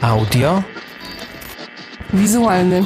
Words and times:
Audio. 0.00 0.62
Wizualny. 2.14 2.84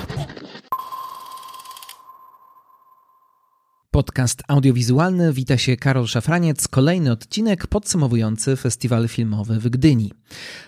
Podcast 3.90 4.42
audiowizualny. 4.48 5.32
Wita 5.32 5.58
się 5.58 5.76
Karol 5.76 6.06
Szafraniec. 6.06 6.68
Kolejny 6.68 7.12
odcinek 7.12 7.66
podsumowujący 7.66 8.56
festiwal 8.56 9.08
filmowy 9.08 9.60
w 9.60 9.68
Gdyni. 9.68 10.12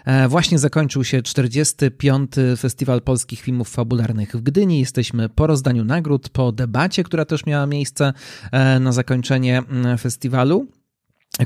E, 0.05 0.29
właśnie 0.29 0.59
zakończył 0.59 1.05
się 1.05 1.23
45. 1.23 2.31
Festiwal 2.59 3.03
Polskich 3.03 3.41
Filmów 3.41 3.69
Fabularnych 3.69 4.37
w 4.37 4.43
Gdyni. 4.43 4.81
Jesteśmy 4.81 5.29
po 5.29 5.47
rozdaniu 5.47 5.85
nagród, 5.85 6.29
po 6.29 6.53
debacie, 6.53 7.03
która 7.03 7.25
też 7.25 7.47
miała 7.47 7.67
miejsce 7.67 8.13
e, 8.53 8.81
na 8.81 8.93
zakończenie 8.93 9.59
mm, 9.59 9.99
festiwalu 9.99 10.67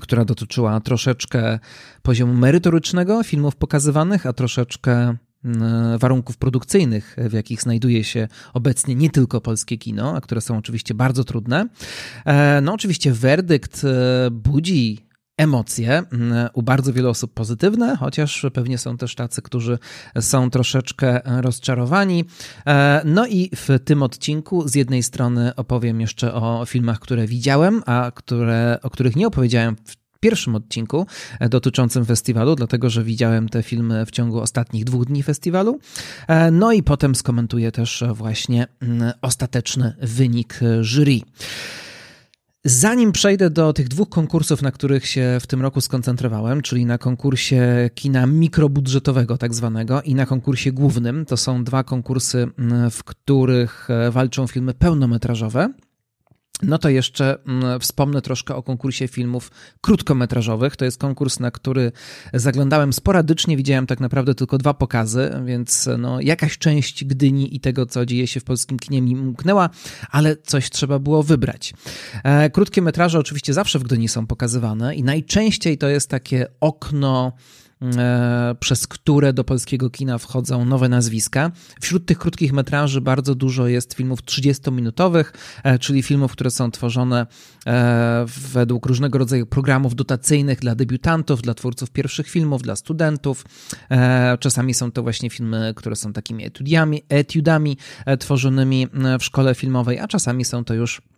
która 0.01 0.25
dotyczyła 0.25 0.81
troszeczkę 0.81 1.59
poziomu 2.03 2.35
merytorycznego 2.35 3.23
filmów 3.23 3.57
pokazywanych, 3.57 4.27
a 4.27 4.33
troszeczkę 4.33 5.17
mm, 5.45 5.99
warunków 5.99 6.37
produkcyjnych, 6.37 7.17
w 7.19 7.33
jakich 7.33 7.63
znajduje 7.63 8.05
się 8.05 8.29
obecnie 8.55 8.95
nie 8.95 9.11
tylko 9.11 9.41
polskie 9.41 9.79
kino, 9.79 10.17
a 10.17 10.21
które 10.21 10.41
są 10.41 10.59
oczywiście 10.59 10.95
bardzo 10.95 11.25
trudne. 11.25 11.69
E, 12.25 12.61
no 12.61 12.73
oczywiście 12.73 13.13
werdykt 13.13 13.85
e, 13.85 14.31
budzi 14.31 15.08
emocje, 15.39 16.03
mm, 16.13 16.49
u 16.53 16.63
bardzo 16.63 16.93
wielu 16.93 17.11
osób 17.11 17.35
pozytywne, 17.35 17.97
chociaż 17.97 18.47
pewnie 18.55 18.79
są 18.79 18.97
też 18.97 19.15
tacy, 19.15 19.43
którzy 19.43 19.79
są 20.21 20.51
troszeczkę 20.51 21.21
rozczarowani. 21.25 22.25
E, 22.67 23.03
no 23.05 23.27
i 23.27 23.51
w 23.57 23.69
tym 23.85 24.03
odcinku 24.03 24.69
z 24.69 24.75
jednej 24.75 25.03
strony 25.03 25.55
opowiem 25.57 26.01
jeszcze 26.01 26.35
o 26.35 26.65
filmach, 26.67 26.99
które 26.99 27.27
widziałem, 27.27 27.83
a 27.87 28.13
które, 28.15 28.79
o 28.83 28.91
których 28.91 29.17
nie 29.17 29.27
opowiedziałem 29.27 29.77
w 29.85 29.97
pierwszym 30.21 30.55
odcinku 30.55 31.07
e, 31.41 31.49
dotyczącym 31.49 32.05
festiwalu, 32.05 32.55
dlatego 32.55 32.91
że 32.91 33.05
widziałem 33.05 33.49
te 33.49 33.63
filmy 33.63 34.07
w 34.07 34.11
ciągu 34.11 34.41
ostatnich 34.41 34.85
dwóch 34.85 35.05
dni 35.05 35.23
festiwalu. 35.23 35.79
E, 36.29 36.51
no 36.51 36.73
i 36.73 36.83
potem 36.83 37.15
skomentuję 37.15 37.73
też 37.73 38.05
właśnie 38.13 38.67
mm, 38.81 39.13
ostateczny 39.23 39.95
wynik 40.01 40.61
jury. 40.81 41.21
Zanim 42.69 43.13
przejdę 43.13 43.51
do 43.51 43.73
tych 43.73 43.89
dwóch 43.89 44.09
konkursów, 44.09 44.63
na 44.63 44.73
których 44.73 45.07
się 45.07 45.39
w 45.41 45.47
tym 45.47 45.63
roku 45.63 45.81
skoncentrowałem, 45.81 46.63
czyli 46.63 46.87
na 46.87 46.99
konkursie 46.99 47.91
kina 47.95 48.27
mikrobudżetowego, 48.27 49.39
tak 49.39 49.55
zwanego, 49.55 50.03
i 50.03 50.15
na 50.15 50.27
konkursie 50.27 50.73
głównym, 50.73 51.25
to 51.25 51.37
są 51.37 51.65
dwa 51.65 51.85
konkursy, 51.85 52.49
mm, 52.59 52.91
w 52.91 53.05
których 53.05 53.91
e, 53.91 54.11
walczą 54.11 54.47
filmy 54.47 54.75
pełnometrażowe. 54.75 55.69
No 56.63 56.79
to 56.79 56.89
jeszcze 56.89 57.39
mm, 57.47 57.81
wspomnę 57.81 58.23
troszkę 58.23 58.55
o 58.55 58.63
konkursie 58.63 59.09
filmów 59.09 59.51
krótkometrażowych. 59.81 60.77
To 60.77 60.85
jest 60.85 60.99
konkurs, 60.99 61.41
na 61.41 61.51
który 61.51 61.93
zaglądałem 62.35 62.93
sporadycznie, 62.93 63.57
widziałem 63.57 63.87
tak 63.87 64.01
naprawdę 64.01 64.35
tylko 64.35 64.59
dwa 64.59 64.75
pokazy, 64.75 65.31
więc 65.45 65.89
no, 65.99 66.21
jakaś 66.21 66.59
część 66.59 67.05
Gdyni 67.05 67.57
i 67.57 67.61
tego, 67.61 67.87
co 67.87 68.07
dzieje 68.07 68.27
się 68.27 68.41
w 68.41 68.45
polskim 68.45 68.79
kinie 68.79 69.03
mi 69.03 69.17
umknęła, 69.17 69.71
ale 70.11 70.37
coś 70.37 70.71
trzeba 70.71 70.99
było 70.99 71.23
wybrać. 71.23 71.75
E, 72.25 72.51
krótkie 72.51 72.83
metraże 72.83 73.19
oczywiście 73.19 73.55
zawsze 73.55 73.79
w 73.79 73.83
Gdyni 73.83 74.09
są 74.09 74.27
pokazywane 74.27 74.95
i 74.95 75.03
najczęściej 75.03 75.79
to 75.79 75.89
jest 75.89 76.11
takie 76.11 76.47
okno 76.61 77.33
przez 78.61 78.87
które 78.87 79.33
do 79.33 79.45
polskiego 79.45 79.91
kina 79.91 80.19
wchodzą 80.19 80.65
nowe 80.65 80.89
nazwiska. 80.89 81.51
Wśród 81.81 82.07
tych 82.07 82.19
krótkich 82.19 82.53
metraży 82.53 83.01
bardzo 83.01 83.35
dużo 83.35 83.67
jest 83.67 83.95
filmów 83.95 84.23
30-minutowych, 84.23 85.33
e, 85.65 85.79
czyli 85.79 86.03
filmów, 86.03 86.33
które 86.33 86.51
są 86.51 86.71
tworzone 86.71 87.27
e, 87.67 88.25
według 88.53 88.87
różnego 88.87 89.19
rodzaju 89.19 89.47
programów 89.47 89.95
dotacyjnych 89.95 90.59
dla 90.59 90.75
debiutantów, 90.75 91.43
dla 91.43 91.55
twórców 91.55 91.91
pierwszych 91.91 92.29
filmów, 92.29 92.63
dla 92.63 92.77
studentów. 92.77 93.45
Czasami 94.41 94.75
są 94.75 94.93
to 94.93 95.03
właśnie 95.03 95.31
filmy, 95.31 95.73
które 95.77 95.97
są 95.97 96.13
takimi 96.13 96.45
etiudami, 96.45 97.03
etiudami 97.09 97.77
tworzonymi 98.19 98.87
w 99.21 99.25
szkole 99.25 99.55
filmowej, 99.55 99.99
a 99.99 100.09
czasami 100.09 100.45
są 100.45 100.65
to 100.65 100.75
już 100.75 101.03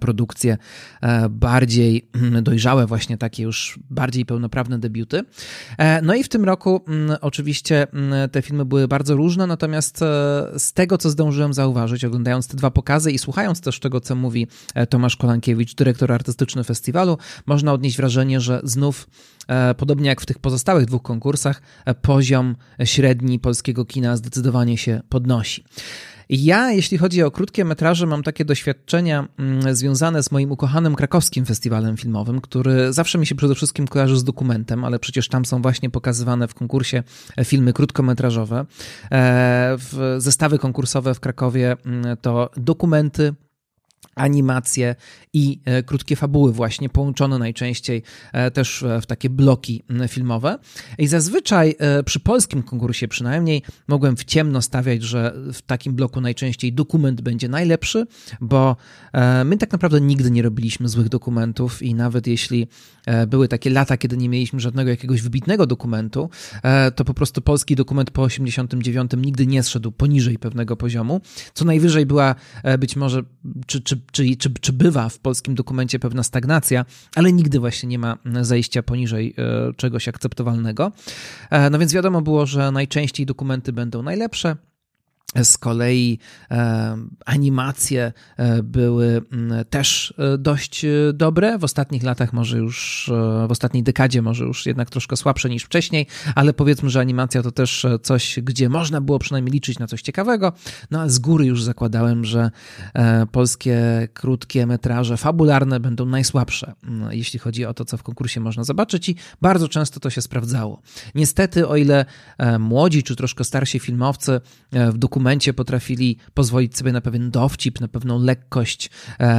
produkcje 0.00 0.56
e, 1.02 1.28
bardziej 1.28 2.08
mm, 2.14 2.44
dojrzałe, 2.44 2.86
właśnie 2.86 3.18
takie 3.18 3.42
już 3.42 3.78
bardziej 3.90 4.26
pełnoprawne 4.26 4.78
debiuty. 4.78 5.22
E, 5.78 6.02
no 6.02 6.14
i 6.14 6.24
w 6.24 6.28
tym 6.28 6.44
roku 6.44 6.84
mm, 6.88 7.16
oczywiście 7.20 7.86
mm, 7.92 8.30
te 8.30 8.42
filmy 8.42 8.64
były 8.64 8.88
bardzo 8.88 9.16
różne, 9.16 9.46
natomiast 9.46 9.98
z 10.58 10.72
tego, 10.72 10.98
co 10.98 11.10
zdążyłem 11.10 11.54
zauważyć, 11.54 12.04
oglądając 12.04 12.48
te 12.48 12.56
dwa 12.56 12.70
pokazy 12.70 13.12
i 13.12 13.18
słuchając 13.18 13.60
też 13.60 13.80
tego, 13.80 14.00
co 14.00 14.14
mówi 14.14 14.46
Tomasz 14.88 15.16
Kolankiewicz, 15.16 15.74
dyrektor 15.74 16.12
artystyczny 16.12 16.64
festiwalu, 16.64 17.18
można 17.46 17.72
odnieść 17.72 17.96
wrażenie, 17.96 18.40
że 18.40 18.60
znów 18.64 19.08
podobnie 19.76 20.08
jak 20.08 20.20
w 20.20 20.26
tych 20.26 20.38
pozostałych 20.38 20.86
dwóch 20.86 21.02
konkursach, 21.02 21.62
poziom 22.02 22.56
średni 22.84 23.38
polskiego 23.38 23.84
kina 23.84 24.16
zdecydowanie 24.16 24.78
się 24.78 25.00
podnosi. 25.08 25.64
Ja, 26.28 26.72
jeśli 26.72 26.98
chodzi 26.98 27.22
o 27.22 27.30
krótkie 27.30 27.64
metraże, 27.64 28.06
mam 28.06 28.22
takie 28.22 28.44
doświadczenia 28.44 29.28
mm, 29.38 29.74
związane 29.76 30.22
z 30.22 30.30
moim 30.32 30.52
ukochanym 30.52 30.94
krakowskim 30.94 31.44
festiwalem 31.44 31.96
filmowym, 31.96 32.40
który 32.40 32.92
zawsze 32.92 33.18
mi 33.18 33.26
się 33.26 33.34
przede 33.34 33.54
wszystkim 33.54 33.88
kojarzy 33.88 34.16
z 34.16 34.24
dokumentem, 34.24 34.84
ale 34.84 34.98
przecież 34.98 35.28
tam 35.28 35.44
są 35.44 35.62
właśnie 35.62 35.90
pokazywane 35.90 36.48
w 36.48 36.54
konkursie 36.54 37.02
filmy 37.44 37.72
krótkometrażowe. 37.72 38.66
E, 39.12 39.76
zestawy 40.18 40.58
konkursowe 40.58 41.14
w 41.14 41.20
Krakowie 41.20 41.76
mm, 41.86 42.16
to 42.16 42.50
dokumenty, 42.56 43.34
animacje 44.16 44.94
i 45.32 45.60
e, 45.64 45.82
krótkie 45.82 46.16
fabuły 46.16 46.52
właśnie 46.52 46.88
połączone 46.88 47.38
najczęściej 47.38 48.02
e, 48.32 48.50
też 48.50 48.84
w 49.02 49.06
takie 49.06 49.30
bloki 49.30 49.82
filmowe. 50.08 50.58
I 50.98 51.06
zazwyczaj 51.06 51.74
e, 51.78 52.02
przy 52.02 52.20
polskim 52.20 52.62
konkursie 52.62 53.08
przynajmniej 53.08 53.62
mogłem 53.88 54.16
w 54.16 54.24
ciemno 54.24 54.62
stawiać, 54.62 55.02
że 55.02 55.34
w 55.52 55.62
takim 55.62 55.94
bloku 55.94 56.20
najczęściej 56.20 56.72
dokument 56.72 57.20
będzie 57.20 57.48
najlepszy, 57.48 58.06
bo 58.40 58.76
my 59.44 59.56
tak 59.58 59.72
naprawdę 59.72 60.00
nigdy 60.00 60.30
nie 60.30 60.42
robiliśmy 60.42 60.88
złych 60.88 61.08
dokumentów 61.08 61.82
i 61.82 61.94
nawet 61.94 62.26
jeśli 62.26 62.68
były 63.28 63.48
takie 63.48 63.70
lata, 63.70 63.96
kiedy 63.96 64.16
nie 64.16 64.28
mieliśmy 64.28 64.60
żadnego 64.60 64.90
jakiegoś 64.90 65.22
wybitnego 65.22 65.66
dokumentu, 65.66 66.30
to 66.94 67.04
po 67.04 67.14
prostu 67.14 67.42
polski 67.42 67.76
dokument 67.76 68.10
po 68.10 68.22
89 68.22 69.10
nigdy 69.16 69.46
nie 69.46 69.62
zszedł 69.62 69.92
poniżej 69.92 70.38
pewnego 70.38 70.76
poziomu. 70.76 71.20
Co 71.54 71.64
najwyżej 71.64 72.06
była 72.06 72.34
być 72.78 72.96
może, 72.96 73.22
czy, 73.66 73.80
czy 73.86 74.00
czy, 74.12 74.36
czy, 74.36 74.50
czy 74.60 74.72
bywa 74.72 75.08
w 75.08 75.18
polskim 75.18 75.54
dokumencie 75.54 75.98
pewna 75.98 76.22
stagnacja, 76.22 76.84
ale 77.14 77.32
nigdy 77.32 77.60
właśnie 77.60 77.88
nie 77.88 77.98
ma 77.98 78.18
zejścia 78.40 78.82
poniżej 78.82 79.34
e, 79.38 79.72
czegoś 79.74 80.08
akceptowalnego. 80.08 80.92
E, 81.50 81.70
no 81.70 81.78
więc 81.78 81.92
wiadomo 81.92 82.22
było, 82.22 82.46
że 82.46 82.72
najczęściej 82.72 83.26
dokumenty 83.26 83.72
będą 83.72 84.02
najlepsze, 84.02 84.56
z 85.44 85.58
kolei 85.58 86.18
e, 86.50 86.96
animacje 87.26 88.12
e, 88.36 88.62
były 88.62 89.22
też 89.70 90.14
e, 90.18 90.38
dość 90.38 90.86
dobre. 91.14 91.58
W 91.58 91.64
ostatnich 91.64 92.02
latach, 92.02 92.32
może 92.32 92.58
już 92.58 93.10
w 93.48 93.50
ostatniej 93.50 93.82
dekadzie, 93.82 94.22
może 94.22 94.44
już 94.44 94.66
jednak 94.66 94.90
troszkę 94.90 95.16
słabsze 95.16 95.50
niż 95.50 95.62
wcześniej, 95.62 96.06
ale 96.34 96.52
powiedzmy, 96.52 96.90
że 96.90 97.00
animacja 97.00 97.42
to 97.42 97.50
też 97.50 97.86
coś, 98.02 98.38
gdzie 98.42 98.68
można 98.68 99.00
było 99.00 99.18
przynajmniej 99.18 99.52
liczyć 99.52 99.78
na 99.78 99.86
coś 99.86 100.02
ciekawego. 100.02 100.52
No 100.90 101.00
a 101.00 101.08
z 101.08 101.18
góry 101.18 101.46
już 101.46 101.62
zakładałem, 101.62 102.24
że 102.24 102.50
polskie 103.32 104.08
krótkie 104.14 104.66
metraże 104.66 105.16
fabularne 105.16 105.80
będą 105.80 106.06
najsłabsze, 106.06 106.74
jeśli 107.10 107.38
chodzi 107.38 107.64
o 107.64 107.74
to, 107.74 107.84
co 107.84 107.96
w 107.96 108.02
konkursie 108.02 108.40
można 108.40 108.64
zobaczyć, 108.64 109.08
i 109.08 109.16
bardzo 109.42 109.68
często 109.68 110.00
to 110.00 110.10
się 110.10 110.22
sprawdzało. 110.22 110.82
Niestety, 111.14 111.68
o 111.68 111.76
ile 111.76 112.04
młodzi 112.58 113.02
czy 113.02 113.16
troszkę 113.16 113.44
starsi 113.44 113.78
filmowcy 113.78 114.40
w 114.72 114.98
dokumentach 114.98 115.25
momencie 115.26 115.52
potrafili 115.52 116.16
pozwolić 116.34 116.76
sobie 116.76 116.92
na 116.92 117.00
pewien 117.00 117.30
dowcip, 117.30 117.80
na 117.80 117.88
pewną 117.88 118.18
lekkość, 118.18 118.90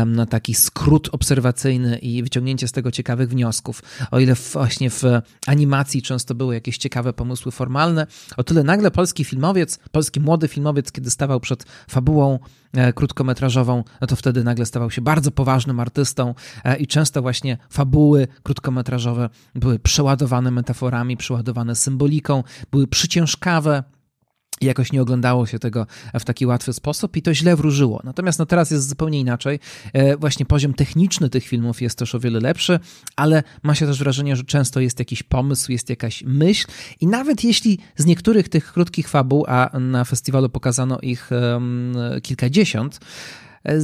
na 0.05 0.25
taki 0.25 0.53
skrót 0.53 1.09
obserwacyjny 1.11 1.97
i 1.97 2.23
wyciągnięcie 2.23 2.67
z 2.67 2.71
tego 2.71 2.91
ciekawych 2.91 3.29
wniosków. 3.29 3.81
O 4.11 4.19
ile 4.19 4.35
właśnie 4.35 4.89
w 4.89 5.03
animacji 5.47 6.01
często 6.01 6.35
były 6.35 6.53
jakieś 6.53 6.77
ciekawe 6.77 7.13
pomysły 7.13 7.51
formalne, 7.51 8.07
o 8.37 8.43
tyle 8.43 8.63
nagle 8.63 8.91
polski 8.91 9.23
filmowiec, 9.23 9.79
polski 9.91 10.19
młody 10.19 10.47
filmowiec, 10.47 10.91
kiedy 10.91 11.09
stawał 11.09 11.39
przed 11.39 11.63
fabułą 11.89 12.39
e, 12.73 12.93
krótkometrażową, 12.93 13.83
no 14.01 14.07
to 14.07 14.15
wtedy 14.15 14.43
nagle 14.43 14.65
stawał 14.65 14.91
się 14.91 15.01
bardzo 15.01 15.31
poważnym 15.31 15.79
artystą 15.79 16.35
e, 16.63 16.77
i 16.77 16.87
często 16.87 17.21
właśnie 17.21 17.57
fabuły 17.69 18.27
krótkometrażowe 18.43 19.29
były 19.55 19.79
przeładowane 19.79 20.51
metaforami, 20.51 21.17
przeładowane 21.17 21.75
symboliką, 21.75 22.43
były 22.71 22.87
przyciężkawe, 22.87 23.83
jakoś 24.61 24.91
nie 24.91 25.01
oglądało 25.01 25.45
się 25.45 25.59
tego 25.59 25.87
w 26.19 26.23
taki 26.23 26.45
łatwy 26.45 26.73
sposób 26.73 27.17
i 27.17 27.21
to 27.21 27.33
źle 27.33 27.55
wróżyło. 27.55 28.01
Natomiast 28.03 28.39
no 28.39 28.45
teraz 28.45 28.71
jest 28.71 28.89
zupełnie 28.89 29.19
inaczej. 29.19 29.59
E, 29.93 30.17
właśnie 30.17 30.45
poziom 30.45 30.73
techniczny 30.73 31.29
tych 31.29 31.43
filmów 31.43 31.81
jest 31.81 31.97
też 31.97 32.15
o 32.15 32.19
wiele 32.19 32.39
lepszy, 32.39 32.79
ale 33.15 33.43
ma 33.63 33.75
się 33.75 33.85
też 33.85 33.99
wrażenie, 33.99 34.35
że 34.35 34.43
często 34.43 34.79
jest 34.79 34.99
jakiś 34.99 35.23
pomysł, 35.23 35.71
jest 35.71 35.89
jakaś 35.89 36.23
myśl 36.23 36.67
i 37.01 37.07
nawet 37.07 37.43
jeśli 37.43 37.79
z 37.97 38.05
niektórych 38.05 38.49
tych 38.49 38.73
krótkich 38.73 39.09
fabuł, 39.09 39.45
a 39.47 39.79
na 39.79 40.05
festiwalu 40.05 40.49
pokazano 40.49 40.99
ich 41.01 41.29
kilkadziesiąt, 42.23 42.99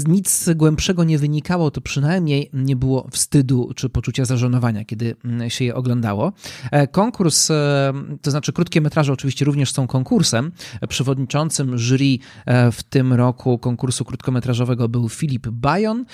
nic 0.08 0.50
głębszego 0.56 1.04
nie 1.04 1.18
wynikało, 1.18 1.72
to 1.72 1.82
przynajmniej 1.82 2.50
nie 2.54 2.76
było 2.76 3.08
wstydu 3.12 3.72
czy 3.76 3.90
poczucia 3.90 4.26
zażenowania, 4.26 4.86
kiedy 4.86 5.16
mm, 5.26 5.50
się 5.50 5.66
je 5.66 5.76
oglądało. 5.76 6.34
Konkurs, 6.92 7.52
to 8.22 8.32
znaczy 8.32 8.54
krótkie 8.54 8.82
metraże 8.82 9.14
oczywiście 9.14 9.46
również 9.46 9.72
są 9.72 9.88
konkursem. 9.88 10.52
Przewodniczącym 10.90 11.78
jury 11.78 12.18
w 12.72 12.84
tym 12.84 13.14
roku 13.14 13.58
konkursu 13.58 14.06
krótkometrażowego 14.06 14.90
był 14.90 15.10
Filip 15.10 15.48
Bajon. 15.48 16.06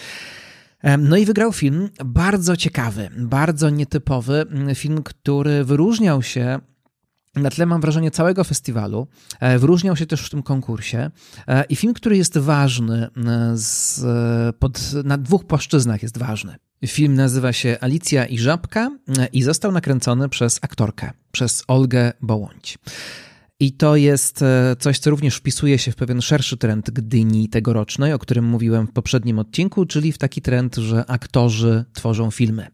No 0.98 1.18
i 1.18 1.26
wygrał 1.26 1.54
film 1.54 1.90
bardzo 2.06 2.58
ciekawy, 2.58 3.10
bardzo 3.18 3.70
nietypowy, 3.70 4.46
film, 4.76 5.04
który 5.04 5.64
wyróżniał 5.64 6.24
się 6.24 6.60
na 7.42 7.50
tle, 7.50 7.66
mam 7.66 7.82
wrażenie, 7.82 8.12
całego 8.12 8.44
festiwalu. 8.44 9.08
E, 9.40 9.60
wyróżniał 9.60 9.96
się 9.96 10.06
też 10.06 10.22
w 10.22 10.30
tym 10.30 10.44
konkursie. 10.44 11.12
E, 11.48 11.64
I 11.64 11.76
film, 11.76 11.94
który 11.94 12.18
jest 12.18 12.38
ważny, 12.38 13.08
e, 13.18 13.52
z, 13.54 14.02
pod, 14.58 14.94
na 15.04 15.18
dwóch 15.18 15.46
płaszczyznach 15.46 16.04
jest 16.04 16.18
ważny. 16.18 16.56
Film 16.88 17.16
nazywa 17.16 17.54
się 17.54 17.78
Alicja 17.82 18.26
i 18.26 18.38
Żabka 18.38 18.92
i 19.34 19.44
został 19.44 19.72
nakręcony 19.72 20.30
przez 20.30 20.60
aktorkę, 20.62 21.12
przez 21.32 21.64
Olgę 21.68 22.14
Bołądź. 22.22 22.78
I 23.60 23.72
to 23.72 23.96
jest 23.96 24.44
coś, 24.80 25.00
co 25.00 25.10
również 25.10 25.36
wpisuje 25.36 25.78
się 25.78 25.92
w 25.92 25.96
pewien 25.96 26.22
szerszy 26.22 26.58
trend 26.58 26.92
Gdyni 26.92 27.50
tegorocznej, 27.50 28.14
o 28.14 28.20
którym 28.20 28.46
mówiłem 28.46 28.88
w 28.88 28.92
poprzednim 28.92 29.40
odcinku, 29.40 29.86
czyli 29.86 30.12
w 30.12 30.18
taki 30.18 30.42
trend, 30.42 30.76
że 30.76 31.06
aktorzy 31.06 31.86
tworzą 31.94 32.32
filmy. 32.32 32.68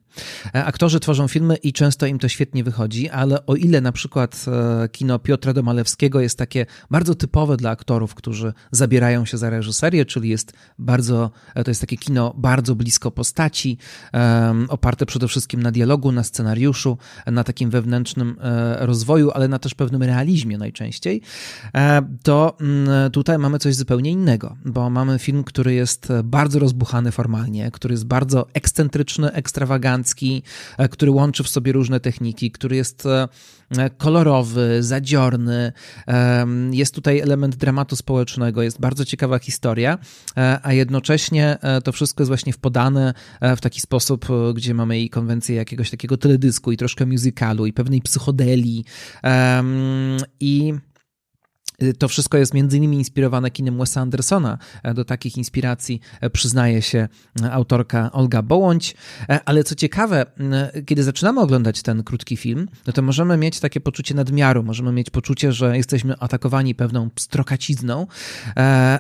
E, 0.55 0.65
aktorzy 0.65 0.99
tworzą 0.99 1.27
filmy 1.27 1.55
i 1.55 1.73
często 1.73 2.05
im 2.05 2.19
to 2.19 2.27
świetnie 2.27 2.63
wychodzi, 2.63 3.09
ale 3.09 3.45
o 3.45 3.55
ile 3.55 3.81
na 3.81 3.91
przykład 3.91 4.45
e, 4.47 4.89
kino 4.89 5.19
Piotra 5.19 5.53
Domalewskiego 5.53 6.19
jest 6.19 6.37
takie 6.37 6.65
bardzo 6.91 7.15
typowe 7.15 7.57
dla 7.57 7.69
aktorów, 7.69 8.15
którzy 8.15 8.53
zabierają 8.71 9.25
się 9.25 9.37
za 9.37 9.49
reżyserię, 9.49 10.05
czyli 10.05 10.29
jest 10.29 10.53
bardzo, 10.79 11.31
e, 11.55 11.63
to 11.63 11.71
jest 11.71 11.81
takie 11.81 11.97
kino 11.97 12.33
bardzo 12.37 12.75
blisko 12.75 13.11
postaci, 13.11 13.77
oparte 14.69 15.05
przede 15.05 15.27
wszystkim 15.27 15.63
na 15.63 15.71
dialogu, 15.71 16.11
na 16.11 16.23
scenariuszu, 16.23 16.97
na 17.27 17.43
takim 17.43 17.69
wewnętrznym 17.69 18.35
rozwoju, 18.79 19.31
ale 19.31 19.47
na 19.47 19.59
też 19.59 19.73
pewnym 19.73 20.03
realizmie 20.03 20.57
najczęściej, 20.57 21.21
to 22.23 22.57
mm, 22.61 23.11
tutaj 23.11 23.37
mamy 23.37 23.59
coś 23.59 23.75
zupełnie 23.75 24.11
innego, 24.11 24.55
bo 24.65 24.89
mamy 24.89 25.19
film, 25.19 25.43
który 25.43 25.73
jest 25.73 26.07
bardzo 26.23 26.59
rozbuchany 26.59 27.11
formalnie, 27.11 27.71
który 27.71 27.93
jest 27.93 28.05
bardzo 28.05 28.47
ekscentryczny, 28.53 29.31
ekstrawagancki, 29.31 30.04
E, 30.77 30.89
który 30.89 31.11
łączy 31.11 31.43
w 31.43 31.49
sobie 31.49 31.71
różne 31.71 31.99
techniki, 31.99 32.51
który 32.51 32.75
jest 32.75 33.05
e, 33.05 33.27
kolorowy, 33.97 34.83
zadziorny. 34.83 35.71
Jest 36.71 36.95
tutaj 36.95 37.19
element 37.19 37.55
dramatu 37.55 37.95
społecznego, 37.95 38.61
jest 38.61 38.79
bardzo 38.79 39.05
ciekawa 39.05 39.39
historia, 39.39 39.97
e, 40.37 40.59
a 40.63 40.73
jednocześnie 40.73 41.57
to 41.83 41.91
wszystko 41.91 42.21
jest 42.21 42.27
właśnie 42.27 42.53
podane 42.61 43.13
w 43.57 43.61
taki 43.61 43.81
sposób, 43.81 44.25
gdzie 44.53 44.73
mamy 44.73 44.99
i 44.99 45.09
konwencję 45.09 45.55
jakiegoś 45.55 45.89
takiego 45.89 46.17
teledysku 46.17 46.71
i 46.71 46.77
troszkę 46.77 47.05
musicalu 47.05 47.65
i 47.65 47.73
pewnej 47.73 48.01
psychodelii 48.01 48.85
i 50.39 50.73
to 51.99 52.07
wszystko 52.07 52.37
jest 52.37 52.53
między 52.53 52.77
innymi 52.77 52.97
inspirowane 52.97 53.51
kinem 53.51 53.77
Wesa 53.77 54.01
Andersona. 54.01 54.57
E, 54.83 54.93
do 54.93 55.05
takich 55.05 55.37
inspiracji 55.37 56.01
e, 56.21 56.29
przyznaje 56.29 56.81
się 56.81 57.07
e, 57.41 57.51
autorka 57.51 58.11
Olga 58.11 58.41
Bołądź. 58.41 58.95
Ale 59.45 59.63
co 59.63 59.75
ciekawe, 59.75 60.25
kiedy 60.85 61.03
zaczynamy 61.03 61.41
oglądać 61.41 61.81
ten 61.81 62.03
krótki 62.03 62.37
film, 62.37 62.67
no 62.87 62.93
to 62.93 63.01
możemy 63.01 63.37
mieć 63.37 63.59
takie 63.59 63.81
poczucie 63.81 64.15
nadmiaru, 64.15 64.63
możemy 64.63 64.91
mieć 64.91 65.09
poczucie, 65.09 65.51
że 65.51 65.77
jesteśmy 65.77 66.19
atakowani 66.19 66.75
pewną 66.75 67.09
strokacizną, 67.19 68.07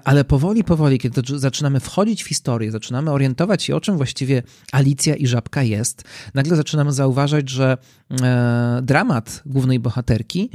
ale 0.03 0.23
powoli, 0.25 0.63
powoli, 0.63 0.99
kiedy 0.99 1.21
zaczynamy 1.39 1.79
wchodzić 1.79 2.23
w 2.23 2.27
historię, 2.27 2.71
zaczynamy 2.71 3.11
orientować 3.11 3.63
się, 3.63 3.75
o 3.75 3.81
czym 3.81 3.97
właściwie 3.97 4.43
Alicja 4.71 5.15
i 5.15 5.27
Żabka 5.27 5.63
jest, 5.63 6.03
nagle 6.33 6.55
zaczynamy 6.55 6.93
zauważać, 6.93 7.49
że 7.49 7.77
dramat 8.81 9.43
głównej 9.45 9.79
bohaterki 9.79 10.49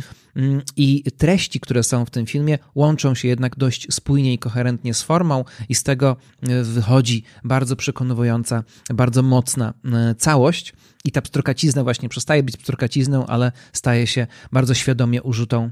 i 0.76 1.04
treści, 1.18 1.60
które 1.60 1.82
są 1.82 2.04
w 2.04 2.10
w 2.10 2.12
tym 2.12 2.26
filmie 2.26 2.58
łączą 2.74 3.14
się 3.14 3.28
jednak 3.28 3.56
dość 3.56 3.86
spójnie 3.90 4.32
i 4.32 4.38
koherentnie 4.38 4.94
z 4.94 5.02
formą, 5.02 5.44
i 5.68 5.74
z 5.74 5.82
tego 5.82 6.16
e, 6.42 6.62
wychodzi 6.62 7.22
bardzo 7.44 7.76
przekonująca, 7.76 8.64
bardzo 8.94 9.22
mocna 9.22 9.74
e, 9.84 10.14
całość. 10.14 10.72
I 11.04 11.12
ta 11.12 11.22
pstrokacizna 11.22 11.84
właśnie 11.84 12.08
przestaje 12.08 12.42
być 12.42 12.56
pstrokacizną, 12.56 13.26
ale 13.26 13.52
staje 13.72 14.06
się 14.06 14.26
bardzo 14.52 14.74
świadomie 14.74 15.22
użytą 15.22 15.70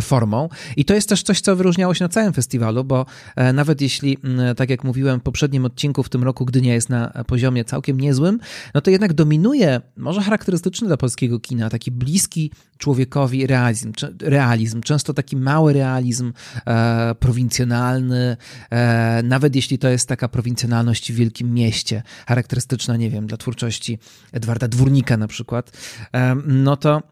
formą. 0.00 0.48
I 0.76 0.84
to 0.84 0.94
jest 0.94 1.08
też 1.08 1.22
coś, 1.22 1.40
co 1.40 1.56
wyróżniało 1.56 1.94
się 1.94 2.04
na 2.04 2.08
całym 2.08 2.32
festiwalu, 2.32 2.84
bo 2.84 3.06
e, 3.36 3.52
nawet 3.52 3.80
jeśli, 3.80 4.18
tak 4.56 4.70
jak 4.70 4.84
mówiłem 4.84 5.20
w 5.20 5.22
poprzednim 5.22 5.64
odcinku, 5.64 6.02
w 6.02 6.08
tym 6.08 6.24
roku 6.24 6.44
Gdynia 6.44 6.74
jest 6.74 6.88
na 6.88 7.24
poziomie 7.26 7.64
całkiem 7.64 8.00
niezłym, 8.00 8.40
no 8.74 8.80
to 8.80 8.90
jednak 8.90 9.12
dominuje, 9.12 9.80
może 9.96 10.22
charakterystyczny 10.22 10.86
dla 10.86 10.96
polskiego 10.96 11.40
kina, 11.40 11.70
taki 11.70 11.90
bliski 11.90 12.50
człowiekowi 12.78 13.46
realizm, 13.46 13.92
realizm 14.22 14.80
często 14.80 15.14
taki 15.14 15.36
mały 15.36 15.72
realizm 15.72 16.32
e, 16.66 17.14
prowincjonalny, 17.14 18.36
e, 18.70 19.22
nawet 19.24 19.56
jeśli 19.56 19.78
to 19.78 19.88
jest 19.88 20.08
taka 20.08 20.28
prowincjonalność 20.28 21.12
w 21.12 21.14
wielkim 21.14 21.54
mieście, 21.54 22.02
charakterystyczna, 22.26 22.96
nie 22.96 23.10
wiem, 23.10 23.26
dla 23.26 23.36
twórczości 23.36 23.98
Edwarda 24.32 24.68
Dwórnika 24.68 25.16
na 25.16 25.28
przykład, 25.28 25.70
e, 26.14 26.34
no 26.46 26.76
to 26.76 27.02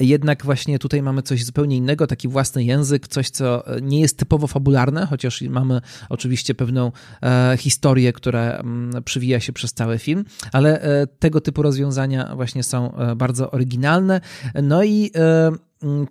jednak 0.00 0.44
właśnie 0.44 0.78
tutaj 0.78 1.02
mamy 1.02 1.22
coś 1.22 1.44
zupełnie 1.44 1.76
innego, 1.76 2.06
taki 2.06 2.28
własny 2.28 2.64
język, 2.64 3.08
coś, 3.08 3.30
co 3.30 3.64
nie 3.82 4.00
jest 4.00 4.18
typowo 4.18 4.46
fabularne, 4.46 5.06
chociaż 5.06 5.42
mamy 5.42 5.80
oczywiście 6.08 6.54
pewną 6.54 6.92
e, 7.22 7.56
historię, 7.58 8.12
która 8.12 8.40
mm, 8.40 9.04
przywija 9.04 9.40
się 9.40 9.52
przez 9.52 9.72
cały 9.72 9.98
film, 9.98 10.24
ale 10.52 10.82
e, 10.82 11.06
tego 11.06 11.40
typu 11.40 11.62
rozwiązania 11.62 12.36
właśnie 12.36 12.62
są 12.62 12.92
bardzo 13.16 13.50
oryginalne. 13.50 14.20
No 14.62 14.84
i 14.84 15.10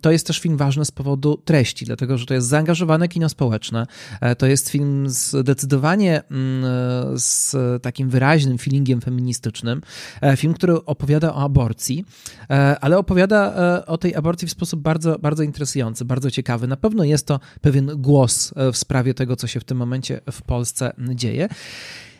to 0.00 0.10
jest 0.10 0.26
też 0.26 0.38
film 0.38 0.56
ważny 0.56 0.84
z 0.84 0.90
powodu 0.90 1.42
treści, 1.44 1.84
dlatego 1.84 2.18
że 2.18 2.26
to 2.26 2.34
jest 2.34 2.46
zaangażowane 2.46 3.08
kino 3.08 3.28
społeczne. 3.28 3.86
E, 4.20 4.36
to 4.36 4.46
jest 4.46 4.68
film 4.68 5.08
zdecydowanie 5.08 6.22
mm, 6.30 6.64
z 7.18 7.56
takim 7.82 8.10
wyraźnym 8.10 8.58
feelingiem 8.58 9.00
feministycznym. 9.00 9.80
E, 10.20 10.36
film, 10.36 10.54
który 10.54 10.84
opowiada 10.84 11.34
o 11.34 11.42
aborcji, 11.42 12.04
e, 12.50 12.78
ale 12.80 12.98
opowiada 12.98 13.36
o 13.86 13.98
tej 13.98 14.14
aborcji 14.14 14.48
w 14.48 14.50
sposób 14.50 14.80
bardzo, 14.80 15.18
bardzo 15.18 15.42
interesujący, 15.42 16.04
bardzo 16.04 16.30
ciekawy. 16.30 16.66
Na 16.66 16.76
pewno 16.76 17.04
jest 17.04 17.26
to 17.26 17.40
pewien 17.60 17.90
głos 17.96 18.54
w 18.72 18.76
sprawie 18.76 19.14
tego, 19.14 19.36
co 19.36 19.46
się 19.46 19.60
w 19.60 19.64
tym 19.64 19.78
momencie 19.78 20.20
w 20.32 20.42
Polsce 20.42 20.92
dzieje. 21.14 21.48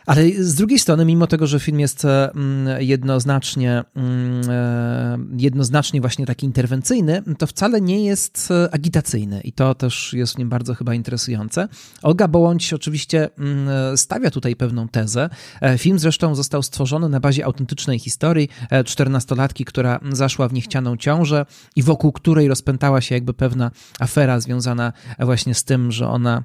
Ale 0.07 0.23
z 0.39 0.55
drugiej 0.55 0.79
strony, 0.79 1.05
mimo 1.05 1.27
tego, 1.27 1.47
że 1.47 1.61
film 1.61 1.81
jest 1.81 2.05
e, 2.05 2.31
mm, 2.31 2.83
jednoznacznie, 2.83 3.85
mm, 3.97 4.51
e, 4.51 5.19
jednoznacznie 5.39 6.01
właśnie 6.01 6.27
taki 6.27 6.47
interwencyjny, 6.47 7.23
to 7.39 7.47
wcale 7.47 7.81
nie 7.81 8.05
jest 8.05 8.49
e, 8.51 8.75
agitacyjny 8.75 9.41
i 9.41 9.53
to 9.53 9.75
też 9.75 10.13
jest 10.13 10.35
w 10.35 10.39
nim 10.39 10.49
bardzo 10.49 10.75
chyba 10.75 10.95
interesujące. 10.95 11.69
Olga 12.03 12.29
Bołądź 12.29 12.73
oczywiście 12.73 13.29
mm, 13.39 13.97
stawia 13.97 14.31
tutaj 14.31 14.57
pewną 14.57 14.89
tezę. 14.89 15.31
Film 15.79 15.99
zresztą 15.99 16.35
został 16.35 16.63
stworzony 16.63 17.09
na 17.09 17.21
bazie 17.21 17.45
autentycznej 17.45 17.99
historii 17.99 18.49
czternastolatki, 18.85 19.65
która 19.65 20.01
zaszła 20.13 20.49
w 20.49 20.53
niechcianą 20.53 20.97
ciążę 20.97 21.47
i 21.77 21.83
wokół 21.83 22.13
której 22.13 22.49
rozpętała 22.49 23.01
się 23.01 23.15
jakby 23.15 23.35
pewna 23.35 23.71
afera 24.01 24.41
związana 24.41 24.93
właśnie 25.19 25.55
z 25.55 25.65
tym, 25.65 25.93
że 25.93 26.09
ona 26.09 26.43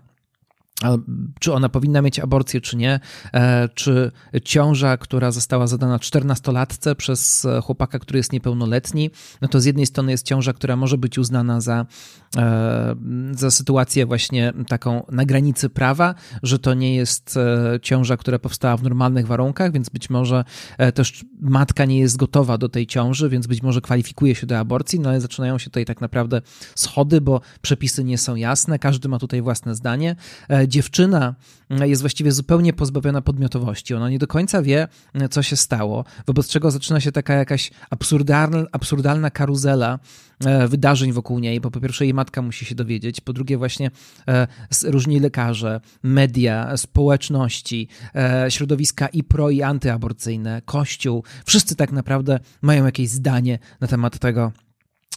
czy 1.39 1.53
ona 1.53 1.69
powinna 1.69 2.01
mieć 2.01 2.19
aborcję, 2.19 2.61
czy 2.61 2.77
nie, 2.77 3.00
e, 3.33 3.69
czy 3.69 4.11
ciąża, 4.43 4.97
która 4.97 5.31
została 5.31 5.67
zadana 5.67 6.00
czternastolatce 6.00 6.95
przez 6.95 7.47
chłopaka, 7.63 8.00
który 8.00 8.19
jest 8.19 8.33
niepełnoletni, 8.33 9.11
no 9.41 9.47
to 9.47 9.61
z 9.61 9.65
jednej 9.65 9.85
strony 9.85 10.11
jest 10.11 10.25
ciąża, 10.25 10.53
która 10.53 10.75
może 10.75 10.97
być 10.97 11.17
uznana 11.17 11.61
za, 11.61 11.85
e, 12.38 12.95
za 13.31 13.51
sytuację 13.51 14.05
właśnie 14.05 14.53
taką 14.67 15.05
na 15.11 15.25
granicy 15.25 15.69
prawa, 15.69 16.15
że 16.43 16.59
to 16.59 16.73
nie 16.73 16.95
jest 16.95 17.38
e, 17.38 17.79
ciąża, 17.81 18.17
która 18.17 18.39
powstała 18.39 18.77
w 18.77 18.83
normalnych 18.83 19.27
warunkach, 19.27 19.71
więc 19.71 19.89
być 19.89 20.09
może 20.09 20.43
też 20.93 21.25
matka 21.41 21.85
nie 21.85 22.00
jest 22.00 22.17
gotowa 22.17 22.57
do 22.57 22.69
tej 22.69 22.88
ciąży, 22.88 23.29
więc 23.29 23.47
być 23.47 23.61
może 23.61 23.81
kwalifikuje 23.81 24.35
się 24.35 24.47
do 24.47 24.59
aborcji, 24.59 25.00
no 25.00 25.09
ale 25.09 25.21
zaczynają 25.21 25.57
się 25.57 25.65
tutaj 25.65 25.85
tak 25.85 26.01
naprawdę 26.01 26.41
schody, 26.75 27.21
bo 27.21 27.41
przepisy 27.61 28.03
nie 28.03 28.17
są 28.17 28.35
jasne, 28.35 28.79
każdy 28.79 29.09
ma 29.09 29.19
tutaj 29.19 29.41
własne 29.41 29.75
zdanie 29.75 30.15
dziewczyna 30.71 31.35
jest 31.69 32.01
właściwie 32.01 32.31
zupełnie 32.31 32.73
pozbawiona 32.73 33.21
podmiotowości. 33.21 33.93
Ona 33.93 34.09
nie 34.09 34.19
do 34.19 34.27
końca 34.27 34.61
wie, 34.61 34.87
co 35.29 35.43
się 35.43 35.55
stało, 35.55 36.05
wobec 36.27 36.47
czego 36.47 36.71
zaczyna 36.71 36.99
się 36.99 37.11
taka 37.11 37.33
jakaś 37.33 37.71
absurdalna, 37.89 38.63
absurdalna 38.71 39.29
karuzela 39.29 39.99
e, 40.45 40.67
wydarzeń 40.67 41.11
wokół 41.11 41.39
niej, 41.39 41.61
bo 41.61 41.71
po 41.71 41.81
pierwsze 41.81 42.05
jej 42.05 42.13
matka 42.13 42.41
musi 42.41 42.65
się 42.65 42.75
dowiedzieć, 42.75 43.21
po 43.21 43.33
drugie 43.33 43.57
właśnie 43.57 43.91
e, 44.27 44.47
różni 44.83 45.19
lekarze, 45.19 45.81
media, 46.03 46.77
społeczności, 46.77 47.87
e, 48.15 48.45
środowiska 48.51 49.07
i 49.07 49.23
pro 49.23 49.49
i 49.49 49.61
antyaborcyjne, 49.61 50.61
kościół, 50.65 51.23
wszyscy 51.45 51.75
tak 51.75 51.91
naprawdę 51.91 52.39
mają 52.61 52.85
jakieś 52.85 53.09
zdanie 53.09 53.59
na 53.81 53.87
temat 53.87 54.19
tego, 54.19 54.51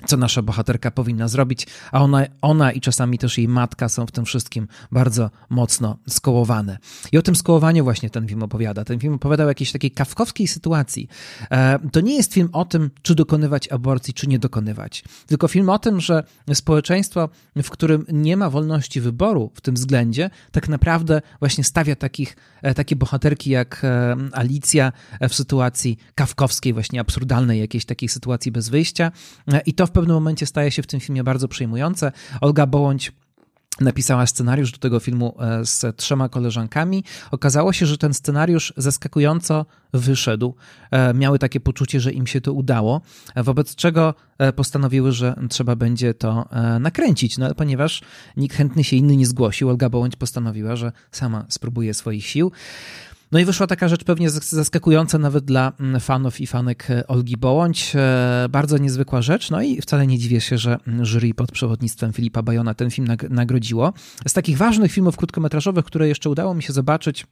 co 0.07 0.17
nasza 0.17 0.43
bohaterka 0.43 0.91
powinna 0.91 1.29
zrobić, 1.29 1.67
a 1.93 2.01
ona, 2.01 2.27
ona 2.43 2.73
i 2.73 2.81
czasami 2.81 3.19
też 3.19 3.39
jej 3.39 3.49
matka 3.49 3.89
są 3.89 4.07
w 4.07 4.13
tym 4.13 4.25
wszystkim 4.25 4.69
bardzo 4.93 5.31
mocno 5.51 5.99
skołowane. 6.09 6.79
I 7.13 7.19
o 7.19 7.23
tym 7.23 7.37
skołowaniu 7.37 7.85
właśnie 7.85 8.11
ten 8.11 8.29
film 8.29 8.43
opowiada. 8.43 8.85
Ten 8.85 9.01
film 9.01 9.15
opowiada 9.15 9.45
o 9.45 9.49
jakiejś 9.49 9.73
takiej 9.73 9.91
kawkowskiej 9.91 10.49
sytuacji. 10.49 11.09
E, 11.51 11.79
to 11.93 12.01
nie 12.01 12.17
jest 12.17 12.33
film 12.33 12.49
o 12.53 12.65
tym, 12.65 12.91
czy 13.03 13.15
dokonywać 13.15 13.69
aborcji, 13.69 14.15
czy 14.15 14.27
nie 14.27 14.39
dokonywać, 14.39 15.05
tylko 15.27 15.49
film 15.49 15.69
o 15.69 15.79
tym, 15.79 16.01
że 16.01 16.25
społeczeństwo, 16.55 17.29
w 17.57 17.71
którym 17.71 18.07
nie 18.13 18.37
ma 18.37 18.51
wolności 18.51 19.01
wyboru 19.01 19.51
w 19.55 19.61
tym 19.61 19.75
względzie, 19.75 20.31
tak 20.53 20.69
naprawdę 20.69 21.23
właśnie 21.41 21.65
stawia 21.65 21.97
takich, 21.97 22.37
e, 22.63 22.75
takie 22.75 22.97
bohaterki 22.97 23.51
jak 23.51 23.85
e, 23.85 24.17
Alicja 24.33 24.93
w 25.29 25.35
sytuacji 25.35 25.99
kawkowskiej, 26.15 26.73
właśnie 26.73 27.01
absurdalnej, 27.01 27.61
jakiejś 27.61 27.85
takiej 27.85 28.09
sytuacji 28.09 28.53
bez 28.53 28.69
wyjścia. 28.69 29.13
I 29.67 29.75
to 29.75 29.87
w 29.87 29.91
pewnym 29.95 30.15
momencie 30.15 30.47
staje 30.47 30.71
się 30.71 30.83
w 30.83 30.87
tym 30.87 31.01
filmie 31.01 31.25
bardzo 31.25 31.49
przejmujące. 31.49 32.13
Olga 32.41 32.67
Bołądź 32.67 33.13
napisała 33.81 34.27
scenariusz 34.27 34.73
do 34.73 34.79
tego 34.79 35.01
filmu 35.01 35.37
e, 35.41 35.67
z 35.67 35.97
trzema 35.97 36.29
koleżankami. 36.29 37.05
Okazało 37.31 37.73
się, 37.73 37.87
że 37.87 37.99
ten 37.99 38.15
scenariusz 38.15 38.73
zaskakująco 38.77 39.67
wyszedł. 39.93 40.55
E, 40.91 41.15
miały 41.15 41.39
takie 41.39 41.61
poczucie, 41.61 42.01
że 42.01 42.13
im 42.13 42.27
się 42.27 42.41
to 42.41 42.53
udało, 42.53 43.01
wobec 43.37 43.75
czego 43.75 44.15
e, 44.39 44.53
postanowiły, 44.53 45.13
że 45.13 45.35
trzeba 45.51 45.77
będzie 45.77 46.15
to 46.15 46.49
nakręcić. 46.81 47.39
No 47.39 47.47
ale 47.47 47.55
ponieważ 47.55 48.03
nikt 48.37 48.57
chętny 48.57 48.85
się 48.85 48.97
inny 48.97 49.17
nie 49.17 49.27
zgłosił, 49.27 49.69
Olga 49.69 49.89
Bołądź 49.89 50.17
postanowiła, 50.17 50.77
że 50.77 50.93
sama 51.11 51.45
spróbuje 51.49 51.95
swoich 51.95 52.27
sił. 52.27 52.53
No 53.33 53.39
i 53.39 53.45
wyszła 53.45 53.67
taka 53.67 53.89
rzecz 53.89 54.05
pewnie 54.05 54.31
zaskakująca 54.31 55.19
nawet 55.19 55.45
dla 55.45 55.73
mm, 55.81 56.01
fanów 56.01 56.41
i 56.41 56.47
fanek 56.47 56.91
e, 56.91 57.07
Olgi 57.07 57.37
Bołądź. 57.37 57.93
E, 57.97 58.47
bardzo 58.51 58.79
niezwykła 58.79 59.23
rzecz, 59.23 59.51
no 59.51 59.63
i 59.63 59.81
wcale 59.81 60.07
nie 60.07 60.19
dziwię 60.19 60.41
się, 60.41 60.59
że 60.59 60.79
mm, 60.87 61.05
jury 61.05 61.35
pod 61.35 61.53
przewodnictwem 61.53 62.13
Filipa 62.13 62.43
Bajona 62.43 62.75
ten 62.75 62.91
film 62.91 63.09
nagrodziło. 63.31 63.93
Z 64.27 64.33
takich 64.33 64.59
ważnych 64.59 64.93
filmów 64.93 65.17
krótkometrażowych, 65.17 65.85
które 65.85 66.09
jeszcze 66.09 66.31
udało 66.31 66.55
mi 66.55 66.63
się 66.63 66.73
zobaczyć, 66.73 67.27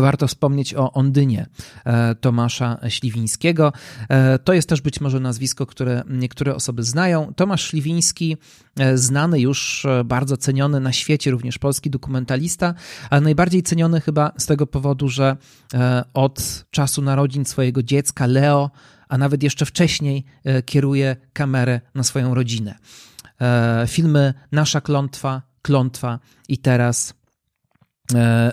Warto 0.00 0.26
wspomnieć 0.26 0.74
o 0.74 0.92
Ondynie 0.92 1.46
e, 1.84 2.14
Tomasza 2.14 2.78
Śliwińskiego. 2.88 3.72
E, 4.08 4.38
to 4.38 4.52
jest 4.52 4.68
też 4.68 4.80
być 4.80 5.00
może 5.00 5.20
nazwisko, 5.20 5.66
które 5.66 6.02
niektóre 6.08 6.54
osoby 6.54 6.82
znają. 6.82 7.32
Tomasz 7.36 7.62
Śliwiński, 7.62 8.36
e, 8.78 8.98
znany 8.98 9.40
już, 9.40 9.86
bardzo 10.04 10.36
ceniony 10.36 10.80
na 10.80 10.92
świecie, 10.92 11.30
również 11.30 11.58
polski 11.58 11.90
dokumentalista, 11.90 12.74
ale 13.10 13.20
najbardziej 13.20 13.62
ceniony 13.62 14.00
chyba 14.00 14.32
z 14.36 14.46
tego 14.46 14.66
powodu, 14.66 15.08
że 15.08 15.36
od 16.14 16.64
czasu 16.70 17.02
narodzin 17.02 17.44
swojego 17.44 17.82
dziecka 17.82 18.26
Leo, 18.26 18.70
a 19.08 19.18
nawet 19.18 19.42
jeszcze 19.42 19.66
wcześniej, 19.66 20.24
kieruje 20.64 21.16
kamerę 21.32 21.80
na 21.94 22.02
swoją 22.02 22.34
rodzinę. 22.34 22.74
Filmy 23.86 24.34
Nasza 24.52 24.80
Klątwa, 24.80 25.42
Klątwa 25.62 26.18
i 26.48 26.58
teraz 26.58 27.14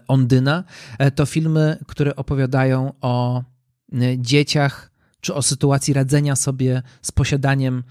Ondyna, 0.08 0.64
e, 1.00 1.12
to 1.12 1.26
filmy, 1.26 1.78
które 1.88 2.16
opowiadają 2.16 2.94
o 3.02 3.44
e, 3.94 4.18
dzieciach 4.18 4.92
czy 5.22 5.34
o 5.34 5.42
sytuacji 5.42 5.94
radzenia 5.94 6.36
sobie 6.36 6.82
z 7.02 7.12
posiadaniem, 7.12 7.84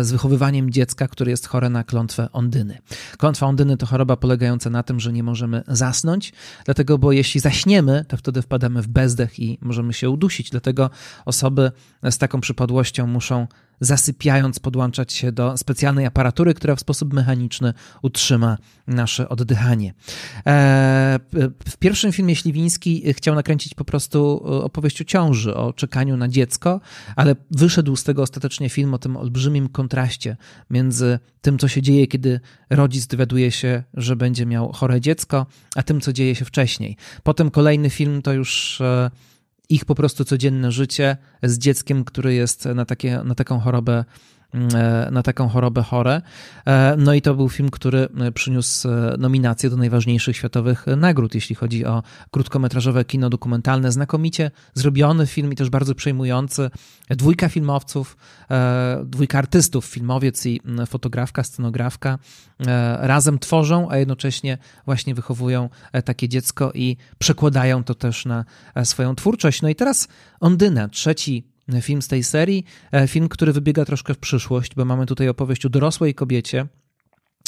z 0.00 0.12
wychowywaniem 0.12 0.70
dziecka, 0.70 1.08
które 1.08 1.30
jest 1.30 1.46
chore 1.46 1.70
na 1.70 1.84
klątwę 1.84 2.28
Ondyny. 2.32 2.78
Klątwa 3.18 3.46
Ondyny 3.46 3.76
to 3.76 3.86
choroba 3.86 4.16
polegająca 4.16 4.70
na 4.70 4.82
tym, 4.82 5.00
że 5.00 5.12
nie 5.12 5.22
możemy 5.22 5.62
zasnąć, 5.68 6.32
dlatego, 6.64 6.98
bo 6.98 7.12
jeśli 7.12 7.40
zaśniemy, 7.40 8.04
to 8.08 8.16
wtedy 8.16 8.42
wpadamy 8.42 8.82
w 8.82 8.88
bezdech 8.88 9.38
i 9.38 9.58
możemy 9.60 9.92
się 9.92 10.10
udusić. 10.10 10.50
Dlatego 10.50 10.90
osoby 11.24 11.72
z 12.10 12.18
taką 12.18 12.40
przypadłością 12.40 13.06
muszą 13.06 13.46
zasypiając 13.80 14.58
podłączać 14.58 15.12
się 15.12 15.32
do 15.32 15.56
specjalnej 15.56 16.06
aparatury, 16.06 16.54
która 16.54 16.76
w 16.76 16.80
sposób 16.80 17.12
mechaniczny 17.12 17.74
utrzyma 18.02 18.58
nasze 18.86 19.28
oddychanie. 19.28 19.94
E, 20.46 21.20
w 21.68 21.76
pierwszym 21.76 22.12
filmie 22.12 22.36
Śliwiński 22.36 23.12
chciał 23.12 23.34
nakręcić 23.34 23.74
po 23.74 23.84
prostu 23.84 24.44
opowieść 24.44 25.00
o 25.00 25.04
ciąży, 25.04 25.54
o 25.54 25.72
czekaniu 25.72 26.16
na 26.16 26.28
dziecko, 26.28 26.80
ale 27.16 27.36
wyszedł 27.50 27.96
z 27.96 28.04
tego 28.04 28.22
ostatecznie 28.22 28.68
film 28.68 28.94
o 28.94 28.98
tym 28.98 29.16
olbrzymim 29.16 29.68
kontraście 29.68 30.36
między 30.70 31.18
tym, 31.40 31.58
co 31.58 31.68
się 31.68 31.82
dzieje, 31.82 32.06
kiedy 32.06 32.40
rodzic 32.70 33.06
dowiaduje 33.06 33.50
się, 33.50 33.82
że 33.94 34.16
będzie 34.16 34.46
miał 34.46 34.72
chore 34.72 35.00
dziecko, 35.00 35.46
a 35.76 35.82
tym, 35.82 36.00
co 36.00 36.12
dzieje 36.12 36.34
się 36.34 36.44
wcześniej. 36.44 36.96
Potem 37.22 37.50
kolejny 37.50 37.90
film 37.90 38.22
to 38.22 38.32
już 38.32 38.80
e, 38.80 39.10
ich 39.70 39.84
po 39.84 39.94
prostu 39.94 40.24
codzienne 40.24 40.72
życie 40.72 41.16
z 41.42 41.58
dzieckiem, 41.58 42.04
który 42.04 42.34
jest 42.34 42.64
na, 42.64 42.84
takie, 42.84 43.22
na 43.24 43.34
taką 43.34 43.60
chorobę 43.60 44.04
na 45.10 45.22
taką 45.22 45.48
chorobę 45.48 45.82
chore. 45.82 46.22
E, 46.66 46.96
no 46.98 47.14
i 47.14 47.22
to 47.22 47.34
był 47.34 47.48
film, 47.48 47.70
który 47.70 48.08
e, 48.20 48.32
przyniósł 48.32 48.88
nominację 49.18 49.70
do 49.70 49.76
najważniejszych 49.76 50.36
światowych 50.36 50.86
nagród, 50.96 51.34
jeśli 51.34 51.54
chodzi 51.54 51.84
o 51.84 52.02
krótkometrażowe 52.30 53.04
kino 53.04 53.30
dokumentalne. 53.30 53.92
Znakomicie 53.92 54.50
zrobiony 54.74 55.26
film 55.26 55.52
i 55.52 55.56
też 55.56 55.70
bardzo 55.70 55.94
przejmujący. 55.94 56.70
Dwójka 57.10 57.48
filmowców, 57.48 58.16
dwójka 59.04 59.38
artystów, 59.38 59.84
filmowiec 59.84 60.46
i 60.46 60.60
mm, 60.64 60.86
fotografka, 60.86 61.44
scenografka 61.44 62.18
razem 62.98 63.38
tworzą, 63.38 63.90
a 63.90 63.96
jednocześnie 63.96 64.58
właśnie 64.84 65.14
wychowują 65.14 65.68
takie 66.04 66.28
dziecko 66.28 66.72
i 66.74 66.96
przekładają 67.18 67.84
to 67.84 67.94
też 67.94 68.24
na 68.26 68.44
swoją 68.84 69.14
twórczość. 69.14 69.62
No 69.62 69.68
i 69.68 69.74
teraz 69.74 70.08
Ondyna, 70.40 70.88
trzeci 70.88 71.44
film 71.80 72.02
z 72.02 72.08
tej 72.08 72.24
serii. 72.24 72.64
E, 72.92 73.08
film, 73.08 73.28
który 73.28 73.52
wybiega 73.52 73.84
troszkę 73.84 74.14
w 74.14 74.18
przyszłość, 74.18 74.74
bo 74.74 74.84
mamy 74.84 75.06
tutaj 75.06 75.28
opowieść 75.28 75.66
o 75.66 75.68
dorosłej 75.68 76.14
kobiecie, 76.14 76.66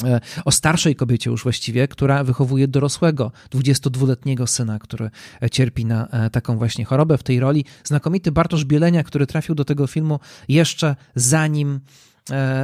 e, 0.03 0.19
o 0.45 0.51
starszej 0.51 0.95
kobiecie 0.95 1.29
już 1.29 1.43
właściwie, 1.43 1.87
która 1.87 2.23
wychowuje 2.23 2.67
dorosłego, 2.67 3.31
22-letniego 3.51 4.47
syna, 4.47 4.79
który 4.79 5.09
cierpi 5.51 5.85
na 5.85 6.07
e, 6.07 6.29
taką 6.29 6.57
właśnie 6.57 6.85
chorobę. 6.85 7.17
W 7.17 7.23
tej 7.23 7.39
roli 7.39 7.65
znakomity 7.83 8.31
Bartosz 8.31 8.65
Bielenia, 8.65 9.03
który 9.03 9.27
trafił 9.27 9.55
do 9.55 9.65
tego 9.65 9.87
filmu 9.87 10.19
jeszcze 10.47 10.95
zanim 11.15 11.79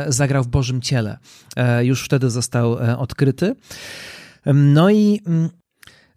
zagrał 0.08 0.44
w 0.44 0.48
Bożym 0.48 0.82
Ciele. 0.82 1.18
Już 1.82 2.06
wtedy 2.06 2.30
został 2.30 2.78
odkryty. 2.98 3.56
No 4.54 4.90
i 4.90 5.22
mm, 5.28 5.50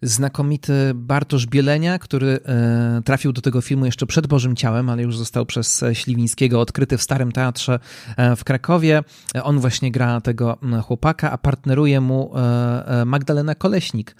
znakomity 0.03 0.73
Bartosz 0.95 1.45
Bielenia, 1.45 1.99
który 1.99 2.39
e, 2.45 3.01
trafił 3.05 3.33
do 3.33 3.41
tego 3.41 3.61
filmu 3.61 3.85
jeszcze 3.85 4.05
przed 4.05 4.27
Bożym 4.27 4.55
Ciałem, 4.55 4.89
ale 4.89 5.03
już 5.03 5.17
został 5.17 5.45
przez 5.45 5.83
Śliwińskiego 5.93 6.61
odkryty 6.61 6.97
w 6.97 7.01
Starym 7.01 7.31
Teatrze 7.31 7.79
e, 8.17 8.35
w 8.35 8.43
Krakowie. 8.43 9.03
On 9.43 9.59
właśnie 9.59 9.91
gra 9.91 10.21
tego 10.21 10.57
chłopaka, 10.83 11.31
a 11.31 11.37
partneruje 11.37 12.01
mu 12.01 12.31
e, 12.35 13.05
Magdalena 13.05 13.55
Koleśnik, 13.55 14.15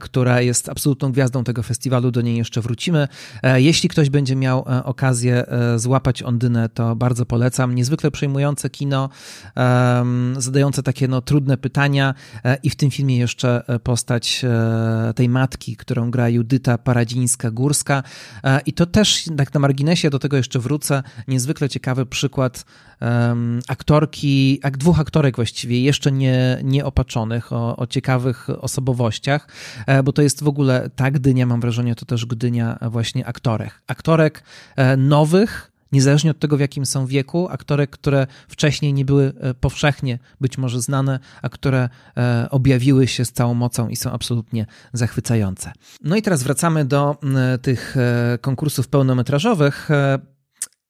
która 0.00 0.40
jest 0.40 0.68
absolutną 0.68 1.12
gwiazdą 1.12 1.44
tego 1.44 1.62
festiwalu, 1.62 2.10
do 2.10 2.20
niej 2.20 2.36
jeszcze 2.36 2.60
wrócimy. 2.60 3.08
Jeśli 3.54 3.88
ktoś 3.88 4.10
będzie 4.10 4.36
miał 4.36 4.64
okazję 4.84 5.44
złapać 5.76 6.22
Ondynę, 6.22 6.68
to 6.68 6.96
bardzo 6.96 7.26
polecam. 7.26 7.74
Niezwykle 7.74 8.10
przejmujące 8.10 8.70
kino, 8.70 9.08
zadające 10.36 10.82
takie 10.82 11.08
no, 11.08 11.20
trudne 11.20 11.56
pytania 11.56 12.14
i 12.62 12.70
w 12.70 12.76
tym 12.76 12.90
filmie 12.90 13.18
jeszcze 13.18 13.62
postać 13.82 14.44
tej 15.14 15.27
matki, 15.28 15.76
którą 15.76 16.10
gra 16.10 16.28
Judyta 16.28 16.78
Paradzińska-Górska. 16.78 18.02
E, 18.44 18.60
I 18.66 18.72
to 18.72 18.86
też, 18.86 19.24
tak 19.36 19.54
na 19.54 19.60
marginesie, 19.60 20.10
do 20.10 20.18
tego 20.18 20.36
jeszcze 20.36 20.58
wrócę, 20.58 21.02
niezwykle 21.28 21.68
ciekawy 21.68 22.06
przykład 22.06 22.64
um, 23.00 23.60
aktorki, 23.68 24.60
dwóch 24.72 25.00
aktorek 25.00 25.36
właściwie, 25.36 25.82
jeszcze 25.82 26.12
nie, 26.12 26.58
nieopaczonych, 26.64 27.52
o, 27.52 27.76
o 27.76 27.86
ciekawych 27.86 28.46
osobowościach, 28.60 29.48
e, 29.86 30.02
bo 30.02 30.12
to 30.12 30.22
jest 30.22 30.42
w 30.42 30.48
ogóle 30.48 30.90
ta 30.96 31.10
Gdynia, 31.10 31.46
mam 31.46 31.60
wrażenie, 31.60 31.94
to 31.94 32.06
też 32.06 32.26
Gdynia 32.26 32.78
właśnie 32.90 33.26
aktorek. 33.26 33.82
Aktorek 33.86 34.42
e, 34.76 34.96
nowych, 34.96 35.72
niezależnie 35.92 36.30
od 36.30 36.38
tego, 36.38 36.56
w 36.56 36.60
jakim 36.60 36.86
są 36.86 37.06
wieku, 37.06 37.48
aktorek, 37.48 37.90
które 37.90 38.26
wcześniej 38.48 38.94
nie 38.94 39.04
były 39.04 39.32
e, 39.40 39.54
powszechnie 39.54 40.18
być 40.40 40.58
może 40.58 40.80
znane, 40.80 41.18
a 41.42 41.48
które 41.48 41.88
e, 42.16 42.46
objawiły 42.50 43.06
się 43.06 43.24
z 43.24 43.32
całą 43.32 43.54
mocą 43.54 43.88
i 43.88 43.96
są 43.96 44.10
absolutnie 44.10 44.66
zachwycające. 44.92 45.72
No 46.04 46.16
i 46.16 46.22
teraz 46.22 46.42
wracamy 46.42 46.84
do 46.84 47.16
tych 47.62 47.96
e, 47.96 48.38
konkursów 48.40 48.88
pełnometrażowych. 48.88 49.88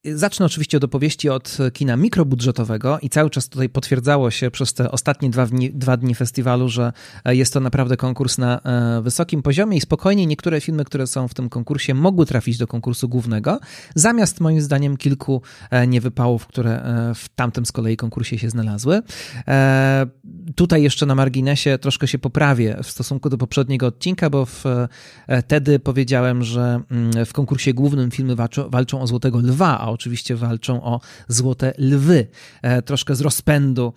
Zacznę 0.04 0.46
oczywiście 0.46 0.76
od 0.76 0.84
opowieści 0.84 1.28
od 1.28 1.56
kina 1.72 1.96
mikrobudżetowego 1.96 2.98
i 3.02 3.08
cały 3.08 3.30
czas 3.30 3.48
tutaj 3.48 3.68
potwierdzało 3.68 4.30
się 4.30 4.50
przez 4.50 4.74
te 4.74 4.90
ostatnie 4.90 5.30
dwa 5.30 5.46
dni, 5.46 5.70
dwa 5.70 5.96
dni 5.96 6.14
festiwalu, 6.14 6.68
że 6.68 6.92
jest 7.26 7.52
to 7.52 7.60
naprawdę 7.60 7.96
konkurs 7.96 8.38
na 8.38 8.60
e, 8.60 9.02
wysokim 9.02 9.42
poziomie 9.42 9.76
i 9.76 9.80
spokojnie 9.80 10.26
niektóre 10.26 10.60
filmy, 10.60 10.84
które 10.84 11.06
są 11.06 11.28
w 11.28 11.34
tym 11.34 11.48
konkursie 11.48 11.94
mogły 11.94 12.26
trafić 12.26 12.58
do 12.58 12.66
konkursu 12.66 13.08
głównego, 13.08 13.60
zamiast 13.94 14.40
moim 14.40 14.60
zdaniem 14.60 14.96
kilku 14.96 15.42
e, 15.70 15.86
niewypałów, 15.86 16.46
które 16.46 16.82
e, 16.82 17.14
w 17.14 17.28
tamtym 17.28 17.66
z 17.66 17.72
kolei 17.72 17.96
konkursie 17.96 18.38
się 18.38 18.50
znalazły. 18.50 19.02
Tutaj 20.54 20.82
jeszcze 20.82 21.06
na 21.06 21.14
marginesie 21.14 21.78
troszkę 21.78 22.08
się 22.08 22.18
poprawię 22.18 22.76
w 22.82 22.90
stosunku 22.90 23.30
do 23.30 23.38
poprzedniego 23.38 23.86
odcinka, 23.86 24.30
bo 24.30 24.46
wtedy 25.42 25.78
powiedziałem, 25.78 26.44
że 26.44 26.80
mm, 26.90 27.26
w 27.26 27.32
konkursie 27.32 27.74
głównym 27.74 28.10
filmy 28.10 28.36
walczą, 28.68 29.00
o 29.00 29.06
Złotego 29.06 29.38
Lwa, 29.38 29.87
oczywiście 29.90 30.36
walczą 30.36 30.82
o 30.82 31.00
złote 31.28 31.72
lwy. 31.78 32.26
Troszkę 32.84 33.14
z 33.14 33.20
rozpędu 33.20 33.92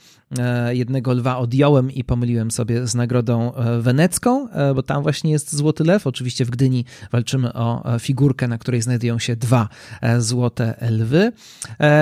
jednego 0.71 1.13
lwa 1.13 1.37
odjąłem 1.37 1.91
i 1.91 2.03
pomyliłem 2.03 2.51
sobie 2.51 2.87
z 2.87 2.95
nagrodą 2.95 3.51
wenecką, 3.79 4.47
bo 4.75 4.83
tam 4.83 5.03
właśnie 5.03 5.31
jest 5.31 5.55
złoty 5.55 5.83
lew. 5.83 6.07
Oczywiście 6.07 6.45
w 6.45 6.49
Gdyni 6.49 6.85
walczymy 7.11 7.53
o 7.53 7.83
figurkę, 7.99 8.47
na 8.47 8.57
której 8.57 8.81
znajdują 8.81 9.19
się 9.19 9.35
dwa 9.35 9.69
złote 10.19 10.87
lwy. 10.89 11.31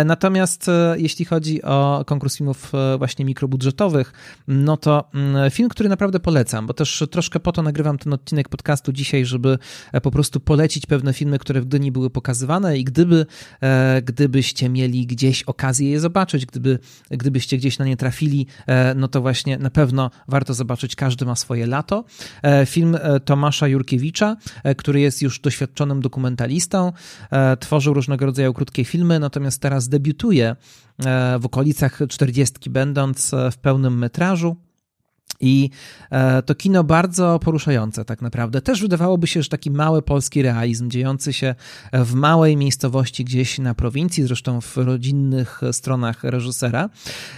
Natomiast 0.06 0.72
jeśli 0.96 1.26
chodzi 1.26 1.64
o 1.64 2.04
konkurs 2.08 2.38
filmów 2.38 2.72
właśnie 2.98 3.26
mikrobudżetowych, 3.26 4.14
no 4.48 4.78
to 4.78 5.10
mm, 5.14 5.52
film, 5.52 5.70
który 5.70 5.90
naprawdę 5.90 6.20
polecam, 6.20 6.68
bo 6.68 6.74
też 6.74 7.04
troszkę 7.12 7.40
po 7.40 7.52
to 7.52 7.62
nagrywam 7.62 7.98
ten 7.98 8.14
odcinek 8.14 8.50
podcastu 8.50 8.92
dzisiaj, 8.94 9.26
żeby 9.26 9.58
e, 9.92 10.02
po 10.02 10.12
prostu 10.12 10.40
polecić 10.40 10.86
pewne 10.86 11.14
filmy, 11.14 11.40
które 11.40 11.62
w 11.62 11.66
Gdyni 11.66 11.92
były 11.92 12.10
pokazywane 12.10 12.78
i 12.78 12.84
gdyby, 12.84 13.26
e, 13.62 13.79
gdybyście 14.06 14.70
mieli 14.70 15.06
gdzieś 15.08 15.44
okazję 15.44 15.90
je 15.90 16.00
zobaczyć, 16.00 16.46
gdyby, 16.46 16.80
gdybyście 17.12 17.58
gdzieś 17.58 17.80
na 17.80 17.86
nie 17.86 17.98
trafili, 17.98 18.48
e, 18.68 18.94
no 18.96 19.08
to 19.08 19.22
właśnie 19.22 19.58
na 19.58 19.70
pewno 19.70 20.12
warto 20.28 20.54
zobaczyć 20.54 20.96
Każdy 20.96 21.26
ma 21.26 21.36
swoje 21.36 21.68
lato. 21.68 22.06
Film 22.66 22.98
Tomasza 23.26 23.68
Jurkiewicza, 23.68 24.38
który 24.78 25.00
jest 25.00 25.22
już 25.22 25.40
doświadczonym 25.40 26.02
dokumentalistą, 26.02 26.92
tworzył 27.60 27.94
różnego 27.94 28.26
rodzaju 28.26 28.54
krótkie 28.54 28.86
filmy, 28.86 29.20
natomiast 29.20 29.62
teraz 29.62 29.90
debiutuje 29.90 30.56
w 31.40 31.46
okolicach 31.46 32.00
40 32.10 32.70
będąc 32.70 33.32
w 33.52 33.58
pełnym 33.58 33.98
metrażu. 33.98 34.69
I 35.40 35.70
e, 36.12 36.42
to 36.42 36.56
kino 36.56 36.84
bardzo 36.84 37.40
poruszające, 37.40 38.06
tak 38.06 38.22
naprawdę. 38.22 38.62
Też 38.62 38.82
wydawałoby 38.82 39.28
się, 39.28 39.44
że 39.44 39.50
taki 39.50 39.72
mały 39.72 40.02
polski 40.02 40.42
realizm, 40.42 40.90
dziejący 40.90 41.34
się 41.34 41.56
w 41.94 42.14
małej 42.14 42.58
miejscowości 42.58 43.26
gdzieś 43.26 43.60
na 43.60 43.76
prowincji, 43.76 44.24
zresztą 44.24 44.62
w 44.62 44.78
rodzinnych 44.78 45.62
stronach 45.72 46.24
reżysera, 46.24 46.90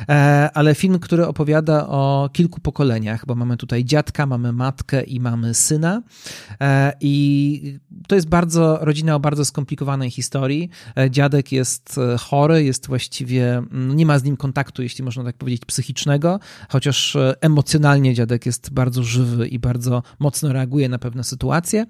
e, 0.09 0.49
ale 0.53 0.75
film, 0.75 0.99
który 0.99 1.27
opowiada 1.27 1.87
o 1.87 2.29
kilku 2.33 2.61
pokoleniach, 2.61 3.25
bo 3.25 3.35
mamy 3.35 3.57
tutaj 3.57 3.85
dziadka, 3.85 4.25
mamy 4.25 4.53
matkę 4.53 5.03
i 5.03 5.19
mamy 5.19 5.53
syna. 5.53 6.01
E, 6.61 6.93
I 7.01 7.79
to 8.07 8.15
jest 8.15 8.29
bardzo 8.29 8.77
rodzina 8.81 9.15
o 9.15 9.19
bardzo 9.19 9.45
skomplikowanej 9.45 10.11
historii. 10.11 10.69
Dziadek 11.09 11.51
jest 11.51 11.99
chory, 12.19 12.63
jest 12.63 12.87
właściwie, 12.87 13.63
nie 13.71 14.05
ma 14.05 14.19
z 14.19 14.23
nim 14.23 14.37
kontaktu, 14.37 14.83
jeśli 14.83 15.03
można 15.03 15.23
tak 15.23 15.37
powiedzieć, 15.37 15.65
psychicznego, 15.65 16.39
chociaż 16.69 17.17
emocjonalnie 17.41 17.80
emocjonalnie 17.81 18.13
dziadek 18.13 18.45
jest 18.45 18.73
bardzo 18.73 19.03
żywy 19.03 19.47
i 19.47 19.59
bardzo 19.59 20.03
mocno 20.19 20.53
reaguje 20.53 20.89
na 20.89 20.99
pewne 20.99 21.23
sytuacje. 21.23 21.85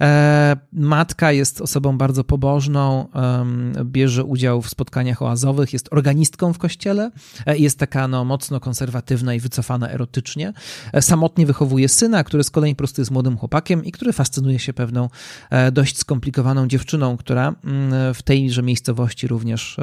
E, 0.00 0.56
matka 0.72 1.32
jest 1.32 1.60
osobą 1.60 1.98
bardzo 1.98 2.24
pobożną, 2.24 3.08
bierze 3.84 4.24
udział 4.24 4.62
w 4.62 4.68
spotkaniach 4.68 5.22
oazowych, 5.22 5.72
jest 5.72 5.88
organistką 5.92 6.52
w 6.52 6.58
kościele, 6.58 7.10
e, 7.46 7.58
jest 7.58 7.78
taka 7.78 8.08
no, 8.08 8.24
mocno 8.24 8.60
konserwatywna 8.60 9.34
i 9.34 9.40
wycofana 9.40 9.90
erotycznie. 9.90 10.52
E, 10.92 11.02
samotnie 11.02 11.46
wychowuje 11.46 11.88
syna, 11.88 12.24
który 12.24 12.44
z 12.44 12.50
kolei 12.50 12.74
po 12.74 12.78
prostu 12.78 13.00
jest 13.00 13.10
młodym 13.10 13.36
chłopakiem 13.36 13.84
i 13.84 13.92
który 13.92 14.12
fascynuje 14.12 14.58
się 14.58 14.72
pewną 14.72 15.08
dość 15.72 15.98
skomplikowaną 15.98 16.68
dziewczyną, 16.68 17.16
która 17.16 17.54
mm, 17.64 18.14
w 18.14 18.22
tejże 18.22 18.62
miejscowości 18.62 19.28
również 19.28 19.76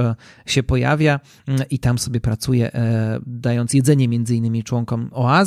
się 0.45 0.63
pojawia 0.63 1.19
mm, 1.47 1.69
i 1.69 1.79
tam 1.79 1.97
sobie 1.97 2.21
pracuje, 2.21 2.71
dając 3.25 3.73
jedzenie 3.73 4.07
między 4.07 4.35
innymi 4.35 4.63
członkom 4.63 5.09
oazy 5.11 5.38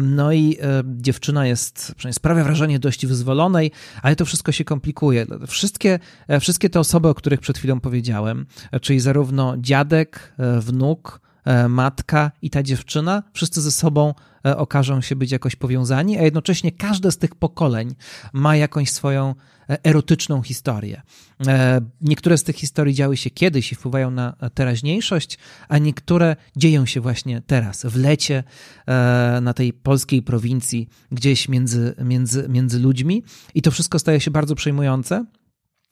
No 0.00 0.32
i 0.32 0.56
e, 0.60 0.82
dziewczyna 0.86 1.46
jest, 1.46 1.94
przynajmniej 1.96 2.14
sprawia 2.14 2.44
wrażenie 2.44 2.78
dość 2.78 3.06
wyzwolonej, 3.06 3.70
ale 4.02 4.16
to 4.16 4.24
wszystko 4.24 4.52
się 4.52 4.64
komplikuje. 4.64 5.26
Wszystkie, 5.46 5.98
e, 6.28 6.40
wszystkie 6.40 6.70
te 6.70 6.80
osoby, 6.80 7.08
o 7.08 7.14
których 7.14 7.40
przed 7.40 7.58
chwilą 7.58 7.80
powiedziałem, 7.80 8.46
e, 8.72 8.80
czyli 8.80 9.00
zarówno 9.00 9.54
dziadek, 9.58 10.32
wnuk, 10.60 11.20
matka 11.68 12.30
i 12.42 12.50
ta 12.50 12.62
dziewczyna, 12.62 13.22
wszyscy 13.32 13.60
ze 13.60 13.72
sobą 13.72 14.14
okażą 14.44 15.00
się 15.00 15.16
być 15.16 15.30
jakoś 15.32 15.56
powiązani, 15.56 16.18
a 16.18 16.22
jednocześnie 16.22 16.72
każde 16.72 17.12
z 17.12 17.18
tych 17.18 17.34
pokoleń 17.34 17.94
ma 18.32 18.56
jakąś 18.56 18.90
swoją 18.90 19.34
erotyczną 19.68 20.42
historię. 20.42 21.02
E, 21.46 21.80
niektóre 22.00 22.38
z 22.38 22.42
tych 22.42 22.56
historii 22.56 22.94
działy 22.94 23.16
się 23.16 23.30
kiedyś 23.30 23.72
i 23.72 23.74
wpływają 23.74 24.10
na 24.10 24.32
teraźniejszość, 24.54 25.38
a 25.68 25.78
niektóre 25.78 26.36
dzieją 26.56 26.86
się 26.86 27.00
właśnie 27.00 27.42
teraz, 27.46 27.86
w 27.86 27.96
lecie, 27.96 28.44
e, 28.86 29.38
na 29.42 29.54
tej 29.54 29.72
polskiej 29.72 30.22
prowincji, 30.22 30.88
gdzieś 31.12 31.48
między, 31.48 31.94
między, 32.04 32.46
między 32.48 32.78
ludźmi. 32.78 33.22
I 33.54 33.62
to 33.62 33.70
wszystko 33.70 33.98
staje 33.98 34.20
się 34.20 34.30
bardzo 34.30 34.54
przejmujące. 34.54 35.24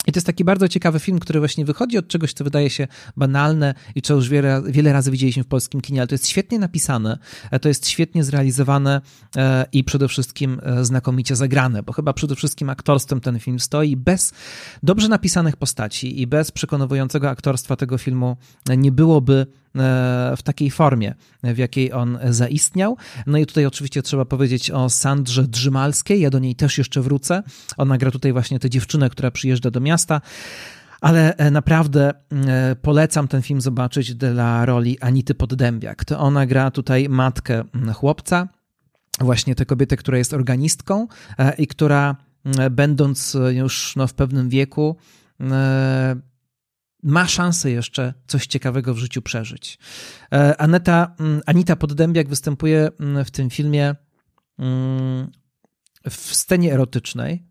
I 0.07 0.13
to 0.13 0.19
jest 0.19 0.27
taki 0.27 0.45
bardzo 0.45 0.69
ciekawy 0.69 0.99
film, 0.99 1.19
który 1.19 1.39
właśnie 1.39 1.65
wychodzi 1.65 1.99
od 1.99 2.09
czegoś, 2.09 2.33
co 2.33 2.45
wydaje 2.45 2.71
się 2.71 2.89
banalne 3.17 3.75
i 3.95 4.03
co 4.03 4.15
już 4.15 4.29
wiele, 4.29 4.63
wiele 4.67 4.93
razy 4.93 5.11
widzieliśmy 5.11 5.43
w 5.45 5.47
polskim 5.47 5.81
kinie, 5.81 6.01
ale 6.01 6.09
to 6.09 6.15
jest 6.15 6.29
świetnie 6.29 6.59
napisane, 6.59 7.19
e, 7.51 7.61
to 7.61 7.69
jest 7.69 7.89
świetnie 7.89 8.25
zrealizowane 8.25 9.01
e, 9.37 9.67
i 9.73 9.85
przede 9.85 10.09
wszystkim 10.09 10.61
e, 10.63 10.85
znakomicie 10.85 11.37
zagrane, 11.37 11.83
bo 11.83 11.93
chyba 11.93 12.13
przede 12.13 12.37
wszystkim 12.37 12.71
aktorstwem 12.71 13.21
ten 13.21 13.41
film 13.41 13.61
stoi. 13.61 13.97
Bez 13.97 14.33
dobrze 14.83 15.09
napisanych 15.09 15.57
postaci 15.57 16.21
i 16.21 16.27
bez 16.27 16.51
przekonującego 16.51 17.31
aktorstwa 17.31 17.77
tego 17.77 17.99
filmu 17.99 18.37
nie 18.77 18.93
byłoby 18.93 19.47
w 20.37 20.43
takiej 20.45 20.71
formie, 20.71 21.15
w 21.43 21.59
jakiej 21.59 21.93
on 21.93 22.19
zaistniał. 22.31 22.97
No 23.27 23.39
i 23.39 23.47
tutaj 23.47 23.67
oczywiście 23.67 24.03
trzeba 24.03 24.25
powiedzieć 24.25 24.71
o 24.71 24.91
Sandrze 24.91 25.43
Drzymalskiej, 25.43 26.21
ja 26.21 26.31
do 26.31 26.39
niej 26.39 26.55
też 26.55 26.79
jeszcze 26.79 27.01
wrócę. 27.01 27.43
Ona 27.77 27.99
gra 27.99 28.11
tutaj 28.11 28.33
właśnie 28.33 28.59
tę 28.59 28.71
dziewczynę, 28.71 29.11
która 29.11 29.31
przyjeżdża 29.31 29.71
do 29.71 29.81
miasta. 29.81 30.21
Ale 31.01 31.37
e, 31.37 31.51
naprawdę 31.51 32.11
e, 32.33 32.77
polecam 32.83 33.29
ten 33.29 33.43
film 33.43 33.61
zobaczyć 33.61 34.15
dla 34.15 34.67
roli 34.67 35.01
Anity 35.01 35.35
Poddębiak. 35.35 36.05
To 36.05 36.19
ona 36.19 36.47
gra 36.47 36.71
tutaj 36.71 37.09
matkę 37.09 37.65
chłopca, 37.95 38.49
właśnie 39.21 39.55
tę 39.55 39.67
kobietę, 39.67 39.97
która 39.97 40.19
jest 40.19 40.35
organistką 40.35 41.07
e, 41.39 41.55
i 41.55 41.67
która 41.67 42.17
będąc 42.71 43.37
już 43.51 43.97
no, 43.97 44.07
w 44.07 44.15
pewnym 44.15 44.49
wieku 44.49 44.97
ma 47.05 47.29
szansę 47.29 47.71
jeszcze 47.71 48.15
coś 48.27 48.47
ciekawego 48.47 48.95
w 48.95 48.99
życiu 48.99 49.23
przeżyć. 49.23 49.79
E, 50.33 50.61
Aneta, 50.61 51.15
mm, 51.21 51.41
Anita 51.47 51.77
Poddębiak 51.77 52.29
występuje 52.29 52.91
mm, 53.01 53.25
w 53.25 53.31
tym 53.31 53.51
filmie 53.51 53.95
mm, 54.59 55.31
w 56.11 56.35
scenie 56.35 56.73
erotycznej, 56.73 57.45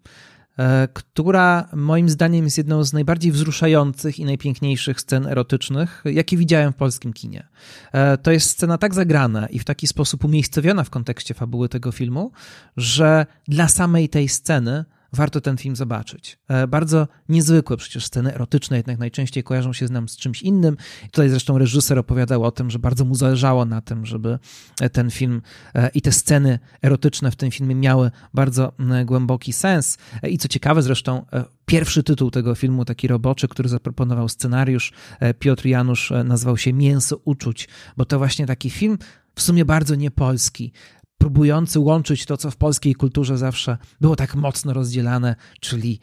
e, 0.59 0.87
która 0.93 1.69
moim 1.73 2.09
zdaniem 2.09 2.45
jest 2.45 2.57
jedną 2.57 2.83
z 2.83 2.93
najbardziej 2.93 3.31
wzruszających 3.31 4.19
i 4.19 4.25
najpiękniejszych 4.25 5.01
scen 5.01 5.27
erotycznych, 5.27 6.03
jakie 6.05 6.37
widziałem 6.37 6.73
w 6.73 6.75
polskim 6.75 7.13
kinie. 7.13 7.47
E, 7.91 8.17
to 8.17 8.31
jest 8.31 8.49
scena 8.49 8.77
tak 8.77 8.93
zagrana 8.93 9.47
i 9.47 9.59
w 9.59 9.63
taki 9.65 9.87
sposób 9.87 10.25
umiejscowiona 10.25 10.83
w 10.83 10.89
kontekście 10.89 11.33
fabuły 11.33 11.69
tego 11.69 11.91
filmu, 11.91 12.31
że 12.77 13.25
dla 13.47 13.67
samej 13.67 14.09
tej 14.09 14.29
sceny 14.29 14.85
warto 15.13 15.41
ten 15.41 15.57
film 15.57 15.75
zobaczyć. 15.75 16.39
E, 16.47 16.67
bardzo 16.67 17.07
niezwykłe 17.29 17.77
przecież 17.77 18.05
sceny 18.05 18.35
erotyczne 18.35 18.77
jednak 18.77 18.99
najczęściej 18.99 19.43
kojarzą 19.43 19.73
się 19.73 19.87
z 19.87 19.91
nam 19.91 20.09
z 20.09 20.17
czymś 20.17 20.41
innym. 20.41 20.77
Tutaj 21.11 21.29
zresztą 21.29 21.57
reżyser 21.57 21.99
opowiadał 21.99 22.43
o 22.43 22.51
tym, 22.51 22.69
że 22.69 22.79
bardzo 22.79 23.05
mu 23.05 23.15
zależało 23.15 23.65
na 23.65 23.81
tym, 23.81 24.05
żeby 24.05 24.39
e, 24.81 24.89
ten 24.89 25.11
film 25.11 25.41
e, 25.75 25.89
i 25.89 26.01
te 26.01 26.11
sceny 26.11 26.59
erotyczne 26.81 27.31
w 27.31 27.35
tym 27.35 27.51
filmie 27.51 27.75
miały 27.75 28.11
bardzo 28.33 28.73
głęboki 29.05 29.53
sens. 29.53 29.97
I 30.29 30.37
co 30.37 30.47
ciekawe 30.47 30.81
zresztą, 30.81 31.25
pierwszy 31.65 32.03
tytuł 32.03 32.31
tego 32.31 32.55
filmu, 32.55 32.85
taki 32.85 33.07
roboczy, 33.07 33.47
który 33.47 33.69
zaproponował 33.69 34.29
scenariusz, 34.29 34.93
Piotr 35.39 35.65
Janusz, 35.65 36.13
nazwał 36.25 36.57
się 36.57 36.73
Mięso 36.73 37.17
uczuć, 37.25 37.67
bo 37.97 38.05
to 38.05 38.17
właśnie 38.17 38.45
taki 38.45 38.69
film 38.69 38.97
w 39.35 39.41
sumie 39.41 39.65
bardzo 39.65 39.95
niepolski, 39.95 40.71
próbujący 41.17 41.79
łączyć 41.79 42.25
to, 42.25 42.37
co 42.37 42.51
w 42.51 42.57
polskiej 42.57 42.95
kulturze 42.95 43.37
zawsze 43.37 43.77
było 44.01 44.15
tak 44.15 44.35
mocno 44.35 44.73
rozdzielane, 44.73 45.35
czyli 45.59 45.99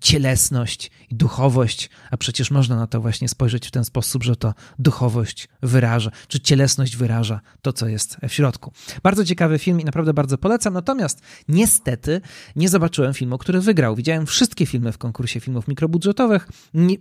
cielesność 0.00 0.90
i 1.10 1.14
duchowość, 1.14 1.90
a 2.10 2.16
przecież 2.16 2.50
można 2.50 2.76
na 2.76 2.86
to 2.86 3.00
właśnie 3.00 3.28
spojrzeć 3.28 3.68
w 3.68 3.70
ten 3.70 3.84
sposób, 3.84 4.24
że 4.24 4.36
to 4.36 4.54
duchowość 4.78 5.48
wyraża, 5.62 6.10
czy 6.28 6.40
cielesność 6.40 6.96
wyraża 6.96 7.40
to, 7.62 7.72
co 7.72 7.88
jest 7.88 8.16
w 8.28 8.32
środku. 8.32 8.72
Bardzo 9.02 9.24
ciekawy 9.24 9.58
film 9.58 9.80
i 9.80 9.84
naprawdę 9.84 10.14
bardzo 10.14 10.38
polecam, 10.38 10.74
natomiast 10.74 11.20
niestety 11.48 12.20
nie 12.56 12.68
zobaczyłem 12.68 13.14
filmu, 13.14 13.38
który 13.38 13.60
wygrał. 13.60 13.96
Widziałem 13.96 14.26
wszystkie 14.26 14.66
filmy 14.66 14.92
w 14.92 14.98
konkursie 14.98 15.40
filmów 15.40 15.68
mikrobudżetowych, 15.68 16.48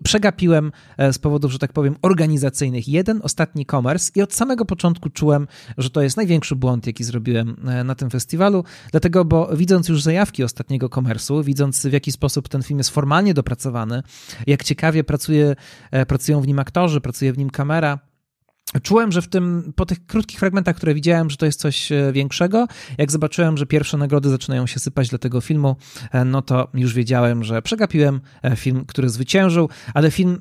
przegapiłem 0.03 0.71
e, 0.97 1.13
z 1.13 1.19
powodów, 1.19 1.51
że 1.51 1.59
tak 1.59 1.73
powiem, 1.73 1.95
organizacyjnych 2.01 2.87
jeden, 2.87 3.19
ostatni 3.23 3.65
commerce 3.65 4.11
i 4.15 4.21
od 4.21 4.33
samego 4.33 4.65
początku 4.65 5.09
czułem, 5.09 5.47
że 5.77 5.89
to 5.89 6.01
jest 6.01 6.17
największy 6.17 6.55
błąd, 6.55 6.87
jaki 6.87 7.03
zrobiłem 7.03 7.59
E, 7.67 7.83
na 7.83 7.95
tym 7.95 8.09
festiwalu, 8.09 8.63
dlatego, 8.91 9.25
bo 9.25 9.57
widząc 9.57 9.89
już 9.89 10.03
zajawki 10.03 10.43
ostatniego 10.43 10.89
komersu, 10.89 11.43
widząc 11.43 11.85
w 11.85 11.93
jaki 11.93 12.11
sposób 12.11 12.49
ten 12.49 12.58
film 12.63 12.77
jest 12.77 12.89
formalnie 12.89 13.33
dopracowany, 13.33 14.03
jak 14.47 14.63
ciekawie 14.63 15.03
pracuje, 15.03 15.55
e, 15.91 16.05
pracują 16.05 16.41
w 16.41 16.47
nim 16.47 16.59
aktorzy, 16.59 17.01
pracuje 17.01 17.33
w 17.33 17.37
nim 17.37 17.49
kamera, 17.49 17.99
Czułem, 18.83 19.11
że 19.11 19.21
w 19.21 19.27
tym, 19.27 19.73
po 19.75 19.85
tych 19.85 20.05
krótkich 20.05 20.39
fragmentach, 20.39 20.75
które 20.75 20.93
widziałem, 20.93 21.29
że 21.29 21.37
to 21.37 21.45
jest 21.45 21.59
coś 21.59 21.91
e, 21.91 22.11
większego. 22.11 22.67
Jak 22.97 23.11
zobaczyłem, 23.11 23.57
że 23.57 23.65
pierwsze 23.65 23.97
nagrody 23.97 24.29
zaczynają 24.29 24.67
się 24.67 24.79
sypać 24.79 25.09
dla 25.09 25.17
tego 25.19 25.41
filmu, 25.41 25.75
e, 26.11 26.25
no 26.25 26.41
to 26.41 26.67
już 26.73 26.93
wiedziałem, 26.93 27.43
że 27.43 27.61
przegapiłem 27.61 28.21
film, 28.55 28.85
który 28.87 29.09
zwyciężył, 29.09 29.69
ale 29.93 30.11
film, 30.11 30.39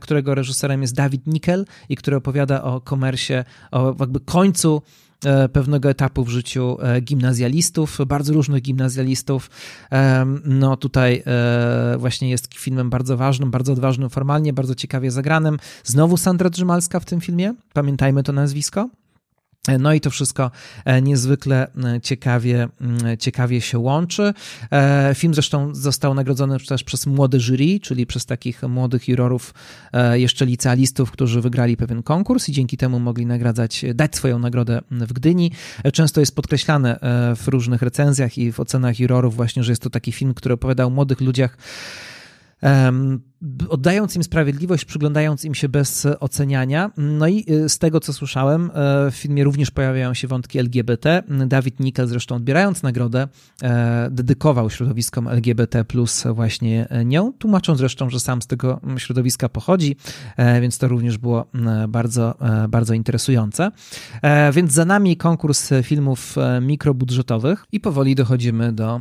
którego 0.00 0.34
reżyserem 0.34 0.82
jest 0.82 0.94
Dawid 0.94 1.26
Nickel 1.26 1.64
i 1.88 1.96
który 1.96 2.16
opowiada 2.16 2.62
o 2.62 2.80
komersie, 2.80 3.44
o 3.70 3.96
jakby 4.00 4.20
końcu 4.20 4.82
pewnego 5.52 5.90
etapu 5.90 6.24
w 6.24 6.28
życiu 6.28 6.76
e, 6.80 7.00
gimnazjalistów, 7.00 7.98
bardzo 8.06 8.32
różnych 8.32 8.62
gimnazjalistów. 8.62 9.50
No 10.44 10.76
tutaj 10.76 11.22
e, 11.26 11.96
właśnie 11.98 12.30
jest 12.30 12.54
filmem 12.54 12.90
bardzo 12.90 13.16
ważnym, 13.16 13.50
bardzo 13.50 13.72
odważnym 13.72 14.10
formalnie, 14.10 14.52
bardzo 14.52 14.74
ciekawie 14.74 15.10
zagranym. 15.10 15.58
Znowu 15.84 16.16
Sandra 16.16 16.50
Drzymalska 16.50 17.00
w 17.00 17.04
tym 17.04 17.20
filmie, 17.20 17.54
pamiętajmy 17.72 18.22
to 18.22 18.32
nazwisko. 18.32 18.88
No 19.78 19.92
i 19.92 20.00
to 20.00 20.10
wszystko 20.10 20.50
e, 20.84 21.02
niezwykle 21.02 21.70
e, 21.84 22.00
ciekawie, 22.00 22.68
mm, 22.80 23.18
ciekawie 23.18 23.60
się 23.60 23.78
łączy. 23.78 24.34
E, 24.72 25.12
film 25.14 25.34
zresztą 25.34 25.74
został 25.74 26.14
nagrodzony 26.14 26.58
też 26.60 26.84
przez 26.84 27.06
młode 27.06 27.40
jury, 27.40 27.80
czyli 27.80 28.06
przez 28.06 28.26
takich 28.26 28.62
młodych 28.62 29.08
jurorów, 29.08 29.54
jeszcze 30.12 30.46
licealistów, 30.46 31.10
którzy 31.10 31.40
wygrali 31.40 31.76
pewien 31.76 32.02
konkurs 32.02 32.48
i 32.48 32.52
dzięki 32.52 32.76
temu 32.76 33.00
mogli 33.00 33.26
nagradzać, 33.26 33.84
dać 33.94 34.16
swoją 34.16 34.38
nagrodę 34.38 34.80
w 34.90 35.12
Gdyni. 35.12 35.52
Często 35.92 36.20
jest 36.20 36.36
podkreślane 36.36 36.98
w 37.36 37.48
różnych 37.48 37.82
recenzjach 37.82 38.38
i 38.38 38.52
w 38.52 38.60
ocenach 38.60 39.00
jurorów 39.00 39.36
właśnie, 39.36 39.62
że 39.64 39.72
jest 39.72 39.82
to 39.82 39.90
taki 39.90 40.12
film, 40.12 40.34
który 40.34 40.54
opowiada 40.54 40.84
o 40.84 40.90
młodych 40.90 41.20
ludziach, 41.20 41.56
oddając 43.68 44.16
im 44.16 44.24
sprawiedliwość, 44.24 44.84
przyglądając 44.84 45.44
im 45.44 45.54
się 45.54 45.68
bez 45.68 46.06
oceniania. 46.20 46.90
No 46.96 47.28
i 47.28 47.44
y, 47.50 47.68
z 47.68 47.78
tego, 47.78 48.00
co 48.00 48.12
słyszałem, 48.12 48.70
e, 48.74 49.10
w 49.10 49.14
filmie 49.14 49.44
również 49.44 49.70
pojawiają 49.70 50.14
się 50.14 50.28
wątki 50.28 50.58
LGBT. 50.58 51.22
Dawid 51.46 51.80
Nickel 51.80 52.06
zresztą 52.06 52.34
odbierając 52.34 52.82
nagrodę, 52.82 53.28
e, 53.62 54.08
dedykował 54.10 54.70
środowiskom 54.70 55.28
LGBT 55.28 55.84
plus 55.84 56.24
właśnie 56.34 56.88
e, 56.88 57.04
nią, 57.04 57.32
tłumacząc 57.32 57.78
zresztą, 57.78 58.10
że 58.10 58.20
sam 58.20 58.42
z 58.42 58.46
tego 58.46 58.80
środowiska 58.96 59.48
pochodzi, 59.48 59.96
więc 60.60 60.78
to 60.78 60.88
również 60.88 61.18
było 61.18 61.46
bardzo, 61.88 62.34
bardzo 62.68 62.94
interesujące. 62.94 63.70
Więc 64.52 64.72
za 64.72 64.84
nami 64.84 65.16
konkurs 65.16 65.70
filmów 65.82 66.36
mikrobudżetowych 66.60 67.64
i 67.72 67.80
powoli 67.80 68.14
dochodzimy 68.14 68.72
do 68.72 69.00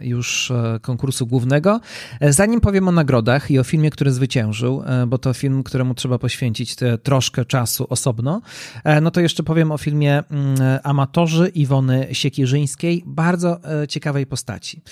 już 0.00 0.52
konkursu 0.82 1.26
głównego. 1.26 1.80
Zanim 2.20 2.60
powiem 2.60 2.88
o 2.88 2.92
nagrodach, 2.92 3.50
i 3.54 3.58
o 3.58 3.64
filmie, 3.64 3.90
który 3.90 4.12
zwyciężył, 4.12 4.82
e, 4.86 5.06
bo 5.06 5.18
to 5.18 5.34
film, 5.34 5.62
któremu 5.62 5.94
trzeba 5.94 6.18
poświęcić 6.18 6.76
troszkę 7.02 7.44
czasu 7.44 7.86
osobno, 7.88 8.42
e, 8.84 9.00
no 9.00 9.10
to 9.10 9.20
jeszcze 9.20 9.42
powiem 9.42 9.72
o 9.72 9.78
filmie 9.78 10.22
mm, 10.30 10.56
Amatorzy 10.82 11.48
Iwony 11.48 12.06
Siekierzyńskiej, 12.12 13.02
bardzo 13.06 13.60
e, 13.82 13.88
ciekawej 13.88 14.26
postaci. 14.26 14.82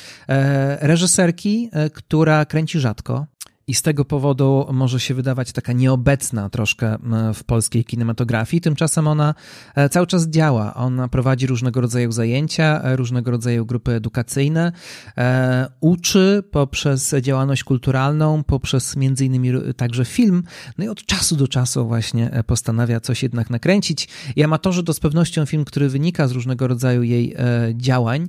Reżyserki, 0.81 1.71
która 1.93 2.45
kręci 2.45 2.81
rzadko, 2.81 3.27
i 3.67 3.75
z 3.75 3.83
tego 3.83 4.05
powodu 4.05 4.67
może 4.73 5.01
się 5.01 5.15
wydawać 5.15 5.53
taka 5.53 5.73
nieobecna 5.73 6.51
troszkę 6.51 6.99
w 7.35 7.45
polskiej 7.45 7.85
kinematografii. 7.85 8.61
Tymczasem 8.61 9.09
ona 9.09 9.35
e, 9.75 9.89
cały 9.89 10.07
czas 10.07 10.29
działa. 10.29 10.75
Ona 10.75 11.09
prowadzi 11.09 11.47
różnego 11.47 11.81
rodzaju 11.81 12.13
zajęcia, 12.13 12.83
e, 12.83 12.97
różnego 12.97 13.31
rodzaju 13.31 13.67
grupy 13.67 13.93
edukacyjne, 13.93 14.73
e, 15.19 15.69
uczy 15.81 16.43
poprzez 16.51 17.15
działalność 17.21 17.65
kulturalną, 17.65 18.45
poprzez 18.45 18.97
między 18.97 19.25
innymi 19.25 19.53
także 19.77 20.05
film, 20.05 20.43
no 20.79 20.85
i 20.85 20.89
od 20.89 21.07
czasu 21.07 21.37
do 21.37 21.49
czasu 21.49 21.89
właśnie 21.89 22.43
postanawia 22.47 23.01
coś 23.01 23.23
jednak 23.23 23.51
nakręcić. 23.51 24.09
I 24.37 24.43
amatorzy 24.45 24.85
to 24.85 24.93
z 24.93 25.01
pewnością 25.01 25.47
film, 25.47 25.65
który 25.65 25.89
wynika 25.89 26.29
z 26.29 26.33
różnego 26.33 26.69
rodzaju 26.69 27.03
jej 27.03 27.37
działań. 27.75 28.29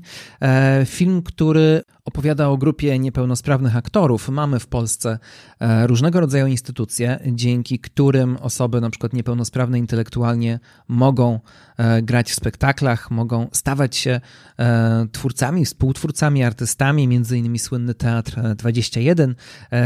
Film, 0.85 1.21
który 1.21 1.81
opowiada 2.05 2.49
o 2.49 2.57
grupie 2.57 2.99
niepełnosprawnych 2.99 3.75
aktorów. 3.75 4.29
Mamy 4.29 4.59
w 4.59 4.67
Polsce 4.67 5.19
e, 5.59 5.87
różnego 5.87 6.19
rodzaju 6.19 6.47
instytucje, 6.47 7.19
dzięki 7.27 7.79
którym 7.79 8.37
osoby 8.37 8.81
na 8.81 8.89
przykład 8.89 9.13
niepełnosprawne 9.13 9.79
intelektualnie 9.79 10.59
mogą 10.87 11.39
e, 11.77 12.01
grać 12.01 12.31
w 12.31 12.35
spektaklach, 12.35 13.11
mogą 13.11 13.47
stawać 13.51 13.95
się 13.95 14.21
e, 14.59 15.07
twórcami, 15.11 15.65
współtwórcami, 15.65 16.43
artystami, 16.43 17.07
między 17.07 17.37
innymi 17.37 17.59
słynny 17.59 17.93
Teatr 17.93 18.41
21 18.55 19.35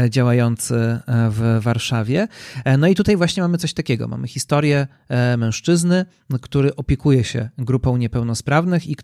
działający 0.08 1.00
w 1.30 1.58
Warszawie. 1.62 2.28
No 2.78 2.86
i 2.86 2.94
tutaj 2.94 3.16
właśnie 3.16 3.42
mamy 3.42 3.58
coś 3.58 3.74
takiego. 3.74 4.08
Mamy 4.08 4.28
historię 4.28 4.86
mężczyzny, 5.38 6.04
który 6.40 6.76
opiekuje 6.76 7.24
się 7.24 7.48
grupą 7.58 7.96
niepełnosprawnych 7.96 8.86
i 8.86 8.96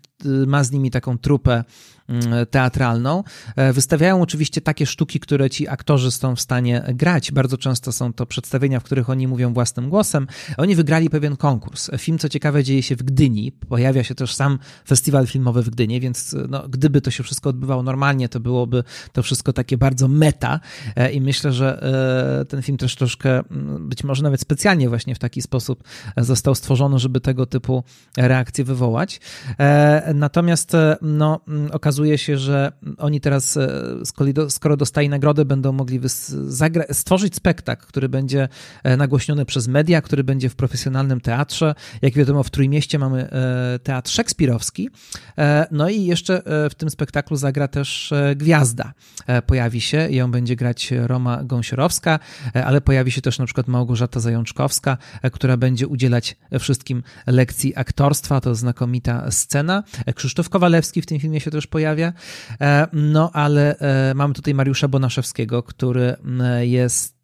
ma 0.47 0.63
z 0.63 0.71
nimi 0.71 0.91
taką 0.91 1.17
trupę 1.17 1.63
teatralną. 2.51 3.23
E, 3.55 3.73
wystawiają 3.73 4.21
oczywiście 4.21 4.61
takie 4.61 4.85
sztuki, 4.85 5.19
które 5.19 5.49
ci 5.49 5.67
aktorzy 5.67 6.11
są 6.11 6.35
w 6.35 6.41
stanie 6.41 6.83
grać. 6.93 7.31
Bardzo 7.31 7.57
często 7.57 7.91
są 7.91 8.13
to 8.13 8.25
przedstawienia, 8.25 8.79
w 8.79 8.83
których 8.83 9.09
oni 9.09 9.27
mówią 9.27 9.53
własnym 9.53 9.89
głosem. 9.89 10.27
Oni 10.57 10.75
wygrali 10.75 11.09
pewien 11.09 11.37
konkurs. 11.37 11.91
Film, 11.97 12.17
co 12.17 12.29
ciekawe, 12.29 12.63
dzieje 12.63 12.83
się 12.83 12.95
w 12.95 13.03
Gdyni. 13.03 13.51
Pojawia 13.51 14.03
się 14.03 14.15
też 14.15 14.35
sam 14.35 14.59
festiwal 14.87 15.27
filmowy 15.27 15.63
w 15.63 15.69
Gdyni, 15.69 15.99
więc 15.99 16.35
no, 16.49 16.69
gdyby 16.69 17.01
to 17.01 17.11
się 17.11 17.23
wszystko 17.23 17.49
odbywało 17.49 17.83
normalnie, 17.83 18.29
to 18.29 18.39
byłoby 18.39 18.83
to 19.13 19.23
wszystko 19.23 19.53
takie 19.53 19.77
bardzo 19.77 20.07
meta 20.07 20.59
e, 20.95 21.11
i 21.11 21.21
myślę, 21.21 21.53
że 21.53 21.83
e, 22.41 22.45
ten 22.45 22.61
film 22.61 22.77
też 22.77 22.95
troszkę, 22.95 23.39
mm, 23.39 23.89
być 23.89 24.03
może 24.03 24.23
nawet 24.23 24.41
specjalnie 24.41 24.89
właśnie 24.89 25.15
w 25.15 25.19
taki 25.19 25.41
sposób 25.41 25.83
został 26.17 26.55
stworzony, 26.55 26.99
żeby 26.99 27.19
tego 27.19 27.45
typu 27.45 27.83
reakcje 28.17 28.63
wywołać. 28.63 29.19
Natomiast 30.13 30.71
no, 31.01 31.39
okazuje 31.71 31.94
okazuje 31.95 32.17
się, 32.17 32.37
że 32.37 32.71
oni 32.97 33.21
teraz, 33.21 33.57
e, 33.57 34.49
skoro 34.49 34.77
dostali 34.77 35.09
nagrodę, 35.09 35.45
będą 35.45 35.71
mogli 35.71 35.99
stworzyć 36.91 37.35
spektakl, 37.35 37.87
który 37.87 38.09
będzie 38.09 38.47
e, 38.83 38.97
nagłośniony 38.97 39.45
przez 39.45 39.67
media, 39.67 40.01
który 40.01 40.23
będzie 40.23 40.49
w 40.49 40.55
profesjonalnym 40.55 41.21
teatrze. 41.21 41.75
Jak 42.01 42.13
wiadomo, 42.13 42.43
w 42.43 42.49
Trójmieście 42.49 42.99
mamy 42.99 43.29
e, 43.31 43.79
teatr 43.79 44.11
szekspirowski. 44.11 44.89
No 45.71 45.89
i 45.89 46.05
jeszcze 46.05 46.41
w 46.69 46.75
tym 46.75 46.89
spektaklu 46.89 47.37
zagra 47.37 47.67
też 47.67 48.13
gwiazda. 48.35 48.93
Pojawi 49.47 49.81
się, 49.81 49.97
ją 49.97 50.31
będzie 50.31 50.55
grać 50.55 50.91
Roma 50.91 51.43
Gąsiorowska, 51.43 52.19
ale 52.53 52.81
pojawi 52.81 53.11
się 53.11 53.21
też 53.21 53.39
na 53.39 53.45
przykład 53.45 53.67
Małgorzata 53.67 54.19
Zajączkowska, 54.19 54.97
która 55.31 55.57
będzie 55.57 55.87
udzielać 55.87 56.35
wszystkim 56.59 57.03
lekcji 57.27 57.75
aktorstwa. 57.75 58.41
To 58.41 58.55
znakomita 58.55 59.31
scena. 59.31 59.83
Krzysztof 60.15 60.49
Kowalewski 60.49 61.01
w 61.01 61.05
tym 61.05 61.19
filmie 61.19 61.39
się 61.39 61.51
też 61.51 61.67
pojawi 61.67 61.84
pojawia. 61.85 62.13
E, 62.61 62.87
no 62.93 63.31
ale 63.33 63.75
e, 63.79 64.13
mamy 64.13 64.33
tutaj 64.33 64.53
Mariusza 64.53 64.87
Bonaszewskiego, 64.87 65.63
który 65.63 66.15
jest 66.61 67.14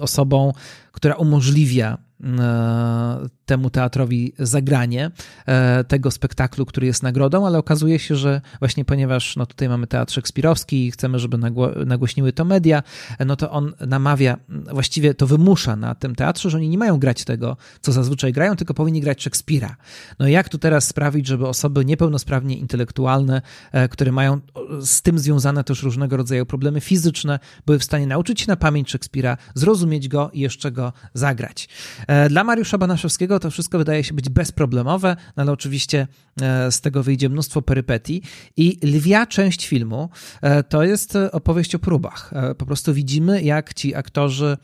osobą, 0.00 0.52
która 0.92 1.14
umożliwia 1.14 1.98
E, 2.24 3.28
temu 3.46 3.70
teatrowi 3.70 4.32
zagranie 4.38 5.10
e, 5.46 5.84
tego 5.84 6.10
spektaklu, 6.10 6.66
który 6.66 6.86
jest 6.86 7.02
nagrodą, 7.02 7.46
ale 7.46 7.58
okazuje 7.58 7.98
się, 7.98 8.16
że 8.16 8.40
właśnie 8.58 8.84
ponieważ 8.84 9.36
no 9.36 9.46
tutaj 9.46 9.68
mamy 9.68 9.86
teatr 9.86 10.12
szekspirowski 10.12 10.86
i 10.86 10.90
chcemy, 10.90 11.18
żeby 11.18 11.38
nagłośniły 11.86 12.32
to 12.32 12.44
media, 12.44 12.82
no 13.26 13.36
to 13.36 13.50
on 13.50 13.72
namawia, 13.86 14.36
właściwie 14.48 15.14
to 15.14 15.26
wymusza 15.26 15.76
na 15.76 15.94
tym 15.94 16.14
teatrze, 16.14 16.50
że 16.50 16.56
oni 16.56 16.68
nie 16.68 16.78
mają 16.78 16.98
grać 16.98 17.24
tego, 17.24 17.56
co 17.80 17.92
zazwyczaj 17.92 18.32
grają, 18.32 18.56
tylko 18.56 18.74
powinni 18.74 19.00
grać 19.00 19.22
Szekspira. 19.22 19.76
No 20.18 20.28
jak 20.28 20.48
tu 20.48 20.58
teraz 20.58 20.88
sprawić, 20.88 21.26
żeby 21.26 21.48
osoby 21.48 21.84
niepełnosprawnie 21.84 22.56
intelektualne, 22.56 23.42
e, 23.72 23.88
które 23.88 24.12
mają 24.12 24.40
z 24.80 25.02
tym 25.02 25.18
związane 25.18 25.64
też 25.64 25.82
różnego 25.82 26.16
rodzaju 26.16 26.46
problemy 26.46 26.80
fizyczne, 26.80 27.38
były 27.66 27.78
w 27.78 27.84
stanie 27.84 28.06
nauczyć 28.06 28.19
się 28.26 28.44
na 28.48 28.56
pamięć 28.56 28.90
Szekspira, 28.90 29.36
zrozumieć 29.54 30.08
go 30.08 30.30
i 30.32 30.40
jeszcze 30.40 30.72
go 30.72 30.92
zagrać. 31.14 31.68
E, 32.06 32.28
dla 32.28 32.44
Mariusza 32.44 32.78
Banaszewskiego 32.78 33.40
to 33.40 33.50
wszystko 33.50 33.78
wydaje 33.78 34.04
się 34.04 34.14
być 34.14 34.28
bezproblemowe, 34.28 35.16
no 35.36 35.42
ale 35.42 35.52
oczywiście 35.52 36.06
e, 36.42 36.72
z 36.72 36.80
tego 36.80 37.02
wyjdzie 37.02 37.28
mnóstwo 37.28 37.62
perypetii 37.62 38.22
i 38.56 38.78
lwia 38.82 39.26
część 39.26 39.66
filmu 39.66 40.08
e, 40.42 40.62
to 40.62 40.82
jest 40.82 41.18
opowieść 41.32 41.74
o 41.74 41.78
próbach. 41.78 42.30
Po 42.58 42.66
prostu 42.66 42.94
widzimy, 42.94 43.42
jak 43.42 43.74
ci 43.74 43.94
aktorzy 43.94 44.56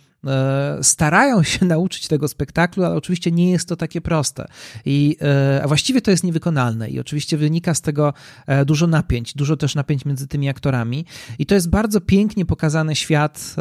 starają 0.82 1.42
się 1.42 1.64
nauczyć 1.74 2.08
tego 2.08 2.28
spektaklu, 2.28 2.84
ale 2.84 2.94
oczywiście 2.94 3.32
nie 3.32 3.50
jest 3.50 3.68
to 3.68 3.76
takie 3.76 4.00
proste. 4.00 4.46
I, 4.84 5.16
e, 5.22 5.60
a 5.64 5.68
właściwie 5.68 6.02
to 6.02 6.10
jest 6.10 6.24
niewykonalne 6.24 6.90
i 6.90 7.00
oczywiście 7.00 7.36
wynika 7.36 7.74
z 7.74 7.80
tego 7.80 8.12
e, 8.46 8.64
dużo 8.64 8.86
napięć, 8.86 9.34
dużo 9.34 9.56
też 9.56 9.74
napięć 9.74 10.04
między 10.04 10.26
tymi 10.26 10.48
aktorami. 10.48 11.04
I 11.38 11.46
to 11.46 11.54
jest 11.54 11.70
bardzo 11.70 12.00
pięknie 12.00 12.46
pokazany 12.46 12.96
świat 12.96 13.56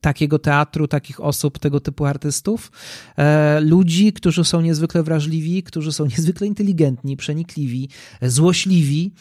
takiego 0.00 0.38
teatru, 0.38 0.88
takich 0.88 1.20
osób, 1.20 1.58
tego 1.58 1.80
typu 1.80 2.04
artystów. 2.04 2.72
Ludzi, 3.60 4.12
którzy 4.12 4.44
są 4.44 4.60
niezwykle 4.60 5.02
wrażliwi, 5.02 5.62
którzy 5.62 5.92
są 5.92 6.06
niezwykle 6.16 6.46
inteligentni, 6.46 7.16
przenikliwi, 7.16 7.88
złośliwi. 8.22 9.12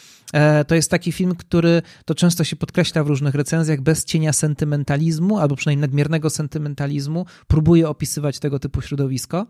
To 0.67 0.75
jest 0.75 0.91
taki 0.91 1.11
film, 1.11 1.35
który 1.35 1.81
to 2.05 2.15
często 2.15 2.43
się 2.43 2.55
podkreśla 2.55 3.03
w 3.03 3.07
różnych 3.07 3.35
recenzjach, 3.35 3.81
bez 3.81 4.05
cienia 4.05 4.33
sentymentalizmu 4.33 5.37
albo 5.37 5.55
przynajmniej 5.55 5.81
nadmiernego 5.81 6.29
sentymentalizmu, 6.29 7.25
próbuje 7.47 7.89
opisywać 7.89 8.39
tego 8.39 8.59
typu 8.59 8.81
środowisko. 8.81 9.47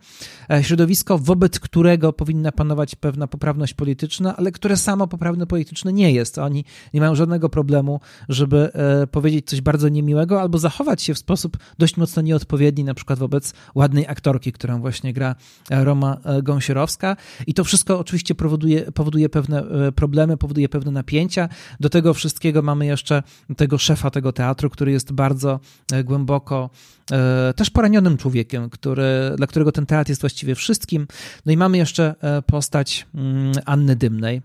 Środowisko, 0.62 1.18
wobec 1.18 1.60
którego 1.60 2.14
powinna 2.14 2.52
panować 2.52 2.96
pewna 2.96 3.28
poprawność 3.28 3.74
polityczna, 3.74 4.36
ale 4.36 4.52
które 4.52 4.78
samo 4.78 5.08
poprawne 5.08 5.48
polityczne 5.48 5.94
nie 5.94 6.12
jest. 6.12 6.38
Oni 6.38 6.66
nie 6.94 7.00
mają 7.00 7.16
żadnego 7.16 7.50
problemu, 7.50 8.00
żeby 8.30 8.72
powiedzieć 9.12 9.50
coś 9.50 9.62
bardzo 9.62 9.90
niemiłego 9.90 10.42
albo 10.42 10.58
zachować 10.58 11.02
się 11.02 11.14
w 11.14 11.20
sposób 11.20 11.58
dość 11.78 11.98
mocno 11.98 12.22
nieodpowiedni, 12.22 12.84
na 12.84 12.94
przykład 12.94 13.20
wobec 13.20 13.54
ładnej 13.76 14.08
aktorki, 14.08 14.52
którą 14.52 14.82
właśnie 14.82 15.14
gra 15.14 15.36
Roma 15.70 16.18
Gąsierowska. 16.44 17.18
I 17.48 17.54
to 17.54 17.64
wszystko 17.64 18.00
oczywiście 18.00 18.36
powoduje, 18.36 18.92
powoduje 18.92 19.30
pewne 19.30 19.64
problemy, 19.96 20.38
powoduje 20.38 20.70
pewne 20.76 20.92
napięcia. 20.92 21.50
Do 21.80 21.90
tego 21.90 22.14
wszystkiego 22.14 22.62
mamy 22.62 22.86
jeszcze 22.86 23.24
tego 23.58 23.78
szefa 23.78 24.12
tego 24.12 24.32
teatru, 24.34 24.70
który 24.70 24.92
jest 24.92 25.12
bardzo 25.12 25.60
e, 25.92 26.04
głęboko 26.04 26.70
e, 27.12 27.54
też 27.56 27.70
poranionym 27.70 28.18
człowiekiem, 28.18 28.70
który, 28.70 29.04
dla 29.38 29.48
którego 29.48 29.72
ten 29.72 29.86
teatr 29.86 30.10
jest 30.10 30.22
właściwie 30.22 30.56
wszystkim. 30.56 31.08
No 31.46 31.52
i 31.52 31.58
mamy 31.58 31.78
jeszcze 31.78 32.16
e, 32.22 32.42
postać 32.42 33.08
mm, 33.16 33.52
Anny 33.66 33.96
Dymnej, 33.96 34.42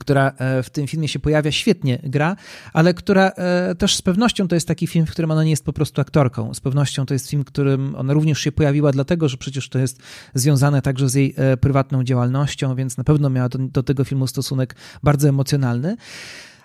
która 0.00 0.32
w 0.62 0.70
tym 0.70 0.86
filmie 0.86 1.08
się 1.08 1.18
pojawia, 1.18 1.52
świetnie 1.52 1.98
gra, 2.02 2.36
ale 2.72 2.94
która 2.94 3.32
też 3.78 3.96
z 3.96 4.02
pewnością 4.02 4.48
to 4.48 4.54
jest 4.54 4.68
taki 4.68 4.86
film, 4.86 5.06
w 5.06 5.10
którym 5.10 5.30
ona 5.30 5.44
nie 5.44 5.50
jest 5.50 5.64
po 5.64 5.72
prostu 5.72 6.00
aktorką. 6.00 6.54
Z 6.54 6.60
pewnością 6.60 7.06
to 7.06 7.14
jest 7.14 7.30
film, 7.30 7.42
w 7.42 7.46
którym 7.46 7.94
ona 7.94 8.12
również 8.12 8.40
się 8.40 8.52
pojawiła, 8.52 8.92
dlatego 8.92 9.28
że 9.28 9.36
przecież 9.36 9.68
to 9.68 9.78
jest 9.78 10.02
związane 10.34 10.82
także 10.82 11.08
z 11.08 11.14
jej 11.14 11.34
prywatną 11.60 12.04
działalnością, 12.04 12.74
więc 12.74 12.96
na 12.96 13.04
pewno 13.04 13.30
miała 13.30 13.48
do, 13.48 13.58
do 13.58 13.82
tego 13.82 14.04
filmu 14.04 14.26
stosunek 14.26 14.76
bardzo 15.02 15.28
emocjonalny. 15.28 15.96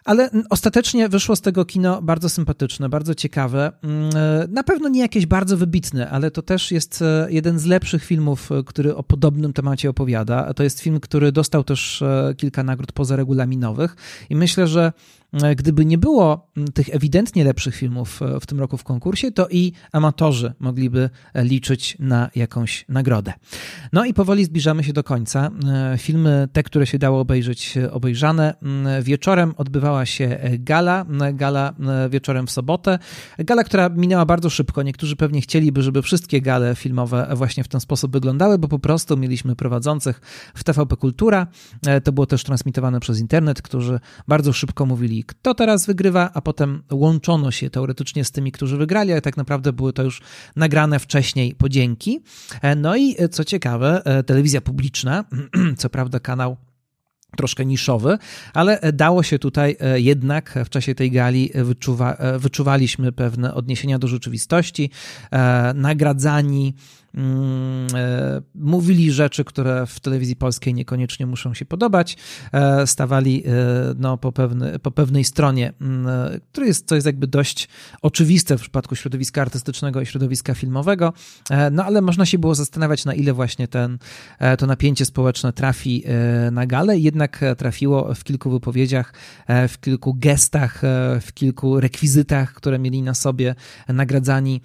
Ale 0.05 0.29
ostatecznie 0.49 1.09
wyszło 1.09 1.35
z 1.35 1.41
tego 1.41 1.65
kino 1.65 2.01
bardzo 2.01 2.29
sympatyczne, 2.29 2.89
bardzo 2.89 3.15
ciekawe. 3.15 3.71
Mm, 3.83 4.09
e, 4.15 4.47
na 4.49 4.63
pewno 4.63 4.89
nie 4.89 5.01
jakieś 5.01 5.25
bardzo 5.25 5.57
wybitne, 5.57 6.09
ale 6.09 6.31
to 6.31 6.41
też 6.41 6.71
jest 6.71 7.01
e, 7.01 7.27
jeden 7.29 7.59
z 7.59 7.65
lepszych 7.65 8.03
filmów, 8.03 8.51
e, 8.51 8.63
który 8.63 8.95
o 8.95 9.03
podobnym 9.03 9.53
temacie 9.53 9.89
opowiada. 9.89 10.53
To 10.53 10.63
jest 10.63 10.79
film, 10.79 10.99
który 10.99 11.31
dostał 11.31 11.63
też 11.63 12.03
kilka 12.37 12.63
nagród 12.63 12.91
pozaregulaminowych 12.91 13.95
i 14.29 14.35
myślę, 14.35 14.67
że 14.67 14.93
gdyby 15.33 15.85
nie 15.85 15.97
było 15.97 16.51
tych 16.73 16.95
ewidentnie 16.95 17.43
lepszych 17.43 17.75
filmów 17.75 18.21
e, 18.21 18.39
w 18.39 18.45
tym 18.45 18.59
roku 18.59 18.77
w 18.77 18.83
konkursie, 18.83 19.31
to 19.31 19.47
i 19.49 19.73
amatorzy 19.91 20.53
mogliby 20.59 21.09
e, 21.33 21.43
liczyć 21.43 21.97
na 21.99 22.29
jakąś 22.35 22.85
nagrodę. 22.89 23.33
No 23.93 24.05
i 24.05 24.13
powoli 24.13 24.45
zbliżamy 24.45 24.83
się 24.83 24.93
do 24.93 25.03
końca. 25.03 25.51
Filmy, 25.97 26.47
te, 26.53 26.63
które 26.63 26.87
się 26.87 26.99
dało 26.99 27.19
obejrzeć, 27.19 27.77
obejrzane. 27.91 28.53
Wieczorem 29.01 29.53
odbywała 29.57 30.05
się 30.05 30.39
gala, 30.59 31.05
gala 31.33 31.73
wieczorem 32.09 32.47
w 32.47 32.51
sobotę. 32.51 32.99
Gala, 33.37 33.63
która 33.63 33.89
minęła 33.89 34.25
bardzo 34.25 34.49
szybko. 34.49 34.83
Niektórzy 34.83 35.15
pewnie 35.15 35.41
chcieliby, 35.41 35.83
żeby 35.83 36.01
wszystkie 36.01 36.41
gale 36.41 36.75
filmowe 36.75 37.27
właśnie 37.35 37.63
w 37.63 37.67
ten 37.67 37.81
sposób 37.81 38.11
wyglądały, 38.13 38.57
bo 38.57 38.67
po 38.67 38.79
prostu 38.79 39.17
mieliśmy 39.17 39.55
prowadzących 39.55 40.21
w 40.55 40.63
TVP 40.63 40.95
Kultura. 40.95 41.47
To 42.03 42.11
było 42.11 42.25
też 42.25 42.43
transmitowane 42.43 42.99
przez 42.99 43.19
internet, 43.19 43.61
którzy 43.61 43.99
bardzo 44.27 44.53
szybko 44.53 44.85
mówili 44.85 45.20
kto 45.23 45.53
teraz 45.53 45.85
wygrywa, 45.85 46.31
a 46.33 46.41
potem 46.41 46.83
łączono 46.91 47.51
się 47.51 47.69
teoretycznie 47.69 48.25
z 48.25 48.31
tymi, 48.31 48.51
którzy 48.51 48.77
wygrali, 48.77 49.11
ale 49.11 49.21
tak 49.21 49.37
naprawdę 49.37 49.73
były 49.73 49.93
to 49.93 50.03
już 50.03 50.21
nagrane 50.55 50.99
wcześniej 50.99 51.55
podzięki. 51.55 52.19
E, 52.61 52.75
no 52.75 52.95
i 52.95 53.15
e, 53.17 53.29
co 53.29 53.43
ciekawe, 53.43 54.01
e, 54.05 54.23
telewizja 54.23 54.61
publiczna, 54.61 55.25
co 55.77 55.89
prawda 55.89 56.19
kanał 56.19 56.57
troszkę 57.37 57.65
niszowy, 57.65 58.17
ale 58.53 58.79
dało 58.93 59.23
się 59.23 59.39
tutaj 59.39 59.77
jednak 59.95 60.59
w 60.65 60.69
czasie 60.69 60.95
tej 60.95 61.11
gali 61.11 61.51
wyczuwa, 61.55 62.17
wyczuwaliśmy 62.39 63.11
pewne 63.11 63.53
odniesienia 63.53 63.99
do 63.99 64.07
rzeczywistości, 64.07 64.89
nagradzani 65.75 66.73
mówili 68.55 69.11
rzeczy, 69.11 69.43
które 69.43 69.85
w 69.85 69.99
telewizji 69.99 70.35
polskiej 70.35 70.73
niekoniecznie 70.73 71.25
muszą 71.25 71.53
się 71.53 71.65
podobać, 71.65 72.17
e, 72.51 72.87
stawali 72.87 73.43
e, 73.45 73.51
no, 73.97 74.17
po, 74.17 74.31
pewny, 74.31 74.79
po 74.79 74.91
pewnej 74.91 75.23
stronie, 75.23 75.73
mm, 75.81 76.07
które 76.51 76.67
jest, 76.67 76.87
co 76.87 76.95
jest 76.95 77.07
jakby 77.07 77.27
dość 77.27 77.69
oczywiste 78.01 78.57
w 78.57 78.61
przypadku 78.61 78.95
środowiska 78.95 79.41
artystycznego 79.41 80.01
i 80.01 80.05
środowiska 80.05 80.53
filmowego, 80.53 81.13
no 81.71 81.85
ale 81.85 82.01
można 82.01 82.25
się 82.25 82.39
było 82.39 82.55
zastanawiać, 82.55 83.05
na 83.05 83.13
ile 83.13 83.33
właśnie 83.33 83.67
ten, 83.67 83.97
to 84.57 84.65
napięcie 84.67 85.05
społeczne 85.05 85.53
trafi 85.53 86.03
na 86.51 86.65
galę, 86.65 86.97
jednak 86.97 87.41
trafiło 87.57 88.15
w 88.15 88.23
kilku 88.23 88.49
wypowiedziach, 88.49 89.13
w 89.47 89.79
kilku 89.79 90.13
gestach, 90.13 90.81
w 91.21 91.33
kilku 91.33 91.79
rekwizytach, 91.79 92.53
które 92.53 92.79
mieli 92.79 93.01
na 93.01 93.13
sobie 93.13 93.55
nagradzani, 93.87 94.61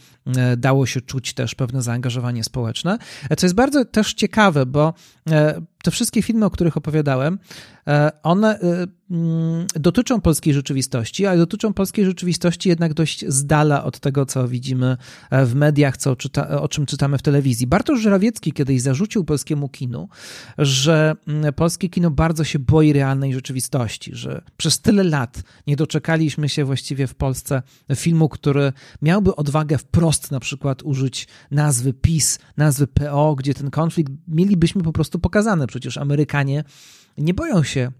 dało 0.56 0.86
się 0.86 1.00
czuć 1.00 1.34
też 1.34 1.54
pewne 1.54 1.82
zaangażowanie 1.82 2.35
społeczne, 2.44 2.98
co 3.36 3.46
jest 3.46 3.54
bardzo 3.54 3.84
też 3.84 4.14
ciekawe, 4.14 4.66
bo 4.66 4.94
e, 5.30 5.60
te 5.86 5.90
wszystkie 5.90 6.22
filmy, 6.22 6.46
o 6.46 6.50
których 6.50 6.76
opowiadałem, 6.76 7.38
e, 7.86 8.10
one 8.22 8.60
e, 8.60 8.86
mm, 9.10 9.66
dotyczą 9.74 10.20
polskiej 10.20 10.54
rzeczywistości, 10.54 11.26
ale 11.26 11.38
dotyczą 11.38 11.72
polskiej 11.72 12.04
rzeczywistości 12.04 12.68
jednak 12.68 12.94
dość 12.94 13.24
z 13.28 13.46
dala 13.46 13.84
od 13.84 14.00
tego, 14.00 14.26
co 14.26 14.48
widzimy 14.48 14.96
w 15.30 15.54
mediach, 15.54 15.96
co 15.96 16.16
czyta, 16.16 16.60
o 16.60 16.68
czym 16.68 16.86
czytamy 16.86 17.18
w 17.18 17.22
telewizji. 17.22 17.66
Bartosz 17.66 18.00
Żurawiecki 18.00 18.52
kiedyś 18.52 18.82
zarzucił 18.82 19.24
polskiemu 19.24 19.68
kinu, 19.68 20.08
że 20.58 21.16
mm, 21.26 21.54
polskie 21.54 21.88
kino 21.88 22.10
bardzo 22.10 22.44
się 22.44 22.58
boi 22.58 22.92
realnej 22.92 23.34
rzeczywistości, 23.34 24.10
że 24.14 24.42
przez 24.56 24.80
tyle 24.80 25.04
lat 25.04 25.42
nie 25.66 25.76
doczekaliśmy 25.76 26.48
się 26.48 26.64
właściwie 26.64 27.06
w 27.06 27.14
Polsce 27.14 27.62
filmu, 27.94 28.28
który 28.28 28.72
miałby 29.02 29.36
odwagę 29.36 29.78
wprost 29.78 30.30
na 30.30 30.40
przykład 30.40 30.82
użyć 30.82 31.28
nazwy 31.50 31.92
PiS, 31.92 32.38
nazwy 32.56 32.86
PO, 32.86 33.34
gdzie 33.34 33.54
ten 33.54 33.70
konflikt 33.70 34.12
mielibyśmy 34.28 34.82
po 34.82 34.92
prostu 34.92 35.18
pokazany 35.18 35.66
Przecież 35.76 35.98
Amerykanie 35.98 36.64
nie 37.18 37.34
boją 37.34 37.62
się 37.62 37.92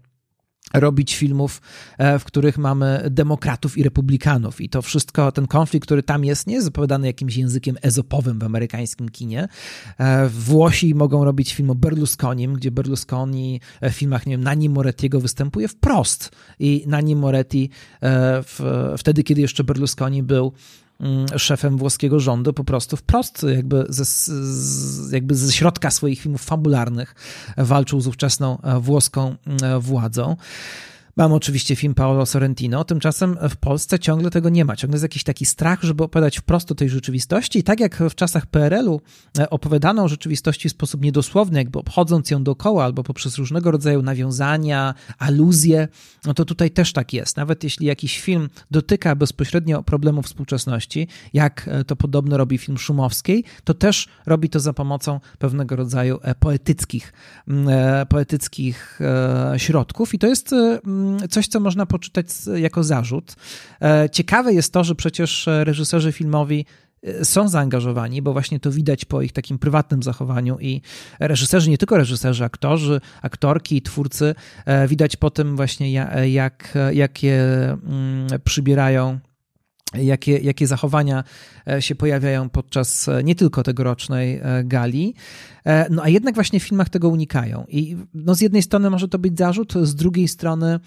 robić 0.73 1.15
filmów, 1.15 1.61
e, 1.97 2.19
w 2.19 2.23
których 2.23 2.57
mamy 2.57 3.07
demokratów 3.09 3.77
i 3.77 3.83
republikanów. 3.83 4.61
I 4.61 4.69
to 4.69 4.81
wszystko, 4.81 5.31
ten 5.31 5.47
konflikt, 5.47 5.85
który 5.85 6.03
tam 6.03 6.25
jest, 6.25 6.47
nie 6.47 6.55
jest 6.55 6.67
opowiadany 6.67 7.07
jakimś 7.07 7.37
językiem 7.37 7.77
ezopowym 7.81 8.39
w 8.39 8.43
amerykańskim 8.43 9.09
kinie. 9.09 9.47
E, 9.97 10.29
Włosi 10.29 10.95
mogą 10.95 11.23
robić 11.23 11.53
film 11.53 11.69
o 11.69 11.75
Berlusconim, 11.75 12.53
gdzie 12.53 12.71
Berlusconi 12.71 13.61
w 13.81 13.91
filmach, 13.91 14.25
nie 14.25 14.33
wiem, 14.33 14.43
Nani 14.43 14.69
Morettiego 14.69 15.21
występuje 15.21 15.67
wprost. 15.67 16.31
I 16.59 16.83
Nani 16.87 17.15
Moretti 17.15 17.69
e, 18.01 18.43
w, 18.43 18.61
wtedy, 18.97 19.23
kiedy 19.23 19.41
jeszcze 19.41 19.63
Berlusconi 19.63 20.23
był 20.23 20.53
szefem 21.37 21.77
włoskiego 21.77 22.19
rządu, 22.19 22.53
po 22.53 22.63
prostu 22.63 22.97
wprost 22.97 23.45
jakby 23.55 23.85
ze, 23.89 24.33
jakby 25.11 25.35
ze 25.35 25.53
środka 25.53 25.91
swoich 25.91 26.19
filmów 26.19 26.43
fabularnych 26.43 27.15
walczył 27.57 28.01
z 28.01 28.07
ówczesną 28.07 28.61
e, 28.61 28.79
włoską 28.79 29.35
e, 29.63 29.79
władzą. 29.79 30.35
Mam 31.17 31.33
oczywiście 31.33 31.75
film 31.75 31.93
Paolo 31.93 32.25
Sorrentino, 32.25 32.83
tymczasem 32.83 33.37
w 33.49 33.57
Polsce 33.57 33.99
ciągle 33.99 34.31
tego 34.31 34.49
nie 34.49 34.65
ma. 34.65 34.75
Ciągle 34.75 34.95
jest 34.95 35.03
jakiś 35.03 35.23
taki 35.23 35.45
strach, 35.45 35.83
żeby 35.83 36.03
opowiadać 36.03 36.37
wprost 36.37 36.71
o 36.71 36.75
tej 36.75 36.89
rzeczywistości. 36.89 37.59
I 37.59 37.63
tak 37.63 37.79
jak 37.79 37.95
w 38.09 38.15
czasach 38.15 38.45
PRL-u 38.45 39.01
e, 39.39 39.49
opowiadano 39.49 40.03
o 40.03 40.07
rzeczywistości 40.07 40.69
w 40.69 40.71
sposób 40.71 41.01
niedosłowny, 41.01 41.59
jakby 41.59 41.79
obchodząc 41.79 42.31
ją 42.31 42.43
dookoła 42.43 42.83
albo 42.83 43.03
poprzez 43.03 43.37
różnego 43.37 43.71
rodzaju 43.71 44.01
nawiązania, 44.01 44.93
aluzje, 45.19 45.87
no 46.25 46.33
to 46.33 46.45
tutaj 46.45 46.71
też 46.71 46.93
tak 46.93 47.13
jest. 47.13 47.37
Nawet 47.37 47.63
jeśli 47.63 47.87
jakiś 47.87 48.21
film 48.21 48.49
dotyka 48.71 49.15
bezpośrednio 49.15 49.83
problemów 49.83 50.25
współczesności, 50.25 51.07
jak 51.33 51.67
e, 51.67 51.83
to 51.83 51.95
podobno 51.95 52.37
robi 52.37 52.57
film 52.57 52.77
Szumowskiej, 52.77 53.43
to 53.63 53.73
też 53.73 54.07
robi 54.25 54.49
to 54.49 54.59
za 54.59 54.73
pomocą 54.73 55.19
pewnego 55.39 55.75
rodzaju 55.75 56.19
e, 56.21 56.35
poetyckich, 56.35 57.13
poetyckich 58.09 58.99
środków. 59.57 60.13
I 60.13 60.19
to 60.19 60.27
jest 60.27 60.55
coś, 61.29 61.47
co 61.47 61.59
można 61.59 61.85
poczytać 61.85 62.27
jako 62.55 62.83
zarzut. 62.83 63.35
E, 63.81 64.09
ciekawe 64.09 64.53
jest 64.53 64.73
to, 64.73 64.83
że 64.83 64.95
przecież 64.95 65.49
reżyserzy 65.63 66.11
filmowi 66.11 66.65
e, 67.03 67.25
są 67.25 67.47
zaangażowani, 67.47 68.21
bo 68.21 68.33
właśnie 68.33 68.59
to 68.59 68.71
widać 68.71 69.05
po 69.05 69.21
ich 69.21 69.31
takim 69.31 69.59
prywatnym 69.59 70.03
zachowaniu 70.03 70.57
i 70.59 70.81
reżyserzy, 71.19 71.69
nie 71.69 71.77
tylko 71.77 71.97
reżyserzy, 71.97 72.45
aktorzy, 72.45 73.01
aktorki, 73.21 73.81
twórcy, 73.81 74.35
e, 74.65 74.87
widać 74.87 75.15
po 75.15 75.29
tym 75.29 75.55
właśnie 75.55 75.91
jak, 76.31 76.77
jakie 76.91 77.43
mm, 77.71 78.27
przybierają 78.43 79.19
jakie, 79.93 80.37
jakie 80.37 80.67
zachowania 80.67 81.23
się 81.79 81.95
pojawiają 81.95 82.49
podczas 82.49 83.09
nie 83.23 83.35
tylko 83.35 83.63
tegorocznej 83.63 84.41
gali, 84.63 85.13
no 85.89 86.03
a 86.03 86.09
jednak 86.09 86.35
właśnie 86.35 86.59
w 86.59 86.63
filmach 86.63 86.89
tego 86.89 87.09
unikają. 87.09 87.65
I 87.69 87.97
no 88.13 88.35
z 88.35 88.41
jednej 88.41 88.61
strony 88.61 88.89
może 88.89 89.07
to 89.07 89.19
być 89.19 89.37
zarzut, 89.37 89.73
z 89.81 89.95
drugiej 89.95 90.27
strony 90.27 90.67
e, 90.67 90.79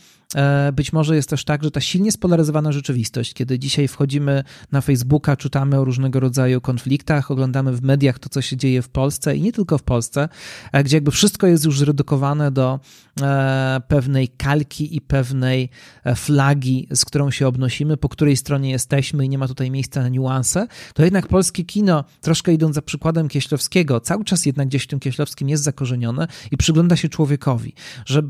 być 0.73 0.93
może 0.93 1.16
jest 1.16 1.29
też 1.29 1.45
tak, 1.45 1.64
że 1.64 1.71
ta 1.71 1.81
silnie 1.81 2.12
spolaryzowana 2.12 2.73
rzeczywistość, 2.73 3.35
kiedy 3.35 3.59
dzisiaj 3.59 3.88
wchodzimy 3.88 4.45
na 4.73 4.81
Facebooka, 4.81 5.37
czytamy 5.37 5.79
o 5.79 5.85
różnego 5.85 6.21
rodzaju 6.21 6.61
konfliktach, 6.61 7.31
oglądamy 7.31 7.73
w 7.73 7.83
mediach 7.83 8.19
to, 8.19 8.29
co 8.29 8.43
się 8.43 8.57
dzieje 8.57 8.83
w 8.83 8.88
Polsce 8.88 9.37
i 9.37 9.43
nie 9.43 9.53
tylko 9.53 9.79
w 9.79 9.83
Polsce, 9.83 10.29
e, 10.73 10.85
gdzie 10.85 10.97
jakby 10.97 11.11
wszystko 11.11 11.47
jest 11.47 11.64
już 11.64 11.79
zredukowane 11.79 12.51
do 12.51 12.81
e, 13.21 13.81
pewnej 13.88 14.29
kalki 14.29 14.97
i 14.97 15.01
pewnej 15.01 15.69
flagi, 16.16 16.88
z 16.95 17.05
którą 17.05 17.31
się 17.31 17.47
obnosimy, 17.47 17.97
po 17.97 18.09
której 18.09 18.37
stronie 18.37 18.71
jesteśmy 18.71 19.25
i 19.25 19.29
nie 19.29 19.38
ma 19.38 19.49
tutaj 19.49 19.71
miejsca 19.71 20.03
na 20.03 20.09
niuanse, 20.09 20.66
to 20.95 21.05
jednak 21.05 21.27
polskie 21.27 21.64
kino, 21.64 22.05
troszkę 22.21 22.53
idąc 22.53 22.75
za 22.75 22.83
przykładem 22.83 23.29
Kieślowskiego, 23.29 24.01
cały 24.01 24.25
czas 24.25 24.47
jednak 24.47 24.69
gdzieś 24.69 24.83
w 24.83 24.87
tym 24.87 25.01
Kieślowskim 25.01 25.49
jest 25.49 25.62
zakorzenione 25.62 26.27
i 26.51 26.57
przygląda 26.57 26.97
się 26.97 27.09
człowiekowi, 27.09 27.75
że 28.07 28.23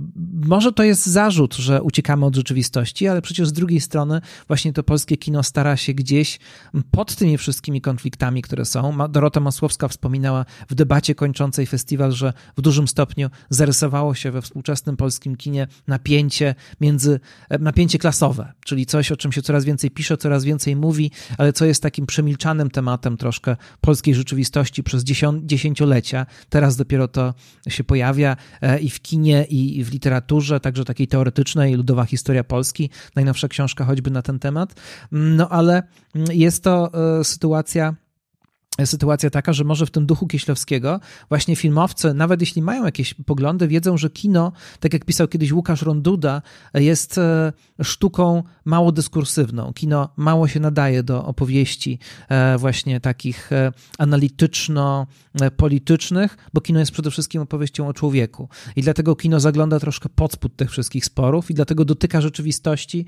może 0.46 0.72
to 0.72 0.82
jest 0.82 1.06
zarzut, 1.06 1.54
że 1.54 1.82
uciekamy 1.90 2.26
od 2.26 2.37
rzeczywistości, 2.37 3.09
ale 3.09 3.22
przecież 3.22 3.48
z 3.48 3.53
drugiej 3.53 3.81
strony 3.81 4.20
właśnie 4.48 4.72
to 4.72 4.83
polskie 4.83 5.16
kino 5.16 5.42
stara 5.42 5.76
się 5.76 5.94
gdzieś 5.94 6.38
pod 6.90 7.14
tymi 7.14 7.38
wszystkimi 7.38 7.81
konfliktami, 7.81 8.42
które 8.42 8.64
są. 8.64 8.98
Dorota 9.09 9.40
Masłowska 9.40 9.88
wspominała 9.88 10.44
w 10.68 10.74
debacie 10.74 11.14
kończącej 11.14 11.66
festiwal, 11.66 12.12
że 12.12 12.33
w 12.57 12.61
dużym 12.61 12.88
stopniu 12.88 13.31
zarysowało 13.50 14.14
się 14.14 14.31
we 14.31 14.42
współczesnym 14.42 14.96
polskim 14.96 15.37
kinie 15.37 15.66
napięcie 15.87 16.55
między, 16.81 17.20
e, 17.48 17.59
napięcie 17.59 17.98
klasowe, 17.98 18.53
czyli 18.64 18.87
coś, 18.87 19.12
o 19.12 19.16
czym 19.16 19.33
się 19.33 19.42
coraz 19.42 19.64
więcej 19.64 19.90
pisze, 19.90 20.16
coraz 20.16 20.44
więcej 20.44 20.76
mówi, 20.76 21.11
ale 21.38 21.53
co 21.53 21.64
jest 21.64 21.83
takim 21.83 22.07
przemilczanym 22.07 22.70
tematem 22.70 23.16
troszkę 23.16 23.57
polskiej 23.81 24.14
rzeczywistości 24.14 24.83
przez 24.83 25.05
dziesięciolecia. 25.42 26.26
Teraz 26.48 26.76
dopiero 26.76 27.09
to 27.09 27.35
się 27.68 27.85
pojawia 27.85 28.37
e, 28.61 28.81
i 28.81 28.90
w 28.90 29.00
kinie, 29.00 29.44
i 29.44 29.85
w 29.85 29.92
literaturze, 29.92 30.61
także 30.61 30.85
takiej 30.85 31.09
teoretycznej, 31.09 31.74
ludowa 31.80 32.04
historia 32.04 32.44
Polski, 32.44 32.90
najnowsza 33.16 33.48
książka 33.48 33.84
choćby 33.84 34.10
na 34.10 34.22
ten 34.22 34.38
temat. 34.38 34.74
No 35.12 35.48
ale 35.48 35.82
jest 36.32 36.64
to 36.64 36.90
e, 37.20 37.24
sytuacja 37.24 37.94
sytuacja 38.87 39.30
taka, 39.30 39.52
że 39.52 39.64
może 39.64 39.87
w 39.87 39.90
tym 39.90 40.06
duchu 40.06 40.26
Kieślowskiego 40.26 41.00
właśnie 41.28 41.56
filmowcy, 41.56 42.14
nawet 42.14 42.40
jeśli 42.40 42.62
mają 42.62 42.85
jakieś 42.85 43.14
poglądy, 43.14 43.68
wiedzą, 43.68 43.96
że 43.96 44.11
kino, 44.11 44.52
tak 44.80 44.92
jak 44.92 45.04
pisał 45.04 45.28
kiedyś 45.28 45.52
Łukasz 45.52 45.83
Ronduda, 45.83 46.42
jest 46.74 47.18
e, 47.18 47.52
sztuką 47.83 48.42
mało 48.64 48.92
dyskursywną. 48.92 49.72
Kino 49.72 50.09
mało 50.16 50.48
się 50.48 50.61
nadaje 50.61 51.02
do 51.02 51.24
opowieści 51.24 51.98
e, 52.28 52.59
właśnie 52.59 53.00
takich 53.00 53.52
e, 53.52 53.72
analityczno-politycznych, 53.98 56.37
bo 56.52 56.61
kino 56.61 56.80
jest 56.80 56.92
przede 56.92 57.11
wszystkim 57.11 57.42
opowieścią 57.42 57.88
o 57.88 57.92
człowieku. 57.92 58.48
I 58.76 58.83
dlatego 58.83 59.16
kino 59.16 59.40
zagląda 59.40 59.80
troszkę 59.80 60.09
pod 60.09 60.33
spód 60.33 60.56
tych 60.56 60.70
wszystkich 60.70 61.04
sporów 61.04 61.50
i 61.50 61.54
dlatego 61.54 61.85
dotyka 61.85 62.20
rzeczywistości, 62.20 63.06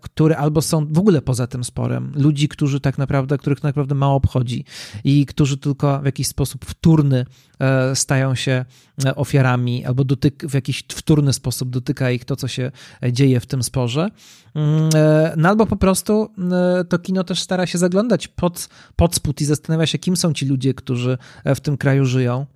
które 0.00 0.36
albo 0.36 0.62
są 0.62 0.86
w 0.86 0.98
ogóle 0.98 1.22
poza 1.22 1.46
tym 1.46 1.64
sporem. 1.64 2.12
Ludzi, 2.16 2.48
którzy 2.48 2.80
tak 2.80 2.98
naprawdę, 2.98 3.38
których 3.38 3.60
tak 3.60 3.64
naprawdę 3.64 3.94
mało 3.94 4.14
obchodzi 4.14 4.63
i 5.04 5.26
którzy 5.26 5.56
tylko 5.56 6.00
w 6.00 6.04
jakiś 6.04 6.26
sposób 6.26 6.64
wtórny 6.64 7.26
e, 7.60 7.96
stają 7.96 8.34
się 8.34 8.64
e, 9.04 9.14
ofiarami 9.14 9.84
albo 9.84 10.04
dotyk, 10.04 10.46
w 10.46 10.54
jakiś 10.54 10.84
wtórny 10.92 11.32
sposób 11.32 11.70
dotyka 11.70 12.10
ich 12.10 12.24
to, 12.24 12.36
co 12.36 12.48
się 12.48 12.70
dzieje 13.12 13.40
w 13.40 13.46
tym 13.46 13.62
sporze. 13.62 14.08
Mm, 14.54 14.90
e, 14.94 15.34
no 15.36 15.48
albo 15.48 15.66
po 15.66 15.76
prostu 15.76 16.30
to 16.88 16.98
kino 16.98 17.24
też 17.24 17.40
stara 17.40 17.66
się 17.66 17.78
zaglądać 17.78 18.28
pod, 18.28 18.68
pod 18.96 19.14
spód 19.14 19.40
i 19.40 19.44
zastanawia 19.44 19.86
się, 19.86 19.98
kim 19.98 20.16
są 20.16 20.32
ci 20.32 20.46
ludzie, 20.46 20.74
którzy 20.74 21.18
w 21.44 21.60
tym 21.60 21.76
kraju 21.76 22.04
żyją 22.04 22.46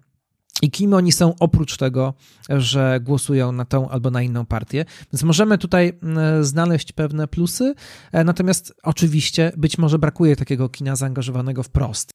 i 0.63 0.71
kim 0.71 0.95
oni 0.95 1.13
są 1.13 1.35
oprócz 1.41 1.77
tego, 1.77 2.15
że 2.49 3.01
głosują 3.03 3.53
na 3.53 3.65
tą 3.65 3.89
albo 3.89 4.11
na 4.11 4.23
inną 4.23 4.47
partię. 4.47 4.85
Więc 5.13 5.23
możemy 5.23 5.59
tutaj 5.59 5.99
mm, 6.03 6.45
znaleźć 6.45 6.93
pewne 6.93 7.29
plusy, 7.29 7.75
e, 8.13 8.25
natomiast 8.25 8.75
oczywiście 8.83 9.53
być 9.57 9.79
może 9.79 9.99
brakuje 9.99 10.37
takiego 10.37 10.69
kina 10.69 10.97
zaangażowanego 10.97 11.63
wprost. 11.63 12.11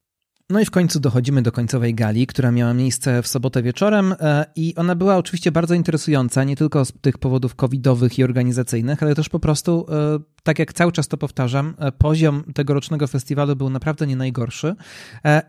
No 0.50 0.60
i 0.60 0.66
w 0.66 0.72
końcu 0.72 1.00
dochodzimy 1.00 1.42
do 1.42 1.52
końcowej 1.52 1.96
gali, 1.96 2.28
która 2.28 2.52
miała 2.52 2.74
miejsce 2.74 3.22
w 3.22 3.28
sobotę 3.28 3.64
wieczorem 3.64 4.16
e, 4.20 4.46
i 4.56 4.76
ona 4.76 4.96
była 4.96 5.18
oczywiście 5.18 5.52
bardzo 5.52 5.74
interesująca, 5.74 6.44
nie 6.44 6.56
tylko 6.56 6.86
z 6.86 6.92
tych 7.02 7.18
powodów 7.18 7.56
covidowych 7.56 8.20
i 8.20 8.24
organizacyjnych, 8.24 9.04
ale 9.04 9.16
też 9.16 9.30
po 9.30 9.40
prostu, 9.40 9.86
e, 9.90 10.20
tak 10.44 10.60
jak 10.60 10.74
cały 10.74 10.92
czas 10.92 11.08
to 11.08 11.18
powtarzam, 11.18 11.74
e, 11.78 11.92
poziom 11.92 12.44
tegorocznego 12.54 13.08
festiwalu 13.08 13.56
był 13.56 13.70
naprawdę 13.70 14.08
nie 14.08 14.16
najgorszy 14.16 14.76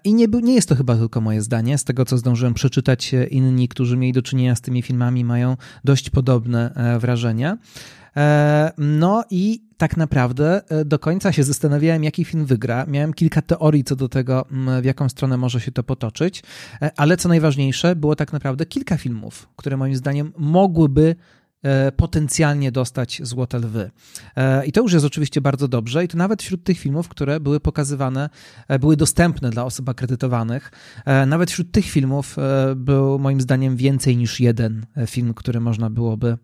i 0.04 0.14
nie, 0.14 0.26
nie 0.26 0.54
jest 0.54 0.68
to 0.68 0.74
chyba 0.74 0.96
tylko 0.96 1.20
moje 1.20 1.42
zdanie, 1.42 1.78
z 1.78 1.84
tego 1.84 2.04
co 2.04 2.18
zdążyłem 2.18 2.54
przeczytać, 2.54 3.14
inni, 3.30 3.68
którzy 3.68 3.96
mieli 3.96 4.12
do 4.12 4.22
czynienia 4.22 4.54
z 4.54 4.60
tymi 4.60 4.82
filmami 4.82 5.24
mają 5.24 5.56
dość 5.84 6.10
podobne 6.10 6.74
wrażenia. 7.00 7.58
E, 8.16 8.72
no 8.78 9.24
i 9.30 9.64
tak 9.76 9.96
naprawdę 9.96 10.62
e, 10.68 10.84
do 10.84 10.98
końca 10.98 11.32
się 11.32 11.44
zastanawiałem, 11.44 12.04
jaki 12.04 12.24
film 12.24 12.46
wygra. 12.46 12.86
Miałem 12.88 13.12
kilka 13.12 13.42
teorii 13.42 13.84
co 13.84 13.96
do 13.96 14.08
tego, 14.08 14.46
w 14.82 14.84
jaką 14.84 15.08
stronę 15.08 15.36
może 15.36 15.60
się 15.60 15.72
to 15.72 15.82
potoczyć, 15.82 16.42
e, 16.82 16.90
ale 16.96 17.16
co 17.16 17.28
najważniejsze, 17.28 17.96
było 17.96 18.16
tak 18.16 18.32
naprawdę 18.32 18.66
kilka 18.66 18.96
filmów, 18.96 19.48
które 19.56 19.76
moim 19.76 19.96
zdaniem 19.96 20.32
mogłyby 20.38 21.16
potencjalnie 21.96 22.72
dostać 22.72 23.20
Złote 23.24 23.58
Lwy. 23.58 23.90
I 24.66 24.72
to 24.72 24.80
już 24.80 24.92
jest 24.92 25.04
oczywiście 25.04 25.40
bardzo 25.40 25.68
dobrze 25.68 26.04
i 26.04 26.08
to 26.08 26.18
nawet 26.18 26.42
wśród 26.42 26.64
tych 26.64 26.78
filmów, 26.78 27.08
które 27.08 27.40
były 27.40 27.60
pokazywane, 27.60 28.30
były 28.80 28.96
dostępne 28.96 29.50
dla 29.50 29.64
osób 29.64 29.88
akredytowanych, 29.88 30.72
nawet 31.26 31.50
wśród 31.50 31.72
tych 31.72 31.84
filmów 31.84 32.36
był 32.76 33.18
moim 33.18 33.40
zdaniem 33.40 33.76
więcej 33.76 34.16
niż 34.16 34.40
jeden 34.40 34.86
film, 35.06 35.34
który 35.34 35.60
można 35.60 35.90
byłoby 35.90 36.36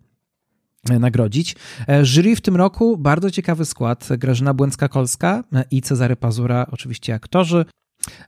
nagrodzić. 0.89 1.57
E, 1.89 2.05
jury 2.05 2.37
w 2.37 2.41
tym 2.41 2.57
roku 2.57 2.97
bardzo 2.99 3.31
ciekawy 3.31 3.65
skład. 3.65 4.09
Grażyna 4.19 4.55
Błęcka-Kolska 4.55 5.45
e, 5.53 5.65
i 5.71 5.83
Cezary 5.83 6.17
Pazura, 6.17 6.67
oczywiście 6.71 7.15
aktorzy. 7.15 7.65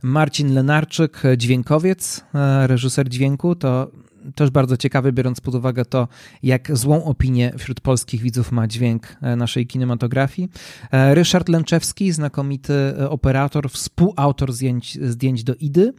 Marcin 0.03 0.55
Lenarczyk, 0.55 1.23
dźwiękowiec, 1.37 2.25
reżyser 2.67 3.09
dźwięku, 3.09 3.55
to 3.55 3.91
też 4.35 4.51
bardzo 4.51 4.77
ciekawy, 4.77 5.12
biorąc 5.12 5.41
pod 5.41 5.55
uwagę 5.55 5.85
to, 5.85 6.09
jak 6.43 6.77
złą 6.77 7.05
opinię 7.05 7.53
wśród 7.59 7.81
polskich 7.81 8.21
widzów 8.21 8.53
ma 8.53 8.67
dźwięk 8.67 9.17
naszej 9.37 9.67
kinematografii. 9.67 10.49
Ryszard 10.93 11.49
Lęczewski, 11.49 12.12
znakomity 12.12 12.75
operator, 13.09 13.71
współautor 13.71 14.53
zdjęć, 14.53 14.99
zdjęć 15.03 15.45
do 15.45 15.55
Idy. 15.55 15.93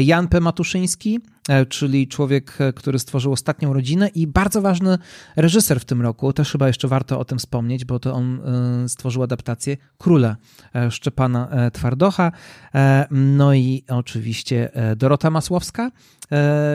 Jan 0.00 0.28
P. 0.28 0.40
Matuszyński, 0.40 1.20
E, 1.26 1.31
czyli 1.68 2.08
człowiek, 2.08 2.60
e, 2.60 2.72
który 2.72 2.98
stworzył 2.98 3.32
ostatnią 3.32 3.72
rodzinę 3.72 4.08
i 4.08 4.26
bardzo 4.26 4.62
ważny 4.62 4.98
reżyser 5.36 5.80
w 5.80 5.84
tym 5.84 6.02
roku. 6.02 6.32
Też 6.32 6.52
chyba 6.52 6.66
jeszcze 6.66 6.88
warto 6.88 7.18
o 7.18 7.24
tym 7.24 7.38
wspomnieć, 7.38 7.84
bo 7.84 7.98
to 7.98 8.14
on 8.14 8.40
e, 8.84 8.88
stworzył 8.88 9.22
adaptację 9.22 9.76
Króla 9.98 10.36
Szczepana 10.90 11.70
Twardocha. 11.72 12.32
No 13.10 13.54
i 13.54 13.84
oczywiście 13.88 14.70
Dorota 14.96 15.30
Masłowska, 15.30 15.90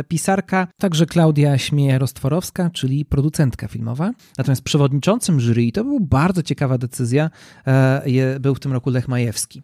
pisarka, 0.08 0.68
także 0.78 1.06
Klaudia 1.06 1.56
Śmieja-Rostworowska, 1.56 2.72
czyli 2.72 3.06
producentka 3.06 3.68
filmowa. 3.68 4.12
Natomiast 4.38 4.62
przewodniczącym 4.62 5.40
jury, 5.40 5.72
to 5.72 5.84
była 5.84 6.00
bardzo 6.02 6.44
ciekawa 6.44 6.78
decyzja, 6.78 7.30
był 8.40 8.56
w 8.56 8.60
tym 8.60 8.74
roku 8.74 8.90
Lech 8.90 9.08
Majewski. 9.08 9.64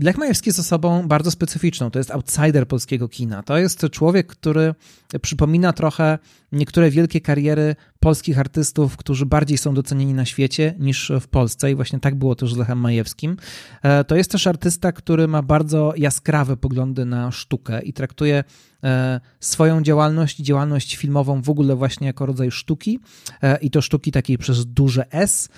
Lech 0.00 0.18
Majewski 0.18 0.48
jest 0.48 0.58
osobą 0.58 1.08
bardzo 1.08 1.30
specyficzną. 1.30 1.90
To 1.90 1.98
jest 1.98 2.10
outsider 2.10 2.68
polskiego 2.68 3.08
kina. 3.08 3.42
To 3.42 3.57
jest 3.58 3.86
człowiek, 3.90 4.26
który 4.26 4.74
przypomina 5.22 5.72
trochę 5.72 6.18
niektóre 6.52 6.90
wielkie 6.90 7.20
kariery 7.20 7.76
polskich 8.00 8.38
artystów, 8.38 8.96
którzy 8.96 9.26
bardziej 9.26 9.58
są 9.58 9.74
docenieni 9.74 10.14
na 10.14 10.24
świecie 10.24 10.74
niż 10.78 11.12
w 11.20 11.28
Polsce 11.28 11.70
i 11.70 11.74
właśnie 11.74 12.00
tak 12.00 12.14
było 12.14 12.34
też 12.34 12.54
z 12.54 12.56
Lechem 12.56 12.78
Majewskim. 12.78 13.36
E, 13.82 14.04
to 14.04 14.16
jest 14.16 14.30
też 14.30 14.46
artysta, 14.46 14.92
który 14.92 15.28
ma 15.28 15.42
bardzo 15.42 15.92
jaskrawe 15.96 16.56
poglądy 16.56 17.04
na 17.04 17.30
sztukę 17.30 17.82
i 17.82 17.92
traktuje 17.92 18.44
e, 18.84 19.20
swoją 19.40 19.82
działalność, 19.82 20.36
działalność 20.36 20.96
filmową 20.96 21.42
w 21.42 21.50
ogóle 21.50 21.76
właśnie 21.76 22.06
jako 22.06 22.26
rodzaj 22.26 22.50
sztuki 22.50 23.00
e, 23.42 23.58
i 23.58 23.70
to 23.70 23.82
sztuki 23.82 24.12
takiej 24.12 24.38
przez 24.38 24.66
duże 24.66 25.12
S 25.12 25.48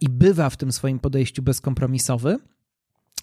i 0.00 0.08
bywa 0.08 0.50
w 0.50 0.56
tym 0.56 0.72
swoim 0.72 0.98
podejściu 0.98 1.42
bezkompromisowy. 1.42 2.38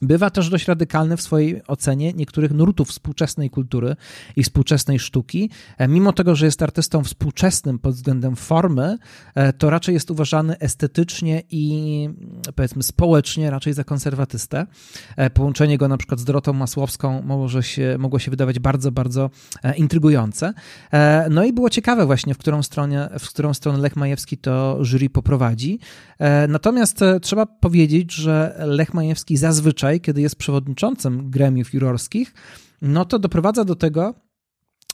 Bywa 0.01 0.29
też 0.29 0.49
dość 0.49 0.67
radykalny 0.67 1.17
w 1.17 1.21
swojej 1.21 1.61
ocenie 1.67 2.13
niektórych 2.13 2.51
nurtów 2.51 2.89
współczesnej 2.89 3.49
kultury 3.49 3.95
i 4.35 4.43
współczesnej 4.43 4.99
sztuki. 4.99 5.49
E, 5.77 5.87
mimo 5.87 6.13
tego, 6.13 6.35
że 6.35 6.45
jest 6.45 6.61
artystą 6.61 7.03
współczesnym 7.03 7.79
pod 7.79 7.95
względem 7.95 8.35
formy, 8.35 8.97
e, 9.35 9.53
to 9.53 9.69
raczej 9.69 9.93
jest 9.93 10.11
uważany 10.11 10.59
estetycznie 10.59 11.43
i 11.49 12.09
powiedzmy 12.55 12.83
społecznie 12.83 13.51
raczej 13.51 13.73
za 13.73 13.83
konserwatystę. 13.83 14.67
E, 15.17 15.29
połączenie 15.29 15.77
go 15.77 15.87
na 15.87 15.97
przykład 15.97 16.19
z 16.19 16.23
Dorotą 16.23 16.53
Masłowską 16.53 17.21
może 17.21 17.63
się, 17.63 17.95
mogło 17.99 18.19
się 18.19 18.31
wydawać 18.31 18.59
bardzo, 18.59 18.91
bardzo 18.91 19.29
intrygujące. 19.77 20.53
No 21.29 21.43
i 21.43 21.53
było 21.53 21.69
ciekawe 21.69 22.05
właśnie, 22.05 22.33
w 22.33 22.37
którą 22.37 22.63
stronę, 22.63 23.09
w 23.19 23.29
którą 23.29 23.53
stronę 23.53 23.79
Lech 23.79 23.95
Majewski 23.95 24.37
to 24.37 24.79
jury 24.81 25.09
poprowadzi. 25.09 25.79
Natomiast 26.47 26.99
trzeba 27.21 27.45
powiedzieć, 27.45 28.13
że 28.13 28.55
Lech 28.59 28.93
Majewski 28.93 29.37
zazwyczaj 29.37 29.90
kiedy 29.99 30.21
jest 30.21 30.35
przewodniczącym 30.35 31.29
gremiów 31.29 31.73
jurorskich, 31.73 32.33
no 32.81 33.05
to 33.05 33.19
doprowadza 33.19 33.65
do 33.65 33.75
tego, 33.75 34.13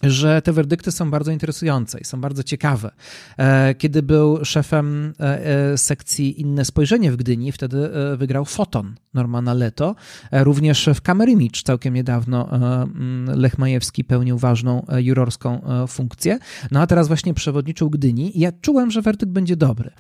że 0.04 0.42
te 0.42 0.54
werdykty 0.54 0.92
są 0.92 1.12
bardzo 1.12 1.32
interesujące 1.32 2.00
i 2.00 2.04
są 2.04 2.22
bardzo 2.22 2.44
ciekawe. 2.44 2.92
E, 3.38 3.76
kiedy 3.76 4.04
był 4.04 4.46
szefem 4.46 5.14
e, 5.20 5.46
e, 5.46 5.78
sekcji 5.78 6.42
Inne 6.42 6.66
Spojrzenie 6.66 7.12
w 7.12 7.16
Gdyni, 7.16 7.52
wtedy 7.52 7.90
wygrał 8.18 8.46
Foton 8.46 8.96
Normana 9.14 9.54
Leto. 9.54 9.96
Również 10.32 10.90
w 10.96 11.28
Image 11.28 11.62
całkiem 11.64 11.94
niedawno 11.94 12.50
mm, 12.52 13.40
Lech 13.40 13.58
Majewski 13.58 14.04
pełnił 14.04 14.38
ważną 14.38 14.86
jurorską 14.98 15.62
funkcję. 15.88 16.40
No 16.72 16.82
a 16.82 16.88
teraz 16.88 17.08
właśnie 17.08 17.34
przewodniczył 17.34 17.90
Gdyni 17.90 18.38
i 18.38 18.40
ja 18.40 18.52
czułem, 18.62 18.92
że 18.92 19.02
werdykt 19.02 19.32
będzie 19.32 19.56
dobry. 19.56 19.92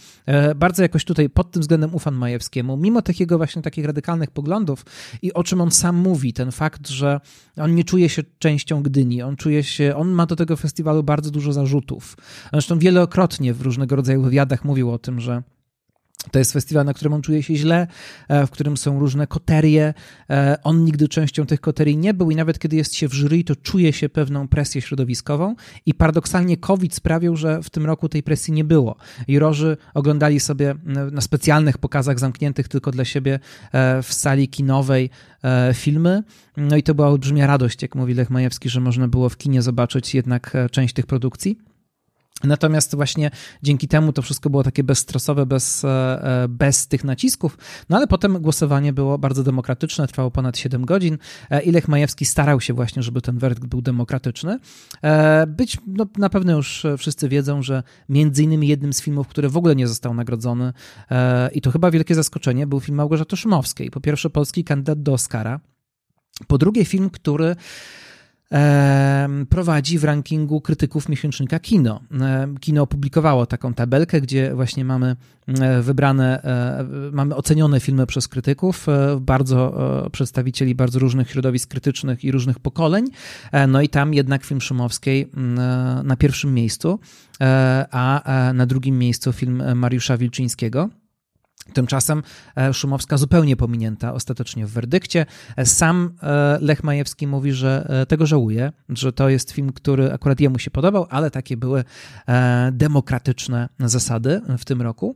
Bardzo 0.56 0.84
jakoś 0.84 1.06
tutaj 1.06 1.30
pod 1.30 1.52
tym 1.52 1.62
względem 1.62 1.95
ufam 1.95 2.16
Majewskiemu, 2.16 2.78
mimo 2.78 3.02
takiego 3.02 3.38
właśnie 3.38 3.62
takich 3.62 3.86
radykalnych 3.86 4.32
poglądów 4.32 4.86
i 5.22 5.34
o 5.34 5.43
czym 5.43 5.62
on 5.62 5.72
sam 5.72 5.95
mówi, 5.95 6.34
ten 6.34 6.52
fakt, 6.52 6.89
że 6.89 7.20
on 7.58 7.76
nie 7.76 7.84
czuje 7.84 8.10
się 8.10 8.24
częścią 8.39 8.84
Gdyni, 8.84 9.22
on 9.22 9.36
czuje 9.36 9.64
się 9.64 9.87
on 9.96 10.12
ma 10.12 10.26
do 10.26 10.36
tego 10.36 10.58
festiwalu 10.58 11.04
bardzo 11.04 11.32
dużo 11.32 11.54
zarzutów. 11.54 12.18
Zresztą 12.52 12.80
wielokrotnie 12.80 13.54
w 13.54 13.62
różnego 13.62 13.96
rodzaju 13.96 14.22
wywiadach 14.22 14.66
mówił 14.66 14.92
o 14.92 15.00
tym, 15.00 15.20
że 15.20 15.44
to 16.32 16.40
jest 16.40 16.54
festiwal, 16.54 16.86
na 16.86 16.94
którym 16.94 17.14
on 17.14 17.22
czuje 17.22 17.44
się 17.44 17.56
źle, 17.56 17.88
e, 18.28 18.48
w 18.48 18.52
którym 18.52 18.78
są 18.78 19.00
różne 19.00 19.28
koterie. 19.28 19.94
E, 20.30 20.58
on 20.64 20.86
nigdy 20.86 21.08
częścią 21.08 21.46
tych 21.46 21.62
koterii 21.62 21.98
nie 21.98 22.14
był 22.14 22.32
i 22.32 22.36
nawet 22.36 22.60
kiedy 22.60 22.76
jest 22.76 22.96
się 22.96 23.10
w 23.10 23.14
jury, 23.14 23.44
to 23.44 23.56
czuje 23.56 23.94
się 23.94 24.10
pewną 24.10 24.48
presję 24.48 24.82
środowiskową 24.82 25.56
i 25.86 25.94
paradoksalnie 25.94 26.58
COVID 26.58 26.96
sprawił, 26.96 27.36
że 27.36 27.64
w 27.64 27.70
tym 27.70 27.86
roku 27.86 28.10
tej 28.10 28.24
presji 28.24 28.54
nie 28.54 28.64
było. 28.64 28.96
Jurorzy 29.28 29.78
oglądali 29.94 30.40
sobie 30.40 30.76
na 31.12 31.22
specjalnych 31.22 31.78
pokazach 31.78 32.20
zamkniętych 32.20 32.68
tylko 32.68 32.92
dla 32.92 33.06
siebie 33.06 33.40
e, 33.72 34.04
w 34.04 34.14
sali 34.14 34.48
kinowej 34.48 35.10
filmy. 35.74 36.24
No 36.58 36.78
i 36.78 36.84
to 36.84 36.96
była 36.96 37.08
olbrzymia 37.08 37.48
radość, 37.48 37.82
jak 37.82 37.96
mówi 37.96 38.14
Lech 38.14 38.30
Majewski, 38.30 38.70
że 38.70 38.80
można 38.80 39.08
było 39.08 39.30
w 39.30 39.38
kinie 39.38 39.62
zobaczyć 39.62 40.16
jednak 40.16 40.54
część 40.72 40.94
tych 40.94 41.06
produkcji. 41.06 41.58
Natomiast 42.44 42.96
właśnie 42.96 43.32
dzięki 43.64 43.88
temu 43.88 44.14
to 44.14 44.22
wszystko 44.22 44.50
było 44.50 44.64
takie 44.64 44.84
bezstresowe, 44.84 45.46
bez, 45.46 45.86
e, 45.86 45.90
e, 46.44 46.48
bez 46.48 46.88
tych 46.88 47.04
nacisków. 47.04 47.58
No 47.90 47.98
ale 47.98 48.08
potem 48.08 48.42
głosowanie 48.42 48.94
było 48.94 49.18
bardzo 49.18 49.44
demokratyczne, 49.44 50.08
trwało 50.08 50.32
ponad 50.32 50.58
7 50.58 50.86
godzin. 50.86 51.18
E, 51.50 51.62
Ilech 51.62 51.88
Majewski 51.88 52.26
starał 52.26 52.62
się 52.62 52.74
właśnie, 52.74 53.04
żeby 53.04 53.22
ten 53.22 53.38
werdykt 53.38 53.68
był 53.68 53.82
demokratyczny. 53.82 54.60
Być, 55.48 55.78
no, 55.88 56.06
na 56.18 56.30
pewno 56.30 56.54
już 56.54 56.86
wszyscy 56.98 57.30
wiedzą, 57.30 57.62
że 57.62 57.84
między 58.10 58.44
innymi 58.44 58.68
jednym 58.68 58.94
z 58.94 59.02
filmów, 59.02 59.28
który 59.28 59.50
w 59.50 59.58
ogóle 59.58 59.76
nie 59.76 59.88
został 59.88 60.14
nagrodzony 60.14 60.74
i 61.54 61.62
to 61.62 61.72
chyba 61.72 61.92
wielkie 61.92 62.16
zaskoczenie, 62.16 62.68
był 62.68 62.80
film 62.80 62.98
Małgorzaty 62.98 63.38
Szumowskiej. 63.38 63.92
Po 63.92 64.02
pierwsze 64.02 64.30
polski 64.30 64.64
kandydat 64.64 65.04
do 65.04 65.14
Oscara. 65.14 65.60
Po 66.48 66.58
drugie 66.58 66.86
film, 66.86 67.10
który 67.10 67.56
prowadzi 69.50 70.00
w 70.00 70.04
rankingu 70.04 70.62
krytyków 70.62 71.10
miesięcznika 71.10 71.60
Kino. 71.60 72.02
Kino 72.60 72.82
opublikowało 72.82 73.45
taką 73.45 73.74
tabelkę, 73.74 74.22
gdzie 74.22 74.56
właśnie 74.56 74.86
mamy 74.86 75.16
wybrane, 75.82 76.43
e, 76.43 77.12
mamy 77.12 77.36
ocenione 77.36 77.80
filmy 77.80 78.08
przez 78.08 78.28
krytyków, 78.28 78.89
e, 78.89 79.20
bardzo 79.22 79.74
e, 80.06 80.10
przedstawicieli 80.10 80.76
bardzo 80.76 81.00
różnych 81.00 81.32
środowisk 81.32 81.70
krytycznych 81.70 82.24
i 82.24 82.32
różnych 82.32 82.60
pokoleń. 82.60 83.06
No 83.68 83.82
i 83.82 83.89
tam 83.89 84.14
jednak 84.14 84.43
film 84.43 84.62
Szumowskiej 84.62 85.32
na 86.04 86.16
pierwszym 86.18 86.54
miejscu, 86.54 87.00
a 87.91 88.24
na 88.54 88.66
drugim 88.66 89.00
miejscu 89.00 89.34
film 89.34 89.64
Mariusza 89.76 90.18
Wilczyńskiego. 90.18 90.89
Tymczasem 91.74 92.24
e, 92.57 92.74
Szumowska 92.74 93.18
zupełnie 93.18 93.55
pominięta 93.55 94.13
ostatecznie 94.13 94.65
w 94.65 94.72
werdykcie. 94.72 95.26
E, 95.57 95.65
sam 95.65 96.13
e, 96.24 96.57
Lech 96.61 96.84
Majewski 96.84 97.28
mówi, 97.28 97.51
że 97.51 97.88
tego 98.07 98.26
żałuje, 98.26 98.72
że 98.89 99.13
to 99.13 99.30
jest 99.30 99.51
film, 99.51 99.74
który 99.74 100.13
akurat 100.13 100.39
jemu 100.39 100.59
się 100.59 100.72
podobał, 100.72 101.07
ale 101.09 101.32
takie 101.32 101.57
były 101.57 101.84
demokratyczne 102.72 103.70
zasady 103.80 104.41
w 104.57 104.65
tym 104.65 104.82
roku. 104.82 105.15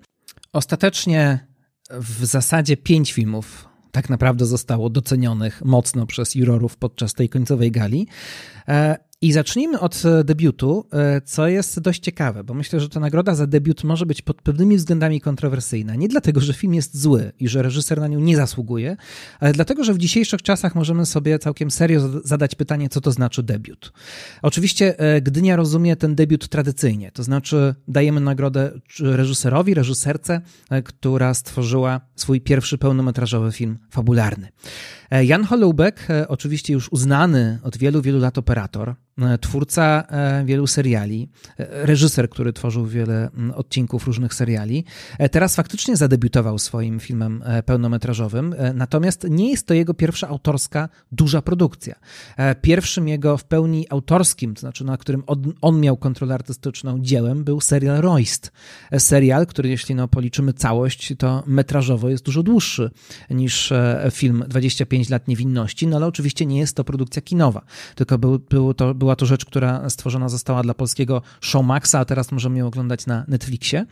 Ostatecznie 0.53 1.47
w 1.89 2.25
zasadzie 2.25 2.77
pięć 2.77 3.13
filmów 3.13 3.67
tak 3.91 4.09
naprawdę 4.09 4.45
zostało 4.45 4.89
docenionych 4.89 5.61
mocno 5.65 6.05
przez 6.05 6.35
jurorów 6.35 6.77
podczas 6.77 7.13
tej 7.13 7.29
końcowej 7.29 7.71
gali. 7.71 8.07
I 9.23 9.31
zacznijmy 9.31 9.79
od 9.79 10.03
e, 10.05 10.23
debiutu, 10.23 10.85
e, 10.93 11.21
co 11.21 11.47
jest 11.47 11.79
dość 11.79 11.99
ciekawe, 11.99 12.43
bo 12.43 12.53
myślę, 12.53 12.79
że 12.79 12.89
ta 12.89 12.99
nagroda 12.99 13.35
za 13.35 13.47
debiut 13.47 13.83
może 13.83 14.05
być 14.05 14.21
pod 14.21 14.41
pewnymi 14.41 14.77
względami 14.77 15.21
kontrowersyjna. 15.21 15.95
Nie 15.95 16.07
dlatego, 16.07 16.39
że 16.39 16.53
film 16.53 16.73
jest 16.73 17.01
zły 17.01 17.31
i 17.39 17.47
że 17.47 17.61
reżyser 17.61 17.99
na 17.99 18.07
nią 18.07 18.19
nie 18.19 18.35
zasługuje, 18.35 18.97
ale 19.39 19.53
dlatego, 19.53 19.83
że 19.83 19.93
w 19.93 19.97
dzisiejszych 19.97 20.41
czasach 20.41 20.75
możemy 20.75 21.05
sobie 21.05 21.39
całkiem 21.39 21.71
serio 21.71 22.21
zadać 22.23 22.55
pytanie, 22.55 22.89
co 22.89 23.01
to 23.01 23.11
znaczy 23.11 23.43
debiut. 23.43 23.93
Oczywiście 24.41 24.99
e, 24.99 25.21
Gdynia 25.21 25.55
rozumie 25.55 25.95
ten 25.95 26.15
debiut 26.15 26.47
tradycyjnie, 26.47 27.11
to 27.11 27.23
znaczy 27.23 27.75
dajemy 27.87 28.21
nagrodę 28.21 28.71
reżyserowi, 28.99 29.73
reżyserce, 29.73 30.41
która 30.83 31.33
stworzyła 31.33 32.01
swój 32.15 32.41
pierwszy 32.41 32.77
pełnometrażowy 32.77 33.51
film 33.51 33.77
fabularny. 33.89 34.47
Jan 35.23 35.43
Holoubek, 35.43 36.07
oczywiście 36.27 36.73
już 36.73 36.91
uznany 36.91 37.59
od 37.63 37.77
wielu, 37.77 38.01
wielu 38.01 38.19
lat 38.19 38.37
operator, 38.37 38.95
twórca 39.41 40.03
e, 40.09 40.45
wielu 40.45 40.67
seriali, 40.67 41.29
e, 41.57 41.85
reżyser, 41.85 42.29
który 42.29 42.53
tworzył 42.53 42.85
wiele 42.85 43.29
odcinków 43.55 44.07
różnych 44.07 44.33
seriali. 44.33 44.85
Teraz 45.31 45.55
faktycznie 45.55 45.97
zadebiutował 45.97 46.59
swoim 46.59 46.99
filmem 46.99 47.43
pełnometrażowym, 47.65 48.55
natomiast 48.73 49.27
nie 49.29 49.51
jest 49.51 49.67
to 49.67 49.73
jego 49.73 49.93
pierwsza 49.93 50.27
autorska, 50.27 50.89
duża 51.11 51.41
produkcja. 51.41 51.95
Pierwszym 52.61 53.07
jego 53.07 53.37
w 53.37 53.43
pełni 53.43 53.85
autorskim, 53.89 54.53
to 54.53 54.59
znaczy 54.59 54.83
na 54.85 54.97
którym 54.97 55.23
on, 55.61 55.79
miał 55.79 55.97
kontrolę 55.97 56.33
artystyczną 56.33 56.99
dziełem, 56.99 57.43
był 57.43 57.61
serial 57.61 58.01
Royst. 58.01 58.51
Serial, 58.97 59.47
który 59.47 59.69
jeśli 59.69 59.95
no, 59.95 60.07
policzymy 60.07 60.53
całość, 60.53 61.13
to 61.17 61.43
metrażowo 61.47 62.09
jest 62.09 62.25
dużo 62.25 62.43
dłuższy 62.43 62.91
niż 63.29 63.73
film 64.11 64.43
25 64.47 65.09
lat 65.09 65.27
niewinności, 65.27 65.87
no 65.87 65.97
ale 65.97 66.07
oczywiście 66.07 66.45
nie 66.45 66.59
jest 66.59 66.75
to 66.75 66.83
produkcja 66.83 67.21
kinowa, 67.21 67.61
tylko 67.95 68.17
był, 68.17 68.39
był 68.39 68.73
to 68.73 68.93
była 68.93 69.10
to 69.15 69.25
rzecz, 69.25 69.45
która 69.45 69.89
stworzona 69.89 70.29
została 70.29 70.63
dla 70.63 70.73
polskiego 70.73 71.21
Showmaxa, 71.41 71.95
a 71.95 72.05
teraz 72.05 72.31
możemy 72.31 72.59
ją 72.59 72.67
oglądać 72.67 73.05
na 73.05 73.25
Netflixie. 73.27 73.85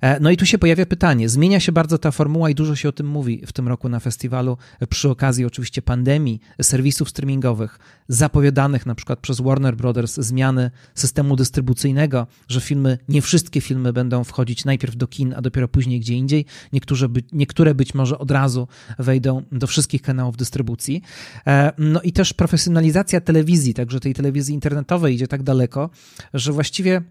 E, 0.00 0.20
no 0.20 0.30
i 0.30 0.36
tu 0.36 0.46
się 0.46 0.58
pojawia 0.58 0.86
pytanie. 0.86 1.28
Zmienia 1.28 1.60
się 1.60 1.72
bardzo 1.72 1.98
ta 1.98 2.10
formuła 2.10 2.50
i 2.50 2.54
dużo 2.54 2.76
się 2.76 2.88
o 2.88 2.92
tym 2.92 3.06
mówi 3.06 3.42
w 3.46 3.52
tym 3.52 3.68
roku 3.68 3.88
na 3.88 4.00
festiwalu, 4.00 4.56
przy 4.88 5.10
okazji 5.10 5.44
oczywiście 5.44 5.82
pandemii, 5.82 6.40
serwisów 6.62 7.08
streamingowych, 7.08 7.78
zapowiadanych 8.08 8.86
na 8.86 8.94
przykład 8.94 9.18
przez 9.18 9.40
Warner 9.40 9.76
Brothers 9.76 10.14
zmiany 10.14 10.70
systemu 10.94 11.36
dystrybucyjnego, 11.36 12.26
że 12.48 12.60
filmy, 12.60 12.98
nie 13.08 13.22
wszystkie 13.22 13.60
filmy 13.60 13.92
będą 13.92 14.24
wchodzić 14.24 14.64
najpierw 14.64 14.96
do 14.96 15.06
kin, 15.06 15.34
a 15.36 15.40
dopiero 15.40 15.68
później 15.68 16.00
gdzie 16.00 16.14
indziej. 16.14 16.46
Niektóre, 16.72 17.08
by, 17.08 17.22
niektóre 17.32 17.74
być 17.74 17.94
może 17.94 18.18
od 18.18 18.30
razu 18.30 18.68
wejdą 18.98 19.42
do 19.52 19.66
wszystkich 19.66 20.02
kanałów 20.02 20.36
dystrybucji. 20.36 21.02
E, 21.46 21.72
no 21.78 22.00
i 22.02 22.12
też 22.12 22.32
profesjonalizacja 22.32 23.20
telewizji, 23.20 23.74
także 23.74 24.00
tej 24.00 24.14
telewizji 24.14 24.53
internetowej 24.54 25.14
idzie 25.14 25.28
tak 25.28 25.42
daleko, 25.42 25.90
że 26.34 26.52
właściwie 26.52 27.02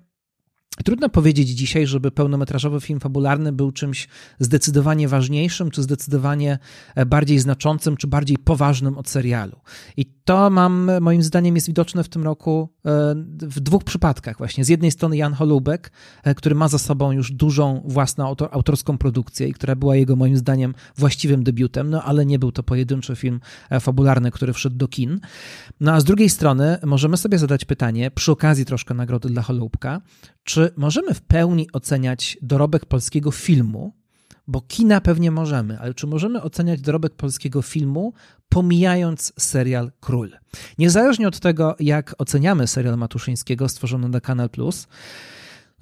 Trudno 0.85 1.09
powiedzieć 1.09 1.49
dzisiaj, 1.49 1.87
żeby 1.87 2.11
pełnometrażowy 2.11 2.81
film 2.81 2.99
fabularny 2.99 3.51
był 3.51 3.71
czymś 3.71 4.07
zdecydowanie 4.39 5.07
ważniejszym, 5.07 5.71
czy 5.71 5.83
zdecydowanie 5.83 6.59
e, 6.95 7.05
bardziej 7.05 7.39
znaczącym, 7.39 7.97
czy 7.97 8.07
bardziej 8.07 8.37
poważnym 8.37 8.97
od 8.97 9.09
serialu. 9.09 9.59
I 9.97 10.05
to 10.25 10.49
mam, 10.49 10.91
moim 11.01 11.23
zdaniem, 11.23 11.55
jest 11.55 11.67
widoczne 11.67 12.03
w 12.03 12.09
tym 12.09 12.23
roku 12.23 12.69
e, 12.85 12.89
w 13.41 13.59
dwóch 13.59 13.83
przypadkach 13.83 14.37
właśnie. 14.37 14.65
Z 14.65 14.69
jednej 14.69 14.91
strony 14.91 15.17
Jan 15.17 15.33
Holubek, 15.33 15.91
e, 16.23 16.35
który 16.35 16.55
ma 16.55 16.67
za 16.67 16.77
sobą 16.77 17.11
już 17.11 17.31
dużą 17.31 17.83
własną 17.85 18.35
autorską 18.51 18.97
produkcję 18.97 19.47
i 19.47 19.53
która 19.53 19.75
była 19.75 19.95
jego, 19.95 20.15
moim 20.15 20.37
zdaniem, 20.37 20.73
właściwym 20.97 21.43
debiutem, 21.43 21.89
no 21.89 22.03
ale 22.03 22.25
nie 22.25 22.39
był 22.39 22.51
to 22.51 22.63
pojedynczy 22.63 23.15
film 23.15 23.39
fabularny, 23.79 24.31
który 24.31 24.53
wszedł 24.53 24.75
do 24.75 24.87
kin. 24.87 25.19
No 25.79 25.91
a 25.91 25.99
z 25.99 26.03
drugiej 26.03 26.29
strony 26.29 26.77
możemy 26.83 27.17
sobie 27.17 27.37
zadać 27.37 27.65
pytanie, 27.65 28.11
przy 28.11 28.31
okazji 28.31 28.65
troszkę 28.65 28.93
nagrody 28.93 29.29
dla 29.29 29.41
Holubka, 29.41 30.01
czy 30.43 30.62
możemy 30.77 31.13
w 31.13 31.21
pełni 31.21 31.67
oceniać 31.73 32.37
dorobek 32.41 32.85
polskiego 32.85 33.31
filmu, 33.31 33.93
bo 34.47 34.61
kina 34.61 35.01
pewnie 35.01 35.31
możemy, 35.31 35.79
ale 35.79 35.93
czy 35.93 36.07
możemy 36.07 36.41
oceniać 36.41 36.81
dorobek 36.81 37.15
polskiego 37.15 37.61
filmu, 37.61 38.13
pomijając 38.49 39.33
serial 39.39 39.91
Król? 39.99 40.31
Niezależnie 40.77 41.27
od 41.27 41.39
tego, 41.39 41.75
jak 41.79 42.15
oceniamy 42.17 42.67
serial 42.67 42.97
Matuszyńskiego 42.97 43.69
stworzony 43.69 44.09
na 44.09 44.21
Kanal 44.21 44.49
Plus, 44.49 44.87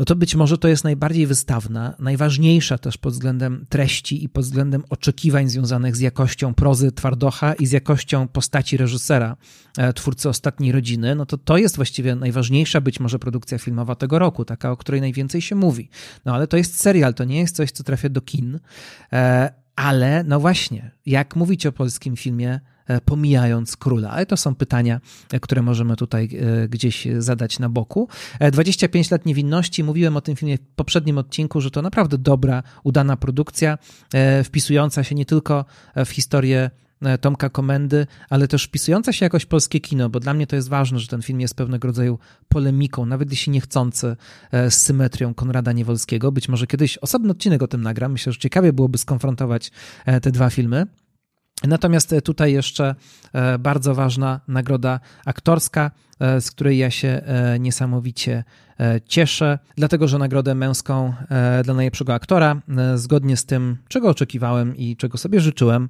no 0.02 0.06
to 0.06 0.16
być 0.16 0.36
może 0.36 0.58
to 0.58 0.68
jest 0.68 0.84
najbardziej 0.84 1.28
wystawna, 1.28 1.96
najważniejsza 2.00 2.78
też 2.78 2.98
pod 2.98 3.14
względem 3.14 3.66
treści 3.70 4.24
i 4.24 4.30
pod 4.30 4.44
względem 4.44 4.84
oczekiwań 4.90 5.50
związanych 5.50 5.96
z 5.96 6.00
jakością 6.00 6.54
prozy 6.54 6.92
Twardocha 6.92 7.54
i 7.54 7.66
z 7.66 7.72
jakością 7.72 8.28
postaci 8.28 8.78
reżysera, 8.78 9.38
e, 9.78 9.94
twórcy 9.94 10.30
Ostatniej 10.30 10.72
Rodziny, 10.72 11.16
no 11.16 11.26
to 11.26 11.38
to 11.38 11.58
jest 11.58 11.76
właściwie 11.76 12.16
najważniejsza 12.16 12.82
być 12.82 13.00
może 13.00 13.20
produkcja 13.20 13.58
filmowa 13.58 13.96
tego 13.96 14.20
roku, 14.20 14.46
taka, 14.46 14.72
o 14.72 14.78
której 14.78 15.02
najwięcej 15.02 15.42
się 15.42 15.56
mówi. 15.56 15.90
No 16.26 16.36
ale 16.36 16.48
to 16.48 16.58
jest 16.58 16.80
serial, 16.80 17.14
to 17.14 17.24
nie 17.24 17.40
jest 17.40 17.56
coś, 17.56 17.72
co 17.72 17.84
trafia 17.84 18.10
do 18.10 18.22
kin, 18.22 18.60
e, 19.14 19.54
ale 19.76 20.24
no 20.24 20.40
właśnie, 20.40 20.92
jak 21.06 21.36
mówić 21.36 21.66
o 21.66 21.72
polskim 21.72 22.16
filmie, 22.16 22.60
pomijając 23.06 23.78
króla? 23.78 24.10
Ale 24.10 24.26
to 24.26 24.38
są 24.38 24.56
pytania, 24.56 25.02
e, 25.32 25.40
które 25.40 25.62
możemy 25.62 25.96
tutaj 25.96 26.30
e, 26.64 26.68
gdzieś 26.68 27.08
zadać 27.18 27.60
na 27.60 27.70
boku. 27.70 28.08
25 28.52 29.12
lat 29.12 29.26
niewinności, 29.26 29.84
mówiłem 29.84 30.18
o 30.18 30.22
tym 30.22 30.36
filmie 30.36 30.58
w 30.58 30.62
poprzednim 30.76 31.18
odcinku, 31.18 31.62
że 31.62 31.72
to 31.72 31.82
naprawdę 31.82 32.18
dobra, 32.18 32.64
udana 32.84 33.18
produkcja, 33.18 33.78
wpisująca 34.44 35.04
się 35.04 35.16
nie 35.16 35.26
tylko 35.26 35.66
w 36.06 36.10
historię 36.10 36.72
E, 37.02 37.18
Tomka 37.18 37.50
Komendy, 37.50 38.08
ale 38.30 38.48
też 38.48 38.64
wpisująca 38.64 39.14
się 39.14 39.26
jakoś 39.26 39.46
polskie 39.46 39.80
kino, 39.80 40.10
bo 40.10 40.20
dla 40.20 40.34
mnie 40.34 40.48
to 40.48 40.56
jest 40.56 40.70
ważne, 40.70 41.00
że 41.00 41.08
ten 41.08 41.22
film 41.22 41.42
jest 41.42 41.56
pewnego 41.56 41.88
rodzaju 41.88 42.20
polemiką, 42.48 43.06
nawet 43.06 43.32
jeśli 43.32 43.52
niechcący, 43.52 44.16
e, 44.52 44.72
z 44.72 44.82
symetrią 44.82 45.34
Konrada 45.34 45.72
Niewolskiego. 45.72 46.32
Być 46.32 46.50
może 46.50 46.68
kiedyś 46.68 46.98
osobny 46.98 47.32
odcinek 47.32 47.62
o 47.62 47.68
tym 47.68 47.82
nagram. 47.82 48.12
Myślę, 48.12 48.34
że 48.34 48.40
ciekawie 48.40 48.74
byłoby 48.74 48.98
skonfrontować 48.98 49.72
e, 50.06 50.22
te 50.22 50.32
dwa 50.32 50.50
filmy. 50.50 50.88
Natomiast 51.64 52.16
tutaj 52.24 52.54
jeszcze 52.54 52.96
bardzo 53.60 53.96
ważna 53.96 54.40
nagroda 54.48 55.00
aktorska, 55.26 55.92
z 56.20 56.52
której 56.52 56.78
ja 56.78 56.92
się 56.92 57.22
niesamowicie 57.60 58.44
E, 58.82 59.02
cieszę, 59.02 59.60
dlatego 59.76 60.08
że 60.08 60.18
nagrodę 60.18 60.56
męską 60.56 61.14
e, 61.30 61.64
dla 61.64 61.74
najlepszego 61.74 62.14
aktora, 62.14 62.62
e, 62.78 62.98
zgodnie 62.98 63.38
z 63.38 63.46
tym, 63.46 63.78
czego 63.88 64.10
oczekiwałem 64.10 64.78
i 64.78 64.96
czego 64.96 65.18
sobie 65.18 65.40
życzyłem, 65.40 65.90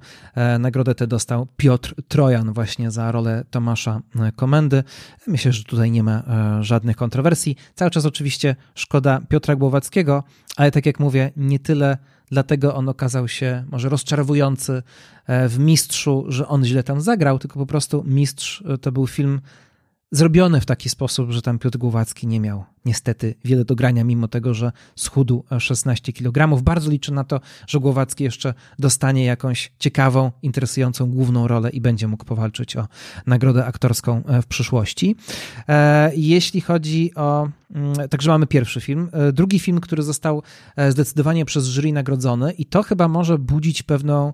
nagrodę 0.59 0.95
tę 0.95 1.07
dostał 1.07 1.47
Piotr 1.57 1.95
Trojan 2.07 2.53
właśnie 2.53 2.91
za 2.91 3.11
rolę 3.11 3.43
Tomasza 3.51 4.01
Komendy. 4.36 4.84
Myślę, 5.28 5.51
że 5.51 5.63
tutaj 5.63 5.91
nie 5.91 6.03
ma 6.03 6.24
żadnych 6.61 6.95
kontrowersji. 6.95 7.55
Cały 7.76 7.91
czas 7.91 8.05
oczywiście 8.05 8.55
szkoda 8.76 9.19
Piotra 9.30 9.55
Głowackiego, 9.55 10.24
ale 10.57 10.72
tak 10.72 10.86
jak 10.86 10.99
mówię, 10.99 11.32
nie 11.38 11.59
tyle 11.59 11.97
dlatego 12.32 12.76
on 12.76 12.90
okazał 12.90 13.28
się 13.28 13.66
może 13.72 13.90
rozczarowujący 13.90 14.84
w 15.28 15.56
Mistrzu, 15.60 16.26
że 16.28 16.48
on 16.48 16.66
źle 16.66 16.84
tam 16.84 17.02
zagrał, 17.02 17.40
tylko 17.40 17.60
po 17.60 17.66
prostu 17.66 18.04
Mistrz 18.08 18.64
to 18.82 18.92
był 18.92 19.08
film 19.08 19.42
zrobione 20.12 20.62
w 20.62 20.66
taki 20.66 20.90
sposób, 20.90 21.32
że 21.32 21.42
tam 21.42 21.60
Piotr 21.60 21.78
Głowacki 21.78 22.28
nie 22.28 22.40
miał 22.40 22.64
niestety 22.86 23.36
wiele 23.46 23.66
do 23.66 23.76
grania, 23.76 24.04
mimo 24.04 24.28
tego, 24.28 24.54
że 24.54 24.72
schudł 24.96 25.44
16 25.60 26.14
kg. 26.14 26.62
Bardzo 26.64 26.92
liczę 26.92 27.12
na 27.12 27.24
to, 27.24 27.40
że 27.68 27.80
Głowacki 27.80 28.24
jeszcze 28.24 28.54
dostanie 28.80 29.26
jakąś 29.26 29.72
ciekawą, 29.80 30.32
interesującą 30.42 31.12
główną 31.12 31.48
rolę 31.48 31.70
i 31.70 31.82
będzie 31.82 32.08
mógł 32.08 32.26
powalczyć 32.26 32.78
o 32.78 32.88
nagrodę 33.28 33.66
aktorską 33.66 34.24
e, 34.26 34.42
w 34.42 34.48
przyszłości. 34.48 35.16
E, 35.70 36.12
jeśli 36.16 36.62
chodzi 36.62 37.12
o. 37.16 37.50
Mm, 37.76 38.10
także 38.10 38.32
mamy 38.32 38.48
pierwszy 38.48 38.82
film. 38.82 39.10
E, 39.12 39.32
drugi 39.32 39.60
film, 39.60 39.80
który 39.80 40.04
został 40.04 40.44
zdecydowanie 40.90 41.46
przez 41.46 41.66
jury 41.66 41.94
nagrodzony, 41.94 42.52
i 42.52 42.66
to 42.66 42.84
chyba 42.84 43.08
może 43.08 43.38
budzić 43.38 43.84
pewną, 43.84 44.34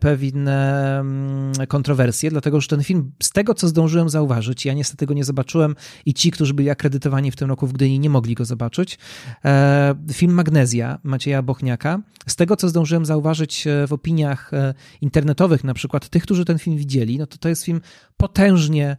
pewne 0.00 0.98
mm, 1.00 1.52
kontrowersje, 1.68 2.30
dlatego 2.30 2.60
że 2.60 2.68
ten 2.68 2.84
film, 2.84 3.12
z 3.22 3.30
tego 3.30 3.54
co 3.54 3.68
zdążyłem 3.68 4.08
zauważyć, 4.08 4.64
ja 4.64 4.72
niestety 4.72 5.06
go 5.06 5.14
nie 5.14 5.24
zobaczyłem, 5.24 5.76
i 6.06 6.14
ci, 6.14 6.30
którzy 6.30 6.54
byli 6.54 6.70
akredytowani 6.70 7.30
w 7.30 7.36
tym 7.36 7.48
roku 7.48 7.66
w 7.66 7.72
Gdyni, 7.72 7.85
Gdyni 7.86 8.00
nie 8.00 8.10
mogli 8.10 8.34
go 8.34 8.44
zobaczyć. 8.44 8.98
E, 9.44 9.94
film 10.12 10.32
Magnezja 10.32 10.98
Macieja 11.02 11.42
Bochniaka. 11.42 12.00
Z 12.26 12.36
tego, 12.36 12.56
co 12.56 12.68
zdążyłem 12.68 13.06
zauważyć 13.06 13.66
e, 13.66 13.86
w 13.86 13.92
opiniach 13.92 14.54
e, 14.54 14.74
internetowych, 15.00 15.64
na 15.64 15.74
przykład 15.74 16.08
tych, 16.08 16.22
którzy 16.22 16.44
ten 16.44 16.58
film 16.58 16.76
widzieli, 16.76 17.18
no 17.18 17.26
to 17.26 17.38
to 17.38 17.48
jest 17.48 17.64
film 17.64 17.80
potężnie 18.16 18.96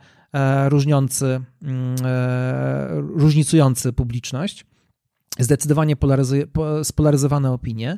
różniący, 0.69 1.41
mm, 1.63 1.95
różnicujący 3.15 3.93
publiczność 3.93 4.65
zdecydowanie 5.39 5.95
spolaryzowane 6.83 7.51
opinie. 7.51 7.97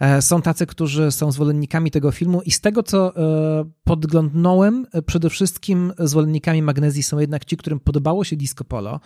E, 0.00 0.22
są 0.22 0.42
tacy, 0.42 0.66
którzy 0.66 1.10
są 1.10 1.32
zwolennikami 1.32 1.90
tego 1.90 2.10
filmu 2.10 2.42
i 2.42 2.50
z 2.50 2.60
tego, 2.60 2.82
co 2.82 3.16
e, 3.16 3.64
podglądnąłem, 3.84 4.86
e, 4.92 5.02
przede 5.02 5.30
wszystkim 5.30 5.92
zwolennikami 5.98 6.62
Magnezji 6.62 7.02
są 7.02 7.18
jednak 7.18 7.44
ci, 7.44 7.56
którym 7.56 7.80
podobało 7.80 8.24
się 8.24 8.36
Disco 8.36 8.64
Polo, 8.64 9.00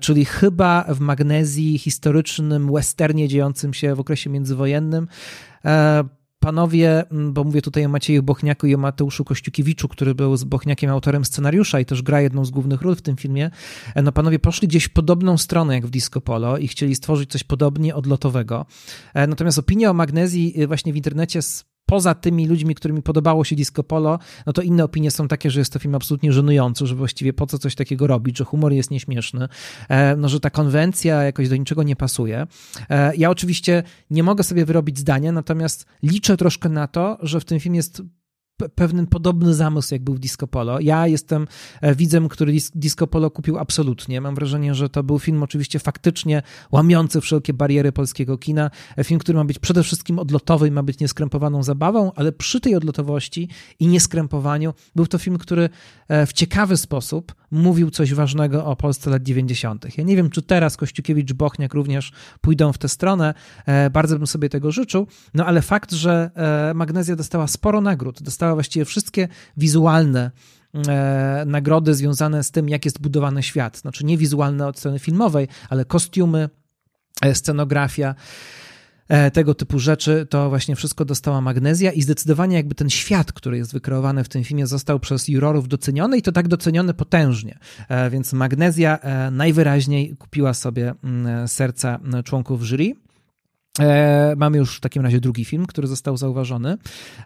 czyli 0.00 0.24
chyba 0.24 0.84
w 0.88 1.00
Magnezji 1.00 1.78
historycznym 1.78 2.72
westernie 2.72 3.28
dziejącym 3.28 3.74
się 3.74 3.94
w 3.94 4.00
okresie 4.00 4.30
międzywojennym 4.30 5.08
panowie, 6.46 7.04
bo 7.10 7.44
mówię 7.44 7.62
tutaj 7.62 7.84
o 7.84 7.88
Macieju 7.88 8.22
Bochniaku 8.22 8.66
i 8.66 8.74
o 8.74 8.78
Mateuszu 8.78 9.24
Kościukiewiczu, 9.24 9.88
który 9.88 10.14
był 10.14 10.36
z 10.36 10.44
Bochniakiem 10.44 10.90
autorem 10.90 11.24
scenariusza 11.24 11.80
i 11.80 11.84
też 11.84 12.02
gra 12.02 12.20
jedną 12.20 12.44
z 12.44 12.50
głównych 12.50 12.82
ról 12.82 12.96
w 12.96 13.02
tym 13.02 13.16
filmie, 13.16 13.50
e, 13.94 14.02
no 14.02 14.12
panowie 14.12 14.38
poszli 14.38 14.68
gdzieś 14.68 14.84
w 14.84 14.90
podobną 14.90 15.38
stronę 15.38 15.74
jak 15.74 15.86
w 15.86 15.90
Disco 15.90 16.20
Polo 16.20 16.58
i 16.58 16.68
chcieli 16.68 16.94
stworzyć 16.94 17.30
coś 17.30 17.44
podobnie 17.44 17.94
odlotowego. 17.94 18.66
E, 19.14 19.26
natomiast 19.26 19.58
opinia 19.58 19.90
o 19.90 19.94
magnezji 19.94 20.62
e, 20.62 20.66
właśnie 20.66 20.92
w 20.92 20.96
internecie 20.96 21.42
poza 21.86 22.14
tymi 22.14 22.46
ludźmi, 22.46 22.74
którymi 22.74 23.02
podobało 23.02 23.44
się 23.44 23.56
Disco 23.56 23.82
Polo, 23.82 24.18
no 24.46 24.52
to 24.52 24.62
inne 24.62 24.84
opinie 24.84 25.10
są 25.10 25.28
takie, 25.28 25.50
że 25.50 25.60
jest 25.60 25.72
to 25.72 25.78
film 25.78 25.94
absolutnie 25.94 26.32
żenujący, 26.32 26.86
że 26.86 26.94
właściwie 26.94 27.32
po 27.32 27.46
co 27.46 27.58
coś 27.58 27.74
takiego 27.74 28.06
robić, 28.06 28.38
że 28.38 28.44
humor 28.44 28.72
jest 28.72 28.90
nieśmieszny, 28.90 29.48
e, 29.88 30.16
no 30.16 30.28
że 30.28 30.40
ta 30.40 30.50
konwencja 30.50 31.22
jakoś 31.22 31.48
do 31.48 31.56
niczego 31.56 31.82
nie 31.82 31.96
pasuje. 31.96 32.46
E, 32.90 33.16
ja 33.16 33.30
oczywiście 33.30 33.82
nie 34.10 34.22
mogę 34.22 34.44
sobie 34.44 34.64
wyrobić 34.64 34.98
zdania, 34.98 35.32
natomiast 35.32 35.86
liczę 36.02 36.36
troszkę 36.36 36.68
na 36.68 36.86
to, 36.88 37.18
że 37.22 37.40
w 37.40 37.44
tym 37.44 37.60
filmie 37.60 37.76
jest 37.76 38.02
pewien 38.74 39.06
podobny 39.06 39.54
zamysł, 39.54 39.94
jak 39.94 40.04
był 40.04 40.14
w 40.14 40.18
Disco 40.18 40.46
Polo. 40.46 40.80
Ja 40.80 41.06
jestem 41.06 41.46
e, 41.80 41.94
widzem, 41.94 42.28
który 42.28 42.52
Disco 42.74 43.06
Polo 43.06 43.30
kupił 43.30 43.58
absolutnie. 43.58 44.20
Mam 44.20 44.34
wrażenie, 44.34 44.74
że 44.74 44.88
to 44.88 45.02
był 45.02 45.18
film 45.18 45.42
oczywiście 45.42 45.78
faktycznie 45.78 46.42
łamiący 46.72 47.20
wszelkie 47.20 47.54
bariery 47.54 47.92
polskiego 47.92 48.38
kina. 48.38 48.70
E, 48.96 49.04
film, 49.04 49.20
który 49.20 49.38
ma 49.38 49.44
być 49.44 49.58
przede 49.58 49.82
wszystkim 49.82 50.18
odlotowy 50.18 50.68
i 50.68 50.70
ma 50.70 50.82
być 50.82 50.98
nieskrępowaną 50.98 51.62
zabawą, 51.62 52.12
ale 52.14 52.32
przy 52.32 52.60
tej 52.60 52.74
odlotowości 52.74 53.48
i 53.80 53.86
nieskrępowaniu 53.86 54.74
był 54.96 55.06
to 55.06 55.18
film, 55.18 55.38
który 55.38 55.68
e, 56.08 56.26
w 56.26 56.32
ciekawy 56.32 56.76
sposób 56.76 57.34
mówił 57.50 57.90
coś 57.90 58.14
ważnego 58.14 58.64
o 58.64 58.76
Polsce 58.76 59.10
lat 59.10 59.22
90. 59.22 59.98
Ja 59.98 60.04
nie 60.04 60.16
wiem, 60.16 60.30
czy 60.30 60.42
teraz 60.42 60.76
Kościukiewicz, 60.76 61.32
Bochniak 61.32 61.74
również 61.74 62.12
pójdą 62.40 62.72
w 62.72 62.78
tę 62.78 62.88
stronę. 62.88 63.34
Bardzo 63.92 64.16
bym 64.16 64.26
sobie 64.26 64.48
tego 64.48 64.72
życzył. 64.72 65.06
No 65.34 65.46
ale 65.46 65.62
fakt, 65.62 65.92
że 65.92 66.30
Magnezja 66.74 67.16
dostała 67.16 67.46
sporo 67.46 67.80
nagród, 67.80 68.22
dostała 68.22 68.45
dostała 68.46 68.54
właściwie 68.54 68.84
wszystkie 68.84 69.28
wizualne 69.56 70.30
e, 70.88 71.44
nagrody 71.46 71.94
związane 71.94 72.44
z 72.44 72.50
tym, 72.50 72.68
jak 72.68 72.84
jest 72.84 73.00
budowany 73.00 73.42
świat. 73.42 73.78
Znaczy 73.78 74.04
nie 74.04 74.18
wizualne 74.18 74.66
od 74.66 74.78
strony 74.78 74.98
filmowej, 74.98 75.48
ale 75.70 75.84
kostiumy, 75.84 76.48
e, 77.22 77.34
scenografia 77.34 78.14
e, 79.08 79.30
tego 79.30 79.54
typu 79.54 79.78
rzeczy, 79.78 80.26
to 80.30 80.48
właśnie 80.48 80.76
wszystko 80.76 81.04
dostała 81.04 81.40
magnezja 81.40 81.92
i 81.92 82.02
zdecydowanie 82.02 82.56
jakby 82.56 82.74
ten 82.74 82.90
świat, 82.90 83.32
który 83.32 83.56
jest 83.56 83.72
wykreowany 83.72 84.24
w 84.24 84.28
tym 84.28 84.44
filmie 84.44 84.66
został 84.66 85.00
przez 85.00 85.28
jurorów 85.28 85.68
doceniony 85.68 86.18
i 86.18 86.22
to 86.22 86.32
tak 86.32 86.48
doceniony 86.48 86.94
potężnie. 86.94 87.58
Więc 88.10 88.32
magnezja 88.32 88.98
najwyraźniej 89.30 90.16
kupiła 90.16 90.54
sobie 90.54 90.94
mm, 91.04 91.48
serca 91.48 91.98
członków 92.24 92.62
jury. 92.62 93.05
E, 93.80 94.34
mamy 94.36 94.58
już 94.58 94.76
w 94.76 94.80
takim 94.80 95.02
razie 95.02 95.20
drugi 95.20 95.44
film, 95.44 95.66
który 95.66 95.88
został 95.88 96.16
zauważony. 96.16 96.78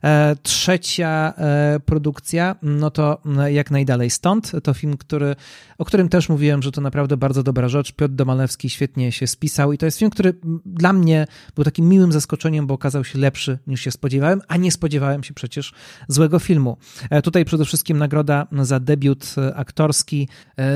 E, 0.05 0.37
trzecia 0.43 1.35
e, 1.37 1.81
produkcja, 1.81 2.57
no 2.63 2.91
to 2.91 3.23
jak 3.47 3.71
najdalej 3.71 4.11
stąd. 4.11 4.53
To 4.63 4.75
film, 4.75 4.97
który, 4.97 5.37
o 5.79 5.85
którym 5.85 6.09
też 6.09 6.29
mówiłem, 6.29 6.63
że 6.63 6.73
to 6.73 6.81
naprawdę 6.81 7.17
bardzo 7.17 7.43
dobra 7.43 7.69
rzecz. 7.69 7.93
Piotr 7.93 8.15
Domalewski 8.15 8.71
świetnie 8.71 9.13
się 9.13 9.27
spisał 9.27 9.73
i 9.73 9.79
to 9.79 9.87
jest 9.87 9.99
film, 9.99 10.11
który 10.11 10.35
dla 10.67 10.93
mnie 10.93 11.27
był 11.55 11.65
takim 11.65 11.89
miłym 11.89 12.13
zaskoczeniem, 12.13 12.67
bo 12.67 12.75
okazał 12.75 13.05
się 13.05 13.19
lepszy 13.19 13.59
niż 13.67 13.81
się 13.81 13.91
spodziewałem, 13.91 14.41
a 14.49 14.57
nie 14.57 14.73
spodziewałem 14.73 15.25
się 15.25 15.35
przecież 15.35 15.73
złego 16.09 16.39
filmu. 16.39 16.77
Tutaj 17.25 17.45
przede 17.45 17.65
wszystkim 17.65 17.99
nagroda 17.99 18.47
za 18.63 18.81
debiut 18.81 19.35
aktorski 19.55 20.29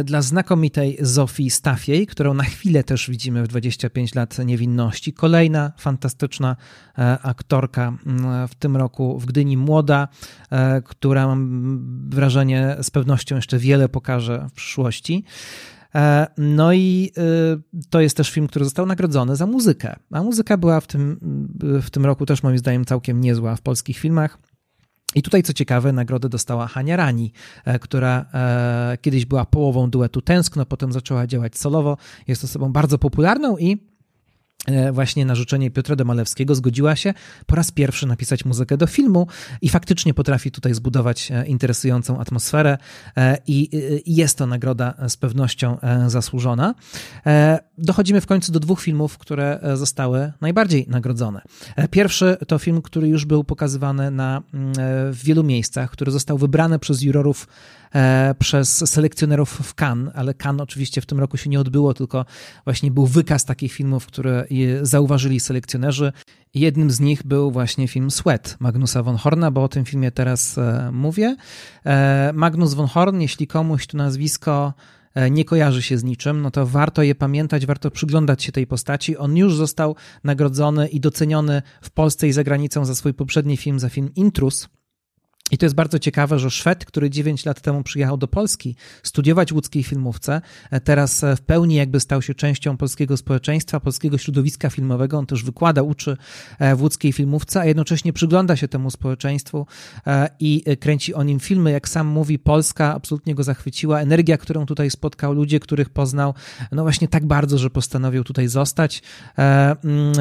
dla 0.05 0.23
znakomitej 0.23 0.97
Zofii 1.01 1.51
Stafiej, 1.51 2.07
którą 2.07 2.35
na 2.35 2.45
chwilę 2.45 2.85
też 2.85 3.11
widzimy 3.11 3.43
w 3.43 3.49
25 3.49 4.15
lat 4.15 4.39
niewinności. 4.39 5.13
Kolejna 5.13 5.64
fantastyczna 5.79 6.57
e, 6.99 7.19
aktorka 7.23 7.93
w 8.49 8.55
tym 8.55 8.77
roku 8.77 9.19
w 9.19 9.27
Gdyni, 9.27 9.57
młoda, 9.57 10.09
e, 10.51 10.83
która 10.83 11.27
mam 11.27 12.09
wrażenie 12.11 12.77
z 12.83 12.91
pewnością 12.91 13.37
jeszcze 13.37 13.59
wiele 13.59 13.89
pokaże 13.89 14.47
w 14.51 14.53
przyszłości. 14.53 15.25
E, 15.95 16.27
no 16.39 16.73
i 16.73 17.13
to 17.91 18.01
jest 18.01 18.17
też 18.17 18.31
film, 18.31 18.47
który 18.47 18.65
został 18.65 18.87
nagrodzony 18.87 19.37
za 19.37 19.47
muzykę. 19.47 19.97
A 20.11 20.23
muzyka 20.23 20.57
była 20.57 20.81
w 20.81 20.87
tym, 20.87 21.19
w 21.83 21.91
tym 21.91 22.07
roku 22.07 22.27
też 22.27 22.43
moim 22.43 22.59
zdaniem 22.59 22.85
całkiem 22.85 23.21
niezła 23.21 23.57
w 23.57 23.61
polskich 23.61 23.99
filmach. 23.99 24.39
I 25.15 25.23
tutaj, 25.23 25.43
co 25.43 25.53
ciekawe, 25.53 25.93
nagrodę 25.93 26.29
dostała 26.29 26.67
Hania 26.67 26.97
Rani, 26.97 27.33
która 27.81 28.27
kiedyś 29.01 29.25
była 29.27 29.45
połową 29.45 29.91
duetu 29.91 30.23
Tęskno, 30.23 30.67
potem 30.67 30.93
zaczęła 30.93 31.27
działać 31.27 31.59
solowo. 31.59 31.97
Jest 32.27 32.45
osobą 32.45 32.73
bardzo 32.73 32.99
popularną 32.99 33.59
i 33.59 33.94
właśnie 34.93 35.27
na 35.27 35.35
życzenie 35.35 35.71
Piotra 35.71 35.97
Domalewskiego 35.97 36.55
zgodziła 36.55 36.97
się 36.97 37.15
po 37.47 37.57
raz 37.57 37.71
pierwszy 37.71 38.07
napisać 38.07 38.45
muzykę 38.45 38.77
do 38.77 38.87
filmu 38.87 39.27
i 39.63 39.69
faktycznie 39.69 40.15
potrafi 40.15 40.51
tutaj 40.51 40.75
zbudować 40.75 41.31
e, 41.31 41.47
interesującą 41.47 42.21
atmosferę 42.21 42.79
e, 43.17 43.39
i 43.47 43.71
jest 44.07 44.39
to 44.39 44.47
nagroda 44.47 44.95
z 45.09 45.17
pewnością 45.17 45.79
zasłużona. 46.07 46.75
Dochodzimy 47.79 48.21
w 48.21 48.27
końcu 48.27 48.53
do 48.53 48.61
dwóch 48.61 48.81
filmów, 48.81 49.19
które 49.19 49.61
zostały 49.75 50.33
najbardziej 50.41 50.87
nagrodzone. 50.89 51.43
Pierwszy 51.91 52.37
to 52.49 52.59
film, 52.59 52.83
który 52.83 53.09
już 53.09 53.25
był 53.25 53.45
pokazywany 53.45 54.11
na, 54.11 54.43
mm, 54.55 54.73
w 55.13 55.21
wielu 55.25 55.45
miejscach, 55.45 55.91
który 55.91 56.13
został 56.13 56.39
wybrany 56.39 56.79
przez 56.79 57.03
jurorów 57.03 57.47
E, 57.84 57.84
przez 58.39 58.91
selekcjonerów 58.91 59.51
w 59.51 59.75
Cannes, 59.75 60.13
ale 60.15 60.35
Cannes 60.35 60.63
oczywiście 60.63 61.01
w 61.01 61.07
tym 61.07 61.21
roku 61.21 61.37
się 61.37 61.51
nie 61.51 61.61
odbyło, 61.61 61.95
tylko 61.95 62.25
właśnie 62.65 62.91
był 62.91 63.07
wykaz 63.07 63.45
takich 63.45 63.73
filmów, 63.73 64.07
które 64.07 64.47
zauważyli 64.83 65.41
selekcjonerzy. 65.41 66.13
Jednym 66.55 66.91
z 66.91 67.01
nich 67.01 67.23
był 67.23 67.51
właśnie 67.51 67.89
film 67.89 68.11
Sweat 68.11 68.57
Magnusa 68.61 69.03
von 69.03 69.17
Horna, 69.17 69.51
bo 69.51 69.63
o 69.63 69.69
tym 69.69 69.85
filmie 69.85 70.11
teraz 70.11 70.59
e, 70.59 70.91
mówię. 70.93 71.37
E, 71.87 72.33
Magnus 72.35 72.75
von 72.75 72.87
Horn, 72.87 73.21
jeśli 73.21 73.47
komuś 73.47 73.87
tu 73.87 73.97
nazwisko 73.97 74.75
nie 75.31 75.45
kojarzy 75.45 75.83
się 75.83 75.99
z 75.99 76.05
niczym, 76.05 76.43
no 76.43 76.51
to 76.51 76.67
warto 76.67 77.03
je 77.03 77.15
pamiętać, 77.15 77.67
warto 77.67 77.91
przyglądać 77.91 78.45
się 78.45 78.53
tej 78.53 78.67
postaci. 78.67 79.17
On 79.17 79.37
już 79.37 79.57
został 79.57 79.97
nagrodzony 80.25 80.89
i 80.89 81.01
doceniony 81.01 81.63
w 81.83 81.91
Polsce 81.91 82.29
i 82.29 82.33
za 82.33 82.45
granicą 82.45 82.85
za 82.85 82.95
swój 82.95 83.15
poprzedni 83.15 83.57
film, 83.57 83.81
za 83.81 83.89
film 83.89 84.11
Intrus, 84.15 84.69
i 85.51 85.59
to 85.59 85.67
jest 85.67 85.75
bardzo 85.75 85.99
ciekawe, 85.99 86.39
że 86.39 86.51
Szwed, 86.51 86.85
który 86.85 87.11
9 87.11 87.45
lat 87.45 87.61
temu 87.61 87.83
przyjechał 87.83 88.17
do 88.17 88.29
Polski 88.29 88.77
studiować 89.03 89.53
łódzkiej 89.53 89.83
filmówce, 89.83 90.41
e, 90.71 90.81
teraz 90.81 91.25
e, 91.25 91.37
w 91.37 91.41
pełni 91.41 91.75
jakby 91.75 92.01
stał 92.01 92.23
się 92.23 92.35
częścią 92.35 92.77
polskiego 92.77 93.17
społeczeństwa, 93.17 93.81
polskiego 93.81 94.19
środowiska 94.19 94.71
filmowego. 94.71 95.19
On 95.19 95.27
też 95.27 95.45
wykłada, 95.45 95.83
uczy 95.83 96.17
e, 96.59 96.77
w 96.77 96.83
łódzkiej 96.83 97.13
filmówce, 97.13 97.61
a 97.61 97.65
jednocześnie 97.65 98.13
przygląda 98.13 98.57
się 98.57 98.69
temu 98.69 98.91
społeczeństwu 98.91 99.67
i 100.41 100.65
kręci 100.81 101.15
o 101.15 101.23
nim 101.23 101.41
filmy. 101.41 101.71
Jak 101.71 101.89
sam 101.89 102.07
mówi, 102.07 102.39
Polska 102.39 102.95
absolutnie 102.95 103.35
go 103.35 103.43
zachwyciła. 103.43 104.01
Energia, 104.01 104.39
którą 104.39 104.67
tutaj 104.67 104.91
spotkał, 104.91 105.33
ludzie, 105.33 105.61
których 105.61 105.91
poznał, 105.91 106.35
no 106.73 106.83
właśnie 106.83 107.09
tak 107.09 107.27
bardzo, 107.27 107.59
że 107.59 107.71
postanowił 107.71 108.25
tutaj 108.25 108.49
zostać. 108.49 109.03
Mm, 109.37 110.13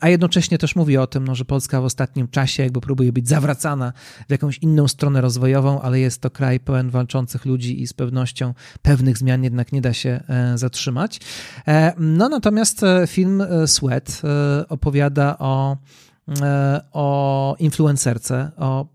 a 0.00 0.08
jednocześnie 0.08 0.58
też 0.58 0.76
mówi 0.76 0.96
o 0.96 1.06
tym, 1.06 1.24
no, 1.24 1.34
że 1.34 1.44
Polska 1.44 1.80
w 1.80 1.84
ostatnim 1.84 2.28
czasie 2.28 2.62
jakby 2.62 2.80
próbuje 2.80 3.12
być 3.12 3.28
zawracana 3.28 3.92
w 4.28 4.30
jakąś 4.30 4.47
inną 4.56 4.88
stronę 4.88 5.20
rozwojową, 5.20 5.80
ale 5.80 6.00
jest 6.00 6.20
to 6.20 6.30
kraj 6.30 6.60
pełen 6.60 6.90
walczących 6.90 7.44
ludzi 7.44 7.82
i 7.82 7.86
z 7.86 7.92
pewnością 7.92 8.54
pewnych 8.82 9.18
zmian 9.18 9.44
jednak 9.44 9.72
nie 9.72 9.80
da 9.80 9.92
się 9.92 10.20
e, 10.28 10.58
zatrzymać. 10.58 11.20
E, 11.68 11.92
no 11.98 12.28
natomiast 12.28 12.82
e, 12.82 13.06
film 13.06 13.42
Sweat 13.66 14.22
opowiada 14.68 15.38
o, 15.38 15.76
o 16.92 17.56
influencerce, 17.58 18.50
o 18.56 18.86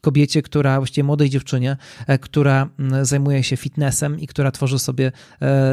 kobiecie, 0.00 0.42
która, 0.42 0.76
właściwie 0.76 1.04
młodej 1.04 1.30
dziewczynie, 1.30 1.76
która 2.20 2.68
zajmuje 3.02 3.42
się 3.42 3.56
fitnessem 3.56 4.20
i 4.20 4.26
która 4.26 4.50
tworzy 4.50 4.78
sobie 4.78 5.12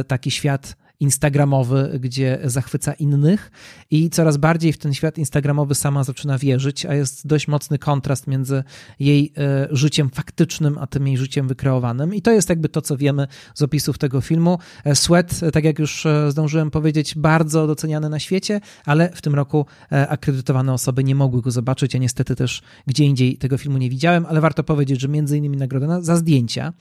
taki 0.07 0.31
świat 0.31 0.75
instagramowy, 0.99 1.99
gdzie 1.99 2.39
zachwyca 2.43 2.93
innych 2.93 3.51
i 3.91 4.09
coraz 4.09 4.37
bardziej 4.37 4.73
w 4.73 4.77
ten 4.77 4.93
świat 4.93 5.17
instagramowy 5.17 5.75
sama 5.75 6.03
zaczyna 6.03 6.37
wierzyć, 6.37 6.85
a 6.85 6.93
jest 6.93 7.27
dość 7.27 7.47
mocny 7.47 7.79
kontrast 7.79 8.27
między 8.27 8.63
jej 8.99 9.33
e, 9.37 9.67
życiem 9.71 10.09
faktycznym, 10.09 10.77
a 10.77 10.87
tym 10.87 11.07
jej 11.07 11.17
życiem 11.17 11.47
wykreowanym. 11.47 12.15
I 12.15 12.21
to 12.21 12.31
jest 12.31 12.49
jakby 12.49 12.69
to, 12.69 12.81
co 12.81 12.97
wiemy 12.97 13.27
z 13.53 13.61
opisów 13.61 13.97
tego 13.97 14.21
filmu. 14.21 14.59
E, 14.83 14.95
Sweat, 14.95 15.43
e, 15.43 15.51
tak 15.51 15.63
jak 15.63 15.79
już 15.79 16.07
zdążyłem 16.29 16.71
powiedzieć, 16.71 17.15
bardzo 17.15 17.67
doceniany 17.67 18.09
na 18.09 18.19
świecie, 18.19 18.61
ale 18.85 19.09
w 19.09 19.21
tym 19.21 19.35
roku 19.35 19.65
akredytowane 19.89 20.73
osoby 20.73 21.03
nie 21.03 21.15
mogły 21.15 21.41
go 21.41 21.51
zobaczyć. 21.51 21.93
Ja 21.93 21.99
niestety 21.99 22.35
też 22.35 22.61
gdzie 22.87 23.03
indziej 23.03 23.37
tego 23.37 23.57
filmu 23.57 23.77
nie 23.77 23.89
widziałem, 23.89 24.25
ale 24.25 24.41
warto 24.41 24.63
powiedzieć, 24.63 25.01
że 25.01 25.07
między 25.07 25.37
innymi 25.37 25.57
nagroda 25.57 26.01
za 26.01 26.15
zdjęcia. 26.15 26.73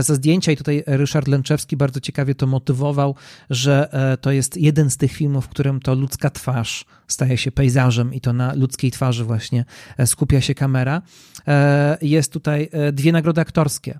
Za 0.00 0.14
zdjęcia 0.14 0.52
i 0.52 0.56
tutaj 0.56 0.82
Ryszard 0.86 1.28
Lęczewski 1.28 1.76
bardzo 1.76 2.00
ciekawie 2.00 2.34
to 2.34 2.46
motywował, 2.46 3.14
że 3.50 3.92
e, 3.92 4.16
to 4.16 4.30
jest 4.30 4.56
jeden 4.56 4.90
z 4.90 4.96
tych 4.96 5.12
filmów, 5.12 5.44
w 5.44 5.48
którym 5.48 5.80
to 5.80 5.94
ludzka 5.94 6.30
twarz 6.30 6.84
staje 7.08 7.36
się 7.36 7.52
pejzażem 7.52 8.14
i 8.14 8.20
to 8.20 8.32
na 8.32 8.54
ludzkiej 8.54 8.90
twarzy 8.90 9.24
właśnie 9.24 9.64
e, 9.98 10.06
skupia 10.06 10.40
się 10.40 10.54
kamera. 10.54 11.02
E, 11.48 11.98
jest 12.02 12.32
tutaj 12.32 12.70
dwie 12.92 13.12
nagrody 13.12 13.40
aktorskie. 13.40 13.98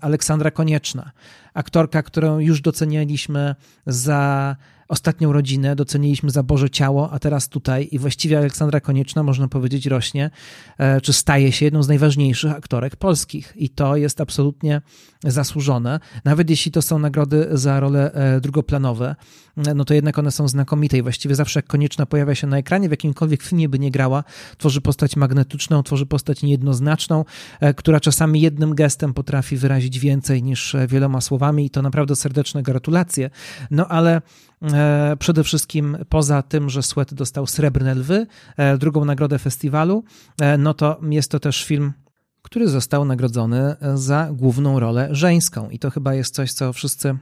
Aleksandra 0.00 0.50
Konieczna, 0.50 1.10
aktorka, 1.54 2.02
którą 2.02 2.38
już 2.38 2.60
docenialiśmy 2.60 3.54
za 3.86 4.56
ostatnią 4.90 5.32
rodzinę, 5.32 5.76
doceniliśmy 5.76 6.30
za 6.30 6.42
Boże 6.42 6.70
Ciało, 6.70 7.10
a 7.10 7.18
teraz 7.18 7.48
tutaj 7.48 7.88
i 7.92 7.98
właściwie 7.98 8.38
Aleksandra 8.38 8.80
Konieczna, 8.80 9.22
można 9.22 9.48
powiedzieć, 9.48 9.86
rośnie, 9.86 10.30
e, 10.78 11.00
czy 11.00 11.12
staje 11.12 11.52
się 11.52 11.64
jedną 11.64 11.82
z 11.82 11.88
najważniejszych 11.88 12.52
aktorek 12.52 12.96
polskich 12.96 13.52
i 13.56 13.68
to 13.68 13.96
jest 13.96 14.20
absolutnie 14.20 14.82
zasłużone. 15.24 16.00
Nawet 16.24 16.50
jeśli 16.50 16.72
to 16.72 16.82
są 16.82 16.98
nagrody 16.98 17.48
za 17.52 17.80
role 17.80 18.12
e, 18.12 18.40
drugoplanowe, 18.40 19.16
e, 19.56 19.74
no 19.74 19.84
to 19.84 19.94
jednak 19.94 20.18
one 20.18 20.30
są 20.30 20.48
znakomite 20.48 20.98
i 20.98 21.02
właściwie 21.02 21.34
zawsze 21.34 21.58
jak 21.58 21.66
Konieczna 21.66 21.99
pojawia 22.06 22.34
się 22.34 22.46
na 22.46 22.58
ekranie, 22.58 22.88
w 22.88 22.90
jakimkolwiek 22.90 23.42
filmie 23.42 23.68
by 23.68 23.78
nie 23.78 23.90
grała, 23.90 24.24
tworzy 24.58 24.80
postać 24.80 25.16
magnetyczną, 25.16 25.82
tworzy 25.82 26.06
postać 26.06 26.42
niejednoznaczną, 26.42 27.24
która 27.76 28.00
czasami 28.00 28.40
jednym 28.40 28.74
gestem 28.74 29.14
potrafi 29.14 29.56
wyrazić 29.56 29.98
więcej 29.98 30.42
niż 30.42 30.76
wieloma 30.88 31.20
słowami 31.20 31.66
i 31.66 31.70
to 31.70 31.82
naprawdę 31.82 32.16
serdeczne 32.16 32.62
gratulacje. 32.62 33.30
No 33.70 33.88
ale 33.88 34.20
E, 34.62 35.16
przede 35.18 35.44
wszystkim 35.44 35.96
poza 36.08 36.42
tym, 36.42 36.70
że 36.70 36.82
Sweat 36.82 37.14
dostał 37.14 37.46
Srebrne 37.46 37.94
Lwy, 37.94 38.26
e, 38.56 38.78
drugą 38.78 39.04
nagrodę 39.04 39.38
festiwalu, 39.38 40.04
e, 40.40 40.58
no 40.58 40.74
to 40.74 41.00
jest 41.10 41.30
to 41.30 41.40
też 41.40 41.64
film 41.64 41.92
który 42.42 42.68
został 42.68 43.04
nagrodzony 43.04 43.76
za 43.94 44.28
główną 44.32 44.80
rolę 44.80 45.08
żeńską. 45.10 45.70
I 45.70 45.78
to 45.78 45.90
chyba 45.90 46.14
jest 46.14 46.34
coś, 46.34 46.52
co 46.52 46.72
wszyscy 46.72 47.18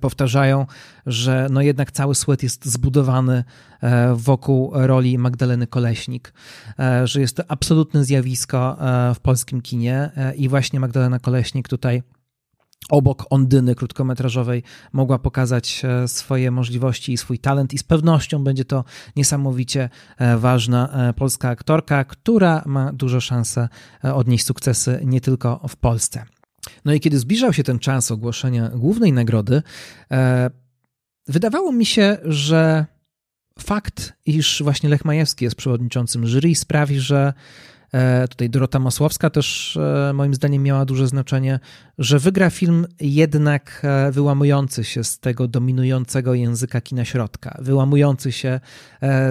powtarzają, 0.00 0.66
że 1.06 1.46
no 1.50 1.62
jednak 1.62 1.92
cały 1.92 2.14
sweat 2.14 2.42
jest 2.42 2.64
zbudowany 2.64 3.44
wokół 4.14 4.70
roli 4.74 5.18
Magdaleny 5.18 5.66
Koleśnik, 5.66 6.32
że 7.04 7.20
jest 7.20 7.36
to 7.36 7.42
absolutne 7.48 8.04
zjawisko 8.04 8.78
w 9.14 9.20
polskim 9.20 9.62
kinie 9.62 10.10
i 10.36 10.48
właśnie 10.48 10.80
Magdalena 10.80 11.18
Koleśnik 11.18 11.68
tutaj 11.68 12.02
obok 12.90 13.24
Ondyny 13.30 13.74
krótkometrażowej 13.74 14.62
mogła 14.92 15.18
pokazać 15.18 15.82
e, 15.84 16.08
swoje 16.08 16.50
możliwości 16.50 17.12
i 17.12 17.16
swój 17.16 17.38
talent 17.38 17.74
i 17.74 17.78
z 17.78 17.82
pewnością 17.82 18.44
będzie 18.44 18.64
to 18.64 18.84
niesamowicie 19.16 19.90
e, 20.18 20.36
ważna 20.38 21.08
e, 21.08 21.12
polska 21.12 21.48
aktorka, 21.48 22.04
która 22.04 22.62
ma 22.66 22.92
duże 22.92 23.20
szanse 23.20 23.68
odnieść 24.02 24.46
sukcesy 24.46 25.00
nie 25.04 25.20
tylko 25.20 25.60
w 25.68 25.76
Polsce. 25.76 26.35
No 26.84 26.94
i 26.94 27.00
kiedy 27.00 27.18
zbliżał 27.18 27.52
się 27.52 27.62
ten 27.62 27.78
czas 27.78 28.10
ogłoszenia 28.10 28.68
głównej 28.68 29.12
nagrody, 29.12 29.62
wydawało 31.28 31.72
mi 31.72 31.86
się, 31.86 32.16
że 32.24 32.86
fakt, 33.58 34.12
iż 34.26 34.62
właśnie 34.62 34.88
Lech 34.88 35.04
Majewski 35.04 35.44
jest 35.44 35.56
przewodniczącym 35.56 36.26
jury 36.26 36.54
sprawi, 36.54 37.00
że 37.00 37.32
E, 37.96 38.28
tutaj 38.28 38.50
Dorota 38.50 38.78
Masłowska 38.78 39.30
też 39.30 39.76
e, 39.76 40.12
moim 40.12 40.34
zdaniem 40.34 40.62
miała 40.62 40.84
duże 40.84 41.06
znaczenie, 41.06 41.60
że 41.98 42.18
wygra 42.18 42.50
film 42.50 42.86
jednak 43.00 43.80
e, 43.84 44.12
wyłamujący 44.12 44.84
się 44.84 45.04
z 45.04 45.18
tego 45.18 45.48
dominującego 45.48 46.34
języka 46.34 46.80
kina 46.80 47.04
środka, 47.04 47.58
wyłamujący 47.60 48.32
się 48.32 48.60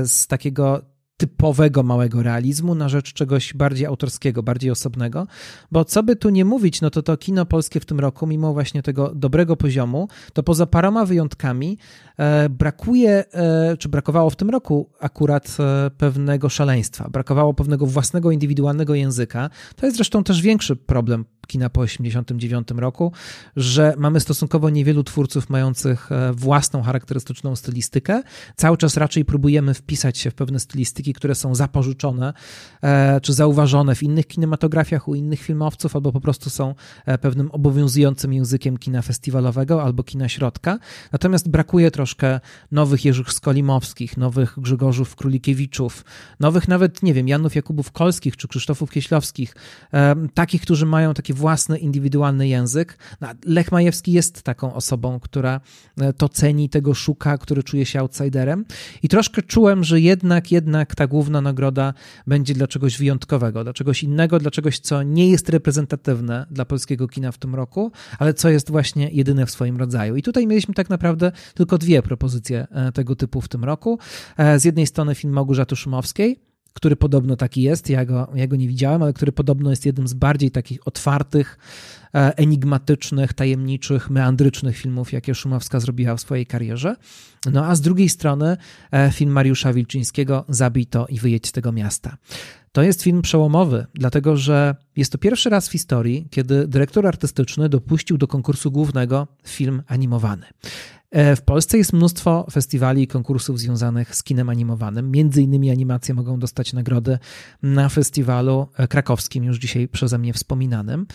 z 0.05 0.27
takiego 0.27 0.81
typowego 1.17 1.83
małego 1.83 2.23
realizmu 2.23 2.75
na 2.75 2.89
rzecz 2.89 3.13
czegoś 3.13 3.53
bardziej 3.53 3.85
autorskiego, 3.85 4.43
bardziej 4.43 4.71
osobnego, 4.71 5.27
bo 5.71 5.85
co 5.85 6.03
by 6.03 6.15
tu 6.15 6.29
nie 6.29 6.45
mówić, 6.45 6.81
no 6.81 6.89
to 6.89 7.03
to 7.03 7.17
kino 7.17 7.45
polskie 7.45 7.79
w 7.79 7.85
tym 7.85 7.99
roku, 7.99 8.27
mimo 8.27 8.53
właśnie 8.53 8.83
tego 8.83 9.11
dobrego 9.15 9.55
poziomu, 9.55 10.07
to 10.33 10.43
poza 10.43 10.65
paroma 10.65 11.05
wyjątkami 11.05 11.77
e, 12.17 12.49
brakuje, 12.49 13.23
e, 13.33 13.77
czy 13.77 13.89
brakowało 13.89 14.29
w 14.29 14.35
tym 14.35 14.49
roku 14.49 14.89
akurat 14.99 15.57
e, 15.59 15.91
pewnego 15.97 16.49
szaleństwa, 16.49 17.09
brakowało 17.09 17.53
pewnego 17.53 17.85
własnego, 17.85 18.31
indywidualnego 18.31 18.95
języka. 18.95 19.49
To 19.75 19.85
jest 19.85 19.97
zresztą 19.97 20.23
też 20.23 20.41
większy 20.41 20.75
problem 20.75 21.25
kina 21.47 21.69
po 21.69 21.85
1989 21.85 22.81
roku, 22.81 23.11
że 23.55 23.93
mamy 23.97 24.19
stosunkowo 24.19 24.69
niewielu 24.69 25.03
twórców 25.03 25.49
mających 25.49 26.11
e, 26.11 26.33
własną 26.33 26.81
charakterystyczną 26.81 27.55
stylistykę. 27.55 28.21
Cały 28.55 28.77
czas 28.77 28.97
raczej 28.97 29.25
próbujemy 29.25 29.73
wpisać 29.73 30.17
się 30.17 30.31
w 30.31 30.33
pewne 30.33 30.59
stylistyki, 30.59 31.13
które 31.13 31.35
są 31.35 31.55
zapożyczone 31.55 32.33
e, 32.81 33.21
czy 33.21 33.33
zauważone 33.33 33.95
w 33.95 34.03
innych 34.03 34.27
kinematografiach, 34.27 35.07
u 35.07 35.15
innych 35.15 35.41
filmowców, 35.41 35.95
albo 35.95 36.11
po 36.11 36.21
prostu 36.21 36.49
są 36.49 36.75
e, 37.05 37.17
pewnym 37.17 37.51
obowiązującym 37.51 38.33
językiem 38.33 38.77
kina 38.77 39.01
festiwalowego 39.01 39.83
albo 39.83 40.03
kina 40.03 40.29
środka. 40.29 40.79
Natomiast 41.11 41.49
brakuje 41.49 41.91
troszkę 41.91 42.39
nowych 42.71 43.05
Jerzych 43.05 43.33
Skolimowskich, 43.33 44.17
nowych 44.17 44.53
Grzegorzów 44.57 45.15
Królikiewiczów, 45.15 46.05
nowych 46.39 46.67
nawet, 46.67 47.03
nie 47.03 47.13
wiem, 47.13 47.27
Janów 47.27 47.55
Jakubów 47.55 47.91
Kolskich 47.91 48.37
czy 48.37 48.47
Krzysztofów 48.47 48.91
Kieślowskich, 48.91 49.55
takich, 50.33 50.61
którzy 50.61 50.85
mają 50.85 51.13
takie 51.13 51.33
własny, 51.35 51.77
indywidualny 51.77 52.47
język. 52.47 52.97
No, 53.21 53.27
Lech 53.45 53.71
Majewski 53.71 54.11
jest 54.11 54.43
taką 54.43 54.73
osobą, 54.73 55.19
która 55.19 55.61
e, 56.01 56.13
to 56.13 56.29
ceni, 56.29 56.69
tego 56.69 56.93
szuka, 56.93 57.37
który 57.37 57.63
czuje 57.63 57.85
się 57.85 57.99
outsiderem 57.99 58.65
i 59.03 59.09
troszkę 59.09 59.41
czułem, 59.41 59.83
że 59.83 60.01
jednak, 60.01 60.51
jednak 60.51 60.95
ta 60.95 61.07
główna 61.07 61.41
nagroda 61.41 61.93
będzie 62.27 62.53
dla 62.53 62.67
czegoś 62.67 62.97
wyjątkowego, 62.97 63.63
dla 63.63 63.73
czegoś 63.73 64.03
innego, 64.03 64.39
dla 64.39 64.51
czegoś, 64.51 64.79
co 64.79 65.03
nie 65.03 65.29
jest 65.29 65.49
reprezentatywne 65.49 66.45
dla 66.51 66.65
polskiego 66.65 67.07
kina 67.07 67.31
w 67.31 67.37
tym 67.37 67.55
roku, 67.55 67.91
ale 68.19 68.33
co 68.33 68.49
jest 68.49 68.71
właśnie 68.71 69.09
jedyne 69.11 69.45
w 69.45 69.51
swoim 69.51 69.77
rodzaju. 69.77 70.15
I 70.15 70.21
tutaj 70.21 70.47
mieliśmy 70.47 70.73
tak 70.73 70.89
naprawdę 70.89 71.31
tylko 71.53 71.77
dwie 71.77 72.01
propozycje 72.01 72.67
e, 72.71 72.91
tego 72.91 73.15
typu 73.15 73.41
w 73.41 73.47
tym 73.47 73.63
roku. 73.63 73.99
E, 74.37 74.59
z 74.59 74.65
jednej 74.65 74.87
strony 74.87 75.15
film 75.15 75.33
Małgorzaty 75.33 75.75
Szumowskiej, 75.75 76.39
który 76.75 76.95
podobno 76.95 77.35
taki 77.35 77.61
jest, 77.61 77.89
ja 77.89 78.05
go, 78.05 78.27
ja 78.35 78.47
go 78.47 78.55
nie 78.55 78.67
widziałem, 78.67 79.03
ale 79.03 79.13
który 79.13 79.31
podobno 79.31 79.69
jest 79.69 79.85
jednym 79.85 80.07
z 80.07 80.13
bardziej 80.13 80.51
takich 80.51 80.87
otwartych, 80.87 81.57
e, 82.15 82.37
enigmatycznych, 82.37 83.33
tajemniczych, 83.33 84.09
meandrycznych 84.09 84.77
filmów, 84.77 85.13
jakie 85.13 85.35
Szumowska 85.35 85.79
zrobiła 85.79 86.15
w 86.15 86.21
swojej 86.21 86.45
karierze. 86.45 86.95
No 87.51 87.65
a 87.65 87.75
z 87.75 87.81
drugiej 87.81 88.09
strony 88.09 88.57
film 89.11 89.31
Mariusza 89.31 89.73
Wilczyńskiego 89.73 90.45
Zabij 90.49 90.85
to 90.85 91.07
i 91.07 91.19
wyjedź 91.19 91.47
z 91.47 91.51
tego 91.51 91.71
miasta. 91.71 92.17
To 92.75 92.81
jest 92.81 93.03
film 93.03 93.21
przełomowy, 93.21 93.85
dlatego 93.93 94.37
że 94.37 94.75
jest 94.95 95.11
to 95.11 95.17
pierwszy 95.17 95.49
raz 95.49 95.69
w 95.69 95.71
historii, 95.71 96.27
kiedy 96.29 96.67
dyrektor 96.67 97.07
artystyczny 97.07 97.69
dopuścił 97.69 98.17
do 98.17 98.27
konkursu 98.27 98.71
głównego 98.71 99.27
film 99.47 99.83
animowany. 99.87 100.45
E, 101.15 101.35
w 101.35 101.41
Polsce 101.41 101.77
jest 101.77 101.93
mnóstwo 101.93 102.45
festiwali 102.51 103.01
i 103.01 103.07
konkursów 103.07 103.59
związanych 103.59 104.15
z 104.15 104.23
kinem 104.23 104.49
animowanym. 104.49 105.11
Między 105.11 105.41
innymi 105.41 105.71
animacje 105.71 106.15
mogą 106.15 106.39
dostać 106.39 106.73
nagrody 106.73 107.19
na 107.63 107.89
festiwalu 107.89 108.67
e, 108.77 108.87
krakowskim, 108.87 109.43
już 109.43 109.57
dzisiaj 109.57 109.87
przeze 109.87 110.17
mnie 110.17 110.33
wspominanym. 110.33 111.07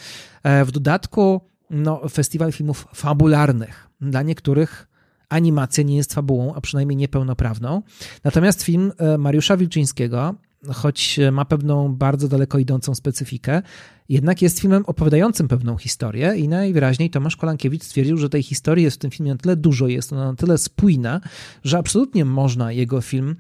E, 0.42 0.64
w 0.64 0.70
dodatku 0.70 1.40
no, 1.70 2.08
festiwal 2.08 2.52
filmów 2.52 2.88
fabularnych. 2.94 3.88
Dla 4.00 4.22
niektórych 4.22 4.88
animacja 5.28 5.84
nie 5.84 5.96
jest 5.96 6.14
fabułą, 6.14 6.54
a 6.54 6.60
przynajmniej 6.60 6.96
niepełnoprawną. 6.96 7.82
Natomiast 8.24 8.62
film 8.62 8.92
Mariusza 9.18 9.56
Wilczyńskiego 9.56 10.34
choć 10.68 11.20
ma 11.32 11.44
pewną 11.44 11.94
bardzo 11.94 12.28
daleko 12.28 12.58
idącą 12.58 12.94
specyfikę, 12.94 13.62
jednak 14.10 14.42
jest 14.42 14.60
filmem 14.60 14.84
opowiadającym 14.86 15.48
pewną 15.48 15.76
historię 15.76 16.34
i 16.36 16.48
najwyraźniej 16.48 17.10
Tomasz 17.10 17.36
Kolankiewicz 17.36 17.82
stwierdził, 17.82 18.16
że 18.16 18.28
tej 18.28 18.42
historii 18.42 18.84
jest 18.84 18.96
w 18.96 19.00
tym 19.00 19.10
filmie 19.10 19.32
na 19.32 19.38
tyle 19.38 19.56
dużo, 19.56 19.88
jest 19.88 20.12
ona 20.12 20.24
na 20.24 20.34
tyle 20.34 20.58
spójna, 20.58 21.20
że 21.64 21.78
absolutnie 21.78 22.24
można 22.24 22.72
jego 22.72 23.00
film, 23.00 23.36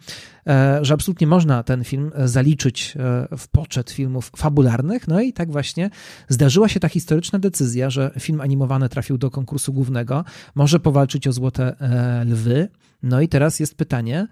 e, 0.46 0.78
że 0.82 0.94
absolutnie 0.94 1.26
można 1.26 1.62
ten 1.62 1.84
film 1.84 2.10
zaliczyć 2.24 2.96
e, 2.96 3.36
w 3.38 3.48
poczet 3.48 3.90
filmów 3.90 4.30
fabularnych. 4.36 5.08
No 5.08 5.20
i 5.20 5.32
tak 5.32 5.52
właśnie 5.52 5.90
zdarzyła 6.28 6.68
się 6.68 6.80
ta 6.80 6.88
historyczna 6.88 7.38
decyzja, 7.38 7.90
że 7.90 8.10
film 8.18 8.40
animowany 8.40 8.88
trafił 8.88 9.18
do 9.18 9.30
konkursu 9.30 9.72
głównego, 9.72 10.24
może 10.54 10.80
powalczyć 10.80 11.26
o 11.26 11.32
Złote 11.32 11.80
e, 11.80 12.24
Lwy. 12.24 12.68
No 13.02 13.20
i 13.20 13.28
teraz 13.28 13.60
jest 13.60 13.74
pytanie, 13.76 14.26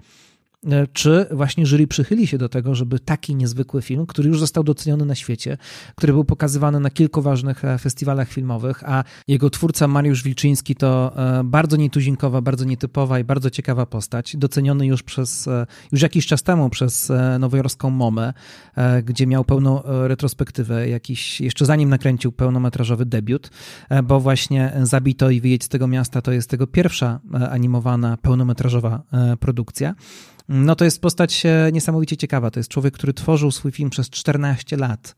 czy 0.92 1.26
właśnie 1.30 1.66
jury 1.66 1.86
przychyli 1.86 2.26
się 2.26 2.38
do 2.38 2.48
tego, 2.48 2.74
żeby 2.74 2.98
taki 2.98 3.34
niezwykły 3.34 3.82
film, 3.82 4.06
który 4.06 4.28
już 4.28 4.40
został 4.40 4.64
doceniony 4.64 5.04
na 5.04 5.14
świecie, 5.14 5.56
który 5.96 6.12
był 6.12 6.24
pokazywany 6.24 6.80
na 6.80 6.90
kilku 6.90 7.22
ważnych 7.22 7.64
e, 7.64 7.78
festiwalach 7.78 8.28
filmowych, 8.28 8.84
a 8.86 9.04
jego 9.28 9.50
twórca 9.50 9.88
Mariusz 9.88 10.22
Wilczyński 10.22 10.74
to 10.74 11.12
e, 11.16 11.44
bardzo 11.44 11.76
nietuzinkowa, 11.76 12.40
bardzo 12.40 12.64
nietypowa 12.64 13.18
i 13.18 13.24
bardzo 13.24 13.50
ciekawa 13.50 13.86
postać, 13.86 14.36
doceniony 14.36 14.86
już 14.86 15.02
przez, 15.02 15.48
już 15.92 16.02
jakiś 16.02 16.26
czas 16.26 16.42
temu 16.42 16.70
przez 16.70 17.12
nowojorską 17.38 17.90
MOMę, 17.90 18.32
gdzie 19.04 19.26
miał 19.26 19.44
pełną 19.44 19.82
retrospektywę, 19.84 20.88
jakiś, 20.88 21.40
jeszcze 21.40 21.66
zanim 21.66 21.88
nakręcił 21.88 22.32
pełnometrażowy 22.32 23.06
debiut, 23.06 23.50
bo 24.04 24.20
właśnie 24.20 24.72
Zabito 24.82 25.30
i 25.30 25.40
Wyjedź 25.40 25.64
z 25.64 25.68
tego 25.68 25.86
miasta 25.86 26.22
to 26.22 26.32
jest 26.32 26.50
tego 26.50 26.66
pierwsza 26.66 27.20
animowana, 27.50 28.16
pełnometrażowa 28.16 29.02
produkcja. 29.40 29.94
No 30.48 30.74
to 30.74 30.84
jest 30.84 31.00
postać 31.00 31.46
e, 31.46 31.70
niesamowicie 31.72 32.16
ciekawa. 32.16 32.50
To 32.50 32.60
jest 32.60 32.70
człowiek, 32.70 32.94
który 32.94 33.12
tworzył 33.12 33.50
swój 33.50 33.72
film 33.72 33.90
przez 33.90 34.10
14 34.10 34.76
lat. 34.76 35.14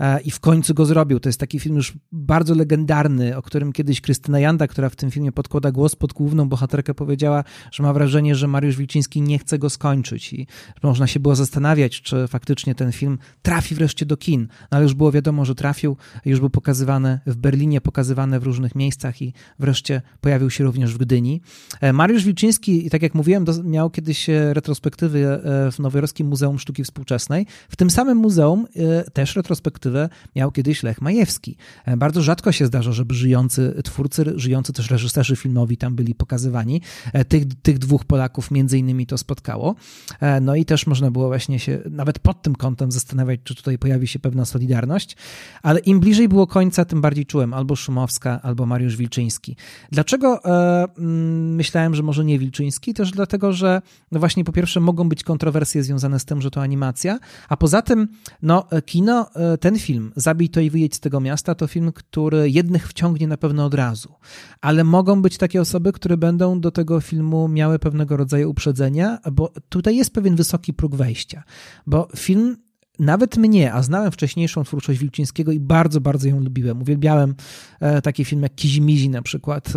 E, 0.00 0.20
i 0.20 0.30
w 0.30 0.40
końcu 0.40 0.74
go 0.74 0.86
zrobił. 0.86 1.20
To 1.20 1.28
jest 1.28 1.40
taki 1.40 1.60
film 1.60 1.76
już 1.76 1.92
bardzo 2.12 2.54
legendarny, 2.54 3.36
o 3.36 3.42
którym 3.42 3.72
kiedyś 3.72 4.00
Krystyna 4.00 4.40
Janda, 4.40 4.66
która 4.66 4.88
w 4.88 4.96
tym 4.96 5.10
filmie 5.10 5.32
podkłada 5.32 5.72
głos 5.72 5.96
pod 5.96 6.12
główną 6.12 6.48
bohaterkę, 6.48 6.94
powiedziała, 6.94 7.44
że 7.72 7.82
ma 7.82 7.92
wrażenie, 7.92 8.34
że 8.34 8.48
Mariusz 8.48 8.76
Wilczyński 8.76 9.22
nie 9.22 9.38
chce 9.38 9.58
go 9.58 9.70
skończyć 9.70 10.32
i 10.32 10.46
można 10.82 11.06
się 11.06 11.20
było 11.20 11.34
zastanawiać, 11.34 12.02
czy 12.02 12.28
faktycznie 12.28 12.74
ten 12.74 12.92
film 12.92 13.18
trafi 13.42 13.74
wreszcie 13.74 14.06
do 14.06 14.16
kin. 14.16 14.40
No 14.40 14.68
ale 14.76 14.82
już 14.82 14.94
było 14.94 15.12
wiadomo, 15.12 15.44
że 15.44 15.54
trafił, 15.54 15.96
już 16.24 16.40
był 16.40 16.50
pokazywany 16.50 17.20
w 17.26 17.36
Berlinie, 17.36 17.80
pokazywany 17.80 18.40
w 18.40 18.42
różnych 18.42 18.74
miejscach 18.74 19.22
i 19.22 19.32
wreszcie 19.58 20.02
pojawił 20.20 20.50
się 20.50 20.64
również 20.64 20.94
w 20.94 20.98
Gdyni. 20.98 21.42
E, 21.80 21.92
Mariusz 21.92 22.24
Wilczyński, 22.24 22.90
tak 22.90 23.02
jak 23.02 23.14
mówiłem, 23.14 23.44
miał 23.64 23.90
kiedyś 23.90 24.26
retrospektywy 24.62 25.40
w 25.72 25.78
Nowojorskim 25.78 26.26
Muzeum 26.26 26.58
Sztuki 26.58 26.84
Współczesnej. 26.84 27.46
W 27.68 27.76
tym 27.76 27.90
samym 27.90 28.18
muzeum 28.18 28.66
też 29.12 29.36
retrospektywy 29.36 29.72
perspektywę 29.72 30.08
miał 30.36 30.52
kiedyś 30.52 30.82
Lech 30.82 31.00
Majewski. 31.00 31.56
E, 31.84 31.96
bardzo 31.96 32.22
rzadko 32.22 32.52
się 32.52 32.66
zdarza, 32.66 32.92
żeby 32.92 33.14
żyjący 33.14 33.82
twórcy, 33.84 34.32
żyjący 34.36 34.72
też 34.72 34.90
reżyserzy 34.90 35.36
filmowi 35.36 35.76
tam 35.76 35.94
byli 35.94 36.14
pokazywani. 36.14 36.80
E, 37.12 37.24
tych, 37.24 37.44
tych 37.62 37.78
dwóch 37.78 38.04
Polaków 38.04 38.50
między 38.50 38.78
innymi 38.78 39.06
to 39.06 39.18
spotkało. 39.18 39.74
E, 40.20 40.40
no 40.40 40.56
i 40.56 40.64
też 40.64 40.86
można 40.86 41.10
było 41.10 41.26
właśnie 41.26 41.58
się 41.58 41.78
nawet 41.90 42.18
pod 42.18 42.42
tym 42.42 42.54
kątem 42.54 42.92
zastanawiać, 42.92 43.40
czy 43.44 43.54
tutaj 43.54 43.78
pojawi 43.78 44.08
się 44.08 44.18
pewna 44.18 44.44
solidarność, 44.44 45.16
ale 45.62 45.80
im 45.80 46.00
bliżej 46.00 46.28
było 46.28 46.46
końca, 46.46 46.84
tym 46.84 47.00
bardziej 47.00 47.26
czułem 47.26 47.54
albo 47.54 47.76
Szumowska, 47.76 48.40
albo 48.42 48.66
Mariusz 48.66 48.96
Wilczyński. 48.96 49.56
Dlaczego 49.92 50.44
e, 50.44 50.84
mm, 50.98 51.54
myślałem, 51.54 51.94
że 51.94 52.02
może 52.02 52.24
nie 52.24 52.38
Wilczyński? 52.38 52.94
Też 52.94 53.10
dlatego, 53.10 53.52
że 53.52 53.82
no 54.12 54.20
właśnie 54.20 54.44
pierwsze 54.52 54.80
mogą 54.80 55.08
być 55.08 55.24
kontrowersje 55.24 55.82
związane 55.82 56.18
z 56.18 56.24
tym, 56.24 56.42
że 56.42 56.50
to 56.50 56.62
animacja, 56.62 57.18
a 57.48 57.56
poza 57.56 57.82
tym 57.82 58.08
no 58.42 58.66
kino, 58.86 59.30
ten 59.60 59.78
film, 59.78 60.12
Zabij 60.16 60.48
to 60.48 60.60
i 60.60 60.70
wyjedź 60.70 60.94
z 60.94 61.00
tego 61.00 61.20
miasta, 61.20 61.54
to 61.54 61.66
film, 61.66 61.92
który 61.92 62.50
jednych 62.50 62.88
wciągnie 62.88 63.28
na 63.28 63.36
pewno 63.36 63.64
od 63.64 63.74
razu. 63.74 64.14
Ale 64.60 64.84
mogą 64.84 65.22
być 65.22 65.38
takie 65.38 65.60
osoby, 65.60 65.92
które 65.92 66.16
będą 66.16 66.60
do 66.60 66.70
tego 66.70 67.00
filmu 67.00 67.48
miały 67.48 67.78
pewnego 67.78 68.16
rodzaju 68.16 68.50
uprzedzenia, 68.50 69.18
bo 69.32 69.52
tutaj 69.68 69.96
jest 69.96 70.14
pewien 70.14 70.36
wysoki 70.36 70.72
próg 70.74 70.94
wejścia. 70.94 71.42
Bo 71.86 72.08
film 72.16 72.56
nawet 72.98 73.36
mnie, 73.36 73.72
a 73.72 73.82
znałem 73.82 74.12
wcześniejszą 74.12 74.64
twórczość 74.64 75.00
Wilczyńskiego 75.00 75.52
i 75.52 75.60
bardzo, 75.60 76.00
bardzo 76.00 76.28
ją 76.28 76.40
lubiłem. 76.40 76.82
Uwielbiałem 76.82 77.34
e, 77.80 78.02
taki 78.02 78.24
film 78.24 78.42
jak 78.42 78.54
Kizimizi 78.54 79.08
na 79.08 79.22
przykład 79.22 79.68
e, 79.68 79.70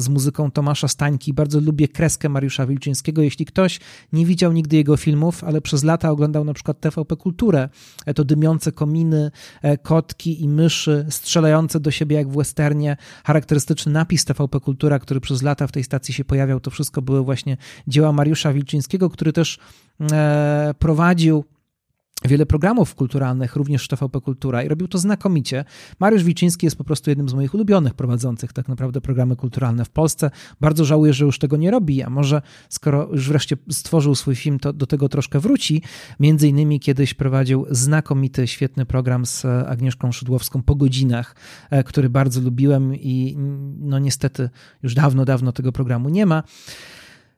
z 0.00 0.08
muzyką 0.08 0.50
Tomasza 0.50 0.88
Stańki. 0.88 1.34
Bardzo 1.34 1.60
lubię 1.60 1.88
kreskę 1.88 2.28
Mariusza 2.28 2.66
Wilczyńskiego. 2.66 3.22
Jeśli 3.22 3.46
ktoś 3.46 3.80
nie 4.12 4.26
widział 4.26 4.52
nigdy 4.52 4.76
jego 4.76 4.96
filmów, 4.96 5.44
ale 5.44 5.60
przez 5.60 5.84
lata 5.84 6.10
oglądał 6.10 6.44
na 6.44 6.54
przykład 6.54 6.80
TVP 6.80 7.16
Kulturę, 7.16 7.68
e, 8.06 8.14
to 8.14 8.24
dymiące 8.24 8.72
kominy, 8.72 9.30
kotki 9.82 10.42
i 10.42 10.48
myszy 10.48 11.06
strzelające 11.10 11.80
do 11.80 11.90
siebie 11.90 12.16
jak 12.16 12.28
w 12.28 12.36
westernie, 12.36 12.96
charakterystyczny 13.24 13.92
napis 13.92 14.24
TVP 14.24 14.60
Kultura, 14.60 14.98
który 14.98 15.20
przez 15.20 15.42
lata 15.42 15.66
w 15.66 15.72
tej 15.72 15.84
stacji 15.84 16.14
się 16.14 16.24
pojawiał, 16.24 16.60
to 16.60 16.70
wszystko 16.70 17.02
były 17.02 17.24
właśnie 17.24 17.56
dzieła 17.86 18.12
Mariusza 18.12 18.52
Wilczyńskiego, 18.52 19.10
który 19.10 19.32
też 19.32 19.58
prowadził 20.78 21.44
wiele 22.24 22.46
programów 22.46 22.94
kulturalnych, 22.94 23.56
również 23.56 23.88
TVP 23.88 24.20
Kultura 24.20 24.62
i 24.62 24.68
robił 24.68 24.88
to 24.88 24.98
znakomicie. 24.98 25.64
Mariusz 25.98 26.24
Wiczyński 26.24 26.66
jest 26.66 26.76
po 26.76 26.84
prostu 26.84 27.10
jednym 27.10 27.28
z 27.28 27.34
moich 27.34 27.54
ulubionych 27.54 27.94
prowadzących 27.94 28.52
tak 28.52 28.68
naprawdę 28.68 29.00
programy 29.00 29.36
kulturalne 29.36 29.84
w 29.84 29.90
Polsce. 29.90 30.30
Bardzo 30.60 30.84
żałuję, 30.84 31.12
że 31.12 31.24
już 31.24 31.38
tego 31.38 31.56
nie 31.56 31.70
robi, 31.70 32.02
a 32.02 32.10
może 32.10 32.42
skoro 32.68 33.08
już 33.12 33.28
wreszcie 33.28 33.56
stworzył 33.70 34.14
swój 34.14 34.36
film, 34.36 34.58
to 34.58 34.72
do 34.72 34.86
tego 34.86 35.08
troszkę 35.08 35.40
wróci. 35.40 35.82
Między 36.20 36.48
innymi 36.48 36.80
kiedyś 36.80 37.14
prowadził 37.14 37.66
znakomity, 37.70 38.46
świetny 38.46 38.86
program 38.86 39.26
z 39.26 39.44
Agnieszką 39.44 40.12
Szydłowską 40.12 40.62
po 40.62 40.74
godzinach, 40.74 41.36
e, 41.70 41.84
który 41.84 42.10
bardzo 42.10 42.40
lubiłem 42.40 42.94
i 42.94 43.36
no 43.80 43.98
niestety 43.98 44.50
już 44.82 44.94
dawno, 44.94 45.24
dawno 45.24 45.52
tego 45.52 45.72
programu 45.72 46.08
nie 46.08 46.26
ma. 46.26 46.42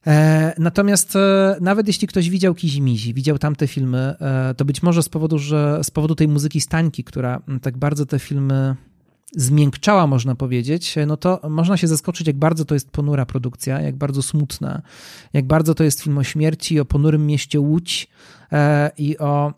E, 0.06 0.54
natomiast 0.58 1.16
e, 1.16 1.56
nawet 1.60 1.86
jeśli 1.86 2.08
ktoś 2.08 2.30
widział 2.30 2.54
Kizimizi, 2.54 3.14
widział 3.14 3.38
tamte 3.38 3.66
filmy, 3.66 4.14
e, 4.20 4.54
to 4.54 4.64
być 4.64 4.82
może 4.82 5.02
z 5.02 5.08
powodu, 5.08 5.38
że 5.38 5.80
z 5.82 5.90
powodu 5.90 6.14
tej 6.14 6.28
muzyki 6.28 6.60
Stańki, 6.60 7.04
która 7.04 7.42
tak 7.62 7.78
bardzo 7.78 8.06
te 8.06 8.18
filmy 8.18 8.76
zmiękczała, 9.36 10.06
można 10.06 10.34
powiedzieć, 10.34 10.94
no 11.06 11.16
to 11.16 11.40
można 11.50 11.76
się 11.76 11.88
zaskoczyć, 11.88 12.26
jak 12.26 12.36
bardzo 12.36 12.64
to 12.64 12.74
jest 12.74 12.90
ponura 12.90 13.26
produkcja, 13.26 13.80
jak 13.80 13.96
bardzo 13.96 14.22
smutna, 14.22 14.82
jak 15.32 15.46
bardzo 15.46 15.74
to 15.74 15.84
jest 15.84 16.02
film 16.02 16.18
o 16.18 16.24
śmierci, 16.24 16.80
o 16.80 16.84
ponurym 16.84 17.26
mieście 17.26 17.60
Łódź 17.60 18.08
i 18.98 19.18
o 19.18 19.52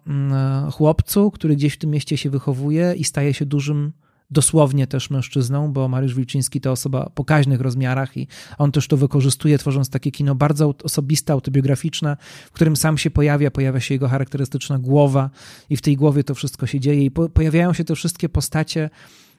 chłopcu, 0.73 1.31
który 1.31 1.57
gdzieś 1.57 1.75
w 1.75 1.79
tym 1.79 1.91
mieście 1.91 2.17
się 2.17 2.31
wychowuje 2.31 2.95
i 2.97 3.05
staje 3.05 3.35
się 3.35 3.47
dużym 3.47 3.93
dosłownie 4.33 4.87
też 4.87 5.11
mężczyzną, 5.11 5.73
bo 5.73 5.89
Mariusz 5.89 6.15
Wilczyński 6.15 6.61
to 6.61 6.73
osoba 6.73 7.11
pokaźnych 7.15 7.61
rozmiarach 7.61 8.17
i 8.17 8.29
on 8.59 8.73
też 8.73 8.89
to 8.89 8.97
wykorzystuje, 8.97 9.59
tworząc 9.59 9.91
takie 9.91 10.11
kino 10.11 10.35
bardzo 10.35 10.75
osobiste, 10.85 11.33
autobiograficzne, 11.33 12.17
w 12.47 12.53
którym 12.53 12.77
sam 12.77 12.99
się 12.99 13.11
pojawia, 13.11 13.51
pojawia 13.51 13.81
się 13.81 13.95
jego 13.95 14.09
charakterystyczna 14.09 14.79
głowa 14.79 15.31
i 15.71 15.77
w 15.77 15.83
tej 15.83 15.97
głowie 15.97 16.25
to 16.25 16.35
wszystko 16.35 16.67
się 16.67 16.81
dzieje. 16.81 17.05
I 17.05 17.11
po, 17.11 17.29
pojawiają 17.29 17.73
się 17.73 17.85
te 17.85 17.95
wszystkie 17.95 18.29
postacie, 18.29 18.91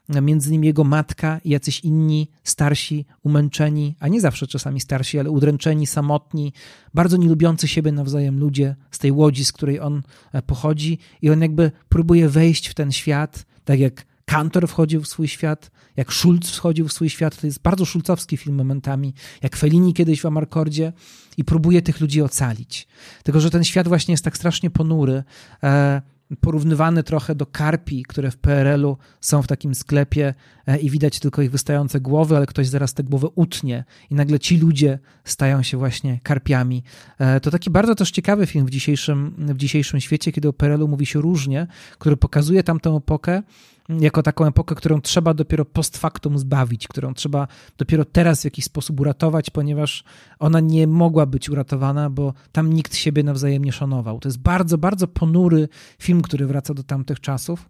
między 0.10 0.50
innymi 0.50 0.68
jego 0.68 0.84
matka 0.84 1.40
i 1.44 1.50
jacyś 1.50 1.80
inni 1.80 2.28
starsi, 2.44 3.06
umęczeni, 3.24 3.96
a 4.00 4.08
nie 4.08 4.22
zawsze 4.22 4.48
czasami 4.48 4.80
starsi, 4.80 5.20
ale 5.20 5.32
udręczeni, 5.32 5.88
samotni, 5.88 6.54
bardzo 6.94 7.18
nie 7.18 7.28
lubiący 7.28 7.68
siebie 7.68 7.92
nawzajem 7.92 8.40
ludzie 8.40 8.76
z 8.92 9.00
tej 9.00 9.12
łodzi, 9.12 9.46
z 9.46 9.52
której 9.52 9.80
on 9.80 10.02
e, 10.34 10.42
pochodzi. 10.42 10.98
I 11.22 11.30
on 11.30 11.42
jakby 11.42 11.72
próbuje 11.90 12.30
wejść 12.30 12.68
w 12.68 12.74
ten 12.74 12.92
świat, 12.92 13.46
tak 13.66 13.80
jak 13.80 14.06
Kantor 14.26 14.68
wchodził 14.68 15.02
w 15.02 15.08
swój 15.08 15.28
świat, 15.28 15.72
jak 15.96 16.14
Schulz 16.14 16.52
wchodził 16.52 16.88
w 16.88 16.94
swój 16.94 17.10
świat. 17.10 17.42
To 17.42 17.48
jest 17.48 17.62
bardzo 17.62 17.86
szulcowski 17.86 18.38
film 18.38 18.56
momentami, 18.56 19.14
jak 19.42 19.56
Fellini 19.56 19.94
kiedyś 19.94 20.22
w 20.22 20.26
Amarkordzie 20.26 20.94
i 21.38 21.44
próbuje 21.44 21.82
tych 21.82 22.02
ludzi 22.02 22.22
ocalić. 22.22 22.88
Tylko, 23.24 23.40
że 23.40 23.50
ten 23.50 23.64
świat 23.64 23.88
właśnie 23.88 24.12
jest 24.12 24.24
tak 24.24 24.38
strasznie 24.38 24.70
ponury, 24.70 25.24
e, 25.64 26.02
porównywany 26.42 27.04
trochę 27.04 27.36
do 27.36 27.46
karpi, 27.46 28.04
które 28.04 28.32
w 28.32 28.38
PRL-u 28.38 28.98
są 29.22 29.42
w 29.42 29.48
takim 29.48 29.76
sklepie 29.76 30.34
e, 30.68 30.78
i 30.78 30.90
widać 30.90 31.20
tylko 31.20 31.42
ich 31.42 31.52
wystające 31.52 32.00
głowy, 32.00 32.38
ale 32.38 32.46
ktoś 32.46 32.68
zaraz 32.68 32.94
te 32.94 33.04
głowy 33.04 33.28
utnie 33.36 33.84
i 34.10 34.16
nagle 34.16 34.40
ci 34.40 34.58
ludzie 34.58 35.00
stają 35.24 35.64
się 35.64 35.78
właśnie 35.78 36.20
karpiami. 36.24 36.84
E, 37.20 37.40
to 37.40 37.52
taki 37.52 37.70
bardzo 37.70 37.96
też 37.96 38.12
ciekawy 38.12 38.46
film 38.46 38.66
w 38.66 38.70
dzisiejszym, 38.70 39.36
w 39.38 39.58
dzisiejszym 39.58 40.02
świecie, 40.02 40.32
kiedy 40.32 40.48
o 40.48 40.54
PRL-u 40.54 40.88
mówi 40.88 41.06
się 41.06 41.22
różnie, 41.22 41.68
który 42.00 42.18
pokazuje 42.18 42.64
tamtą 42.64 42.98
epokę, 42.98 43.44
jako 43.90 44.24
taką 44.24 44.46
epokę, 44.46 44.76
którą 44.76 45.02
trzeba 45.02 45.34
dopiero 45.34 45.66
post 45.66 45.98
factum 45.98 46.38
zbawić, 46.38 46.88
którą 46.88 47.14
trzeba 47.14 47.48
dopiero 47.78 48.06
teraz 48.06 48.42
w 48.42 48.46
jakiś 48.46 48.66
sposób 48.66 49.00
uratować, 49.00 49.50
ponieważ 49.50 50.04
ona 50.40 50.60
nie 50.60 50.88
mogła 50.88 51.26
być 51.26 51.50
uratowana, 51.50 52.10
bo 52.10 52.34
tam 52.52 52.74
nikt 52.74 52.96
siebie 52.96 53.24
nawzajem 53.24 53.66
nie 53.66 53.72
szanował. 53.72 54.20
To 54.20 54.30
jest 54.30 54.40
bardzo, 54.40 54.78
bardzo 54.78 55.08
ponury 55.08 55.70
film, 56.00 56.22
który 56.22 56.48
wraca 56.48 56.74
do 56.74 56.84
tamtych 56.84 57.20
czasów. 57.20 57.70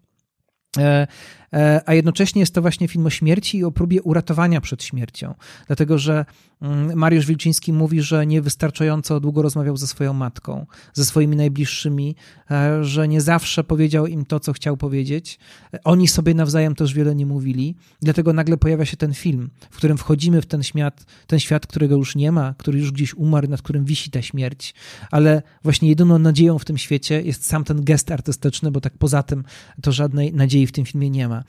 E, 1.53 1.63
e, 1.63 1.81
a 1.85 1.93
jednocześnie 1.93 2.39
jest 2.39 2.53
to 2.53 2.61
właśnie 2.61 2.87
film 2.87 3.05
o 3.05 3.09
śmierci 3.09 3.57
i 3.57 3.63
o 3.63 3.71
próbie 3.71 4.01
uratowania 4.01 4.61
przed 4.61 4.83
śmiercią. 4.83 5.33
Dlatego, 5.67 5.97
że 5.97 6.25
mm, 6.61 6.97
Mariusz 6.97 7.25
Wilczyński 7.25 7.73
mówi, 7.73 8.01
że 8.01 8.25
niewystarczająco 8.25 9.19
długo 9.19 9.41
rozmawiał 9.41 9.77
ze 9.77 9.87
swoją 9.87 10.13
matką, 10.13 10.65
ze 10.93 11.05
swoimi 11.05 11.35
najbliższymi, 11.35 12.15
e, 12.51 12.83
że 12.83 13.07
nie 13.07 13.21
zawsze 13.21 13.63
powiedział 13.63 14.07
im 14.07 14.25
to, 14.25 14.39
co 14.39 14.53
chciał 14.53 14.77
powiedzieć. 14.77 15.39
Oni 15.83 16.07
sobie 16.07 16.33
nawzajem 16.33 16.75
też 16.75 16.93
wiele 16.93 17.15
nie 17.15 17.25
mówili. 17.25 17.75
Dlatego 18.01 18.33
nagle 18.33 18.57
pojawia 18.57 18.85
się 18.85 18.97
ten 18.97 19.13
film, 19.13 19.49
w 19.71 19.77
którym 19.77 19.97
wchodzimy 19.97 20.41
w 20.41 20.45
ten 20.45 20.63
świat, 20.63 21.05
ten 21.27 21.39
świat, 21.39 21.67
którego 21.67 21.95
już 21.95 22.15
nie 22.15 22.31
ma, 22.31 22.53
który 22.57 22.79
już 22.79 22.91
gdzieś 22.91 23.13
umarł, 23.13 23.47
nad 23.47 23.61
którym 23.61 23.85
wisi 23.85 24.11
ta 24.11 24.21
śmierć. 24.21 24.73
Ale 25.11 25.41
właśnie 25.63 25.89
jedyną 25.89 26.19
nadzieją 26.19 26.59
w 26.59 26.65
tym 26.65 26.77
świecie 26.77 27.21
jest 27.21 27.45
sam 27.45 27.63
ten 27.63 27.83
gest 27.83 28.11
artystyczny, 28.11 28.71
bo 28.71 28.81
tak 28.81 28.93
poza 28.97 29.23
tym 29.23 29.43
to 29.81 29.91
żadnej 29.91 30.33
nadziei 30.33 30.67
w 30.67 30.71
tym 30.71 30.85
filmie 30.85 31.09
nie 31.09 31.27
ma. 31.27 31.42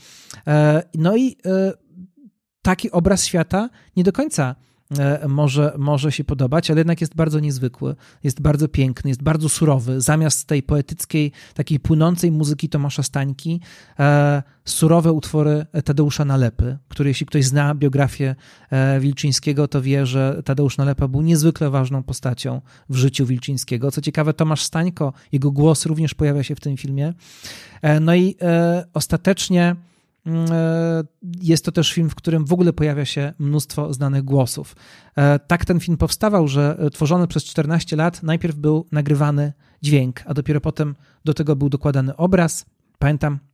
E, 0.46 0.82
no 0.94 1.16
i 1.16 1.36
e, 1.46 1.72
taki 2.62 2.90
obraz 2.90 3.26
świata 3.26 3.70
nie 3.96 4.04
do 4.04 4.12
końca 4.12 4.54
może, 5.28 5.74
może 5.78 6.12
się 6.12 6.24
podobać, 6.24 6.70
ale 6.70 6.80
jednak 6.80 7.00
jest 7.00 7.14
bardzo 7.14 7.40
niezwykły, 7.40 7.96
jest 8.24 8.40
bardzo 8.40 8.68
piękny, 8.68 9.10
jest 9.10 9.22
bardzo 9.22 9.48
surowy. 9.48 10.00
Zamiast 10.00 10.46
tej 10.46 10.62
poetyckiej, 10.62 11.32
takiej 11.54 11.80
płynącej 11.80 12.30
muzyki 12.30 12.68
Tomasza 12.68 13.02
Stańki, 13.02 13.60
surowe 14.64 15.12
utwory 15.12 15.66
Tadeusza 15.84 16.24
Nalepy, 16.24 16.78
który 16.88 17.10
jeśli 17.10 17.26
ktoś 17.26 17.44
zna 17.44 17.74
biografię 17.74 18.34
Wilczyńskiego, 19.00 19.68
to 19.68 19.82
wie, 19.82 20.06
że 20.06 20.42
Tadeusz 20.44 20.76
Nalepa 20.76 21.08
był 21.08 21.22
niezwykle 21.22 21.70
ważną 21.70 22.02
postacią 22.02 22.60
w 22.88 22.96
życiu 22.96 23.26
Wilczyńskiego. 23.26 23.90
Co 23.90 24.00
ciekawe, 24.00 24.34
Tomasz 24.34 24.62
Stańko, 24.62 25.12
jego 25.32 25.50
głos 25.50 25.86
również 25.86 26.14
pojawia 26.14 26.42
się 26.42 26.54
w 26.54 26.60
tym 26.60 26.76
filmie. 26.76 27.14
No 28.00 28.14
i 28.14 28.36
ostatecznie 28.94 29.62
e, 29.62 29.93
jest 31.42 31.64
to 31.64 31.72
też 31.72 31.92
film, 31.92 32.10
w 32.10 32.14
którym 32.14 32.44
w 32.44 32.52
ogóle 32.52 32.72
pojawia 32.72 33.04
się 33.04 33.32
mnóstwo 33.38 33.92
znanych 33.92 34.22
głosów. 34.22 34.76
E, 35.16 35.38
tak 35.38 35.64
ten 35.64 35.80
film 35.80 35.96
powstawał, 35.96 36.48
że 36.48 36.76
e, 36.78 36.90
tworzony 36.90 37.26
przez 37.26 37.44
14 37.44 37.96
lat 37.96 38.22
najpierw 38.22 38.56
był 38.56 38.86
nagrywany 38.92 39.52
dźwięk, 39.82 40.22
a 40.26 40.34
dopiero 40.34 40.60
potem 40.60 40.94
do 41.24 41.34
tego 41.34 41.56
był 41.56 41.68
dokładany 41.68 42.16
obraz. 42.16 42.66
Pamiętam, 42.98 43.38
E, 43.38 43.53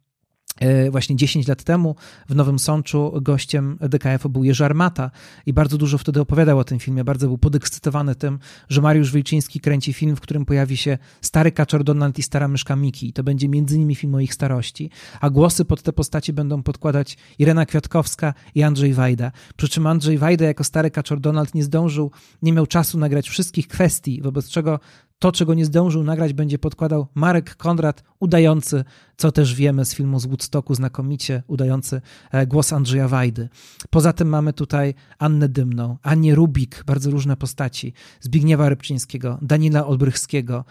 właśnie 0.91 1.17
10 1.17 1.49
lat 1.49 1.65
temu 1.65 1.97
w 2.29 2.35
Nowym 2.35 2.59
Sączu 2.59 3.13
gościem 3.23 3.79
DKF-u 3.81 4.29
był 4.29 4.45
Jerzy 4.45 4.65
Armata 4.65 5.11
i 5.47 5.53
bardzo 5.53 5.79
dużo 5.79 5.99
wtedy 5.99 6.21
opowiadał 6.21 6.59
o 6.59 6.65
tym 6.65 6.79
filmie. 6.79 7.05
Bardzo 7.05 7.27
był 7.27 7.39
podekscytowany 7.39 8.15
tym, 8.15 8.39
że 8.69 8.81
Mariusz 8.81 9.13
Wilczyński 9.13 9.61
kręci 9.61 9.93
film, 9.93 10.17
w 10.17 10.21
którym 10.21 10.45
pojawi 10.45 10.77
się 10.77 10.99
stary 11.21 11.53
kaczor 11.53 11.85
Donald 11.85 12.19
i 12.19 12.23
stara 12.23 12.49
myszka 12.49 12.77
Miki. 12.77 13.09
I 13.09 13.13
to 13.13 13.23
będzie 13.23 13.49
między 13.49 13.77
innymi 13.77 13.95
film 13.95 14.15
o 14.15 14.21
ich 14.21 14.35
starości. 14.35 14.91
A 15.21 15.31
głosy 15.31 15.65
pod 15.65 15.83
te 15.83 15.93
postaci 15.93 16.33
będą 16.33 16.63
podkładać 16.63 17.17
Irena 17.39 17.67
Kwiatkowska 17.67 18.35
i 18.55 18.63
Andrzej 18.63 18.95
Wajda. 18.95 19.33
Przy 19.57 19.69
czym 19.69 19.87
Andrzej 19.87 20.19
Wajda 20.19 20.45
jako 20.45 20.65
stary 20.65 20.91
kaczor 20.91 21.21
Donald 21.21 21.55
nie 21.55 21.65
zdążył, 21.65 22.11
nie 22.43 22.53
miał 22.53 22.67
czasu 22.67 22.99
nagrać 22.99 23.29
wszystkich 23.29 23.69
kwestii, 23.69 24.23
wobec 24.23 24.49
czego 24.49 24.81
to, 25.21 25.33
czego 25.33 25.55
nie 25.55 25.65
zdążył 25.65 26.03
nagrać, 26.03 26.33
będzie 26.33 26.59
podkładał 26.59 27.07
Marek 27.15 27.57
Konrad, 27.57 28.03
udający, 28.21 28.85
co 29.17 29.33
też 29.33 29.55
wiemy 29.55 29.85
z 29.85 29.95
filmu 29.95 30.21
z 30.21 30.27
Woodstocku 30.27 30.75
znakomicie, 30.75 31.43
udający 31.47 32.01
e, 32.31 32.47
głos 32.47 32.73
Andrzeja 32.73 33.09
Wajdy. 33.09 33.49
Poza 33.91 34.13
tym 34.13 34.29
mamy 34.29 34.53
tutaj 34.53 34.95
Annę 35.19 35.49
Dymną, 35.49 35.97
Anię 36.03 36.35
Rubik, 36.35 36.85
bardzo 36.87 37.11
różne 37.11 37.37
postaci, 37.37 37.93
Zbigniewa 38.21 38.69
Rybczyńskiego, 38.69 39.39
Daniela 39.43 39.87
Olbrychskiego, 39.87 40.65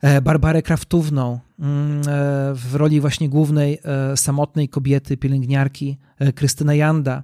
e, 0.00 0.22
Barbarę 0.22 0.62
Kraftówną 0.62 1.38
mm, 1.58 2.00
e, 2.00 2.04
w 2.54 2.74
roli 2.74 3.00
właśnie 3.00 3.28
głównej 3.28 3.78
samotnej 4.16 4.68
kobiety, 4.68 5.16
pielęgniarki, 5.16 5.98
Krystyna 6.34 6.74
Janda, 6.74 7.22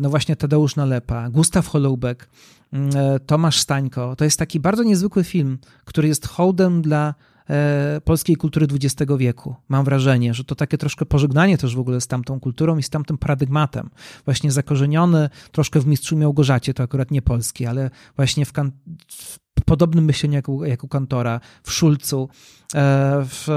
no 0.00 0.10
właśnie 0.10 0.36
Tadeusz 0.36 0.76
Nalepa, 0.76 1.30
Gustaw 1.30 1.68
Holoubek, 1.68 2.28
Mm, 2.28 2.63
Tomasz 3.26 3.58
Stańko. 3.58 4.16
To 4.16 4.24
jest 4.24 4.38
taki 4.38 4.60
bardzo 4.60 4.82
niezwykły 4.82 5.24
film, 5.24 5.58
który 5.84 6.08
jest 6.08 6.28
hołdem 6.28 6.82
dla 6.82 7.14
e, 7.50 8.00
polskiej 8.04 8.36
kultury 8.36 8.66
XX 8.72 9.12
wieku. 9.18 9.54
Mam 9.68 9.84
wrażenie, 9.84 10.34
że 10.34 10.44
to 10.44 10.54
takie 10.54 10.78
troszkę 10.78 11.06
pożegnanie 11.06 11.58
też 11.58 11.76
w 11.76 11.78
ogóle 11.78 12.00
z 12.00 12.06
tamtą 12.06 12.40
kulturą 12.40 12.78
i 12.78 12.82
z 12.82 12.90
tamtym 12.90 13.18
paradygmatem. 13.18 13.90
Właśnie 14.24 14.52
zakorzeniony 14.52 15.30
troszkę 15.52 15.80
w 15.80 15.86
Mistrzu 15.86 16.16
Małgorzacie, 16.16 16.74
to 16.74 16.82
akurat 16.82 17.10
nie 17.10 17.22
polski, 17.22 17.66
ale 17.66 17.90
właśnie 18.16 18.44
w, 18.44 18.52
kan- 18.52 18.72
w 19.10 19.38
podobnym 19.64 20.04
myśleniu 20.04 20.34
jak 20.34 20.48
u, 20.48 20.64
jak 20.64 20.84
u 20.84 20.88
Kantora, 20.88 21.40
w 21.62 21.72
Szulcu. 21.72 22.28
E, 22.74 23.24
w, 23.24 23.48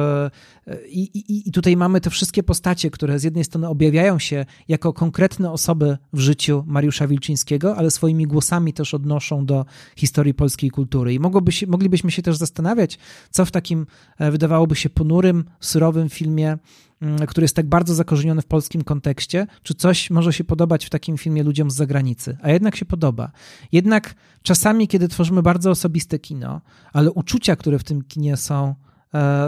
i, 0.89 1.01
i, 1.01 1.49
I 1.49 1.51
tutaj 1.51 1.77
mamy 1.77 2.01
te 2.01 2.09
wszystkie 2.09 2.43
postacie, 2.43 2.91
które 2.91 3.19
z 3.19 3.23
jednej 3.23 3.43
strony 3.43 3.67
objawiają 3.67 4.19
się 4.19 4.45
jako 4.67 4.93
konkretne 4.93 5.51
osoby 5.51 5.97
w 6.13 6.19
życiu 6.19 6.63
Mariusza 6.67 7.07
Wilczyńskiego, 7.07 7.75
ale 7.75 7.91
swoimi 7.91 8.27
głosami 8.27 8.73
też 8.73 8.93
odnoszą 8.93 9.45
do 9.45 9.65
historii 9.95 10.33
polskiej 10.33 10.69
kultury. 10.69 11.13
I 11.13 11.19
mogłoby 11.19 11.51
się, 11.51 11.67
moglibyśmy 11.67 12.11
się 12.11 12.21
też 12.21 12.37
zastanawiać, 12.37 12.97
co 13.31 13.45
w 13.45 13.51
takim 13.51 13.85
e, 14.19 14.31
wydawałoby 14.31 14.75
się 14.75 14.89
ponurym, 14.89 15.45
surowym 15.59 16.09
filmie 16.09 16.57
Mm, 17.01 17.27
który 17.27 17.43
jest 17.43 17.55
tak 17.55 17.69
bardzo 17.69 17.95
zakorzeniony 17.95 18.41
w 18.41 18.45
polskim 18.45 18.83
kontekście, 18.83 19.47
czy 19.63 19.73
coś 19.73 20.09
może 20.09 20.33
się 20.33 20.43
podobać 20.43 20.85
w 20.85 20.89
takim 20.89 21.17
filmie 21.17 21.43
ludziom 21.43 21.71
z 21.71 21.75
zagranicy, 21.75 22.37
a 22.41 22.51
jednak 22.51 22.75
się 22.75 22.85
podoba. 22.85 23.31
Jednak 23.71 24.15
czasami, 24.41 24.87
kiedy 24.87 25.07
tworzymy 25.07 25.41
bardzo 25.41 25.71
osobiste 25.71 26.19
kino, 26.19 26.61
ale 26.93 27.11
uczucia, 27.11 27.55
które 27.55 27.79
w 27.79 27.83
tym 27.83 28.01
kinie 28.03 28.37
są, 28.37 28.75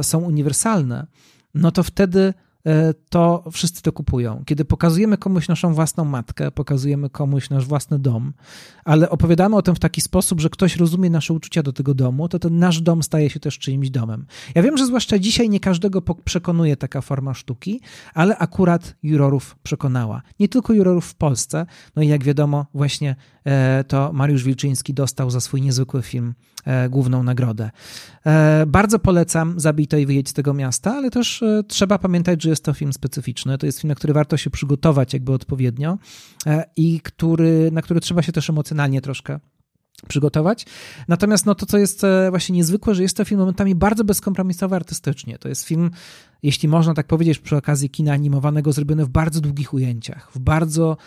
są 0.02 0.20
uniwersalne, 0.20 1.08
no 1.54 1.72
to 1.72 1.84
wtedy 1.84 2.34
E, 2.68 2.94
to 3.10 3.44
wszyscy 3.52 3.82
to 3.82 3.92
kupują. 3.92 4.44
Kiedy 4.46 4.66
pokazujemy 4.66 5.18
komuś 5.18 5.48
naszą 5.48 5.74
własną 5.74 6.06
matkę, 6.06 6.52
pokazujemy 6.52 7.10
komuś 7.10 7.50
nasz 7.50 7.66
własny 7.66 8.00
dom, 8.00 8.34
ale 8.86 9.10
opowiadamy 9.10 9.56
o 9.56 9.62
tym 9.62 9.76
w 9.76 9.80
taki 9.80 10.02
sposób, 10.02 10.42
że 10.42 10.50
ktoś 10.50 10.76
rozumie 10.76 11.10
nasze 11.10 11.34
uczucia 11.34 11.64
do 11.64 11.74
tego 11.74 11.94
domu, 11.94 12.30
to 12.30 12.40
ten 12.40 12.60
nasz 12.60 12.82
dom 12.82 13.04
staje 13.04 13.30
się 13.30 13.40
też 13.40 13.60
czyimś 13.60 13.90
domem. 13.90 14.26
Ja 14.56 14.64
wiem, 14.64 14.78
że 14.78 14.86
zwłaszcza 14.86 15.20
dzisiaj 15.20 15.50
nie 15.50 15.60
każdego 15.60 16.02
przekonuje 16.02 16.78
taka 16.78 17.02
forma 17.02 17.34
sztuki, 17.34 17.82
ale 18.14 18.38
akurat 18.38 18.96
jurorów 19.04 19.56
przekonała. 19.64 20.22
Nie 20.40 20.50
tylko 20.50 20.74
jurorów 20.74 21.06
w 21.06 21.16
Polsce, 21.16 21.66
no 21.96 22.02
i 22.02 22.08
jak 22.08 22.24
wiadomo, 22.24 22.66
właśnie 22.74 23.10
e, 23.10 23.16
to 23.88 24.14
Mariusz 24.14 24.44
Wilczyński 24.44 24.94
dostał 24.94 25.30
za 25.30 25.40
swój 25.40 25.62
niezwykły 25.62 26.02
film 26.02 26.34
E, 26.66 26.90
główną 26.90 27.24
nagrodę. 27.24 27.70
E, 28.26 28.66
bardzo 28.68 29.00
polecam 29.00 29.60
Zabij 29.60 29.88
to 29.88 29.98
i 29.98 30.06
wyjedź 30.06 30.30
z 30.30 30.34
tego 30.34 30.54
miasta, 30.54 30.94
ale 30.94 31.12
też 31.12 31.44
e, 31.44 31.64
trzeba 31.68 31.98
pamiętać, 31.98 32.44
że 32.44 32.50
jest 32.50 32.64
to 32.64 32.74
film 32.74 32.94
specyficzny. 32.94 33.58
To 33.58 33.66
jest 33.66 33.82
film, 33.82 33.90
na 33.90 33.96
który 33.96 34.14
warto 34.14 34.38
się 34.38 34.50
przygotować 34.50 35.14
jakby 35.14 35.32
odpowiednio 35.32 35.98
i 36.76 37.02
który, 37.02 37.70
na 37.72 37.82
który 37.82 38.00
trzeba 38.00 38.22
się 38.22 38.32
też 38.32 38.50
emocjonalnie 38.50 39.02
troszkę 39.02 39.40
przygotować. 40.08 40.66
Natomiast 41.08 41.46
no, 41.46 41.56
to, 41.56 41.66
co 41.66 41.78
jest 41.78 42.02
właśnie 42.30 42.56
niezwykłe, 42.56 42.96
że 42.96 43.04
jest 43.04 43.18
to 43.18 43.26
film 43.26 43.40
momentami 43.40 43.76
bardzo 43.76 44.04
bezkompromisowy 44.04 44.76
artystycznie. 44.76 45.38
To 45.38 45.50
jest 45.50 45.64
film, 45.64 45.92
jeśli 46.44 46.70
można 46.70 46.94
tak 46.94 47.08
powiedzieć, 47.08 47.40
przy 47.40 47.58
okazji 47.58 47.90
kina 47.90 48.14
animowanego, 48.14 48.74
zrobiony 48.74 49.06
w 49.06 49.10
bardzo 49.10 49.42
długich 49.42 49.74
ujęciach, 49.74 50.32
w 50.36 50.40
bardzo 50.40 50.98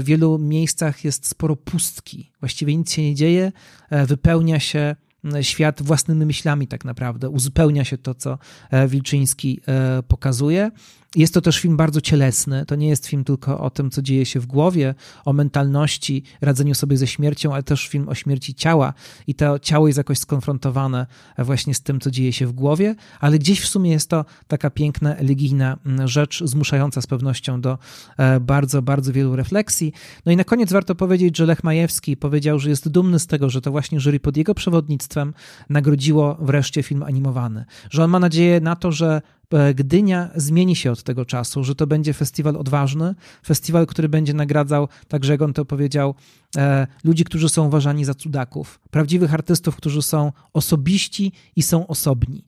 w 0.00 0.04
wielu 0.04 0.38
miejscach 0.38 1.04
jest 1.04 1.26
sporo 1.26 1.56
pustki. 1.56 2.30
Właściwie 2.40 2.76
nic 2.76 2.92
się 2.92 3.02
nie 3.02 3.14
dzieje, 3.14 3.52
e, 3.90 4.06
wypełnia 4.06 4.60
się 4.60 4.96
świat 5.40 5.82
własnymi 5.82 6.26
myślami 6.26 6.66
tak 6.66 6.84
naprawdę, 6.84 7.28
uzupełnia 7.28 7.84
się 7.84 7.98
to, 7.98 8.14
co 8.14 8.38
e, 8.70 8.88
Wilczyński 8.88 9.60
e, 9.68 10.02
pokazuje. 10.02 10.70
Jest 11.16 11.34
to 11.34 11.40
też 11.40 11.58
film 11.60 11.76
bardzo 11.76 12.00
cielesny. 12.00 12.66
To 12.66 12.74
nie 12.74 12.88
jest 12.88 13.06
film 13.06 13.24
tylko 13.24 13.60
o 13.60 13.70
tym, 13.70 13.90
co 13.90 14.02
dzieje 14.02 14.26
się 14.26 14.40
w 14.40 14.46
głowie, 14.46 14.94
o 15.24 15.32
mentalności, 15.32 16.22
radzeniu 16.40 16.74
sobie 16.74 16.96
ze 16.96 17.06
śmiercią, 17.06 17.54
ale 17.54 17.62
też 17.62 17.88
film 17.88 18.08
o 18.08 18.14
śmierci 18.14 18.54
ciała. 18.54 18.94
I 19.26 19.34
to 19.34 19.58
ciało 19.58 19.86
jest 19.86 19.96
jakoś 19.96 20.18
skonfrontowane 20.18 21.06
właśnie 21.38 21.74
z 21.74 21.80
tym, 21.80 22.00
co 22.00 22.10
dzieje 22.10 22.32
się 22.32 22.46
w 22.46 22.52
głowie, 22.52 22.94
ale 23.20 23.38
gdzieś 23.38 23.60
w 23.60 23.66
sumie 23.66 23.90
jest 23.90 24.10
to 24.10 24.24
taka 24.48 24.70
piękna, 24.70 25.14
elegijna 25.14 25.78
rzecz, 26.04 26.42
zmuszająca 26.44 27.00
z 27.00 27.06
pewnością 27.06 27.60
do 27.60 27.78
e, 28.16 28.40
bardzo, 28.40 28.82
bardzo 28.82 29.12
wielu 29.12 29.36
refleksji. 29.36 29.92
No 30.26 30.32
i 30.32 30.36
na 30.36 30.44
koniec 30.44 30.72
warto 30.72 30.94
powiedzieć, 30.94 31.36
że 31.36 31.46
Lech 31.46 31.64
Majewski 31.64 32.16
powiedział, 32.16 32.58
że 32.58 32.70
jest 32.70 32.88
dumny 32.88 33.18
z 33.18 33.26
tego, 33.26 33.50
że 33.50 33.60
to 33.60 33.70
właśnie 33.70 34.00
jury 34.00 34.20
pod 34.20 34.36
jego 34.36 34.54
przewodnictwem 34.54 35.34
nagrodziło 35.70 36.36
wreszcie 36.40 36.82
film 36.82 37.02
animowany. 37.02 37.64
Że 37.90 38.04
on 38.04 38.10
ma 38.10 38.18
nadzieję 38.18 38.60
na 38.60 38.76
to, 38.76 38.92
że 38.92 39.22
E, 39.37 39.37
Gdynia 39.74 40.30
zmieni 40.34 40.76
się 40.76 40.92
od 40.92 41.02
tego 41.02 41.24
czasu, 41.24 41.64
że 41.64 41.74
to 41.74 41.86
będzie 41.86 42.14
festiwal 42.14 42.56
odważny, 42.56 43.14
festiwal, 43.46 43.86
który 43.86 44.08
będzie 44.08 44.34
nagradzał, 44.34 44.88
także 45.08 45.32
jak 45.32 45.42
on 45.42 45.52
to 45.52 45.64
powiedział, 45.64 46.14
e, 46.56 46.86
ludzi, 47.04 47.24
którzy 47.24 47.48
są 47.48 47.66
uważani 47.66 48.04
za 48.04 48.14
cudaków, 48.14 48.80
prawdziwych 48.90 49.34
artystów, 49.34 49.76
którzy 49.76 50.02
są 50.02 50.32
osobiści 50.52 51.32
i 51.56 51.62
są 51.62 51.86
osobni. 51.86 52.44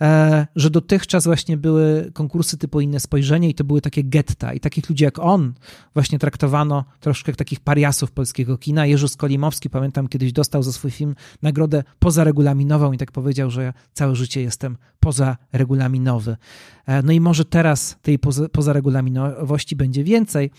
E, 0.00 0.46
że 0.56 0.70
dotychczas 0.70 1.24
właśnie 1.24 1.56
były 1.56 2.10
konkursy 2.14 2.58
typu 2.58 2.80
inne 2.80 3.00
spojrzenie 3.00 3.48
i 3.48 3.54
to 3.54 3.64
były 3.64 3.80
takie 3.80 4.04
getta 4.04 4.52
i 4.52 4.60
takich 4.60 4.88
ludzi 4.88 5.04
jak 5.04 5.18
on 5.18 5.54
właśnie 5.94 6.18
traktowano 6.18 6.84
troszkę 7.00 7.30
jak 7.30 7.36
takich 7.36 7.60
pariasów 7.60 8.10
polskiego 8.10 8.58
kina. 8.58 8.86
Jerzy 8.86 9.08
Skolimowski, 9.08 9.70
pamiętam, 9.70 10.08
kiedyś 10.08 10.32
dostał 10.32 10.62
za 10.62 10.72
swój 10.72 10.90
film 10.90 11.14
nagrodę 11.42 11.84
pozaregulaminową 11.98 12.92
i 12.92 12.98
tak 12.98 13.12
powiedział, 13.12 13.50
że 13.50 13.62
ja 13.62 13.72
całe 13.92 14.16
życie 14.16 14.42
jestem 14.42 14.76
pozaregulaminowy. 15.00 16.36
E, 16.86 17.02
no 17.02 17.12
i 17.12 17.20
może 17.20 17.44
teraz 17.44 17.96
tej 18.02 18.18
poza, 18.18 18.48
pozaregulaminowości 18.48 19.76
będzie 19.76 20.04
więcej, 20.04 20.50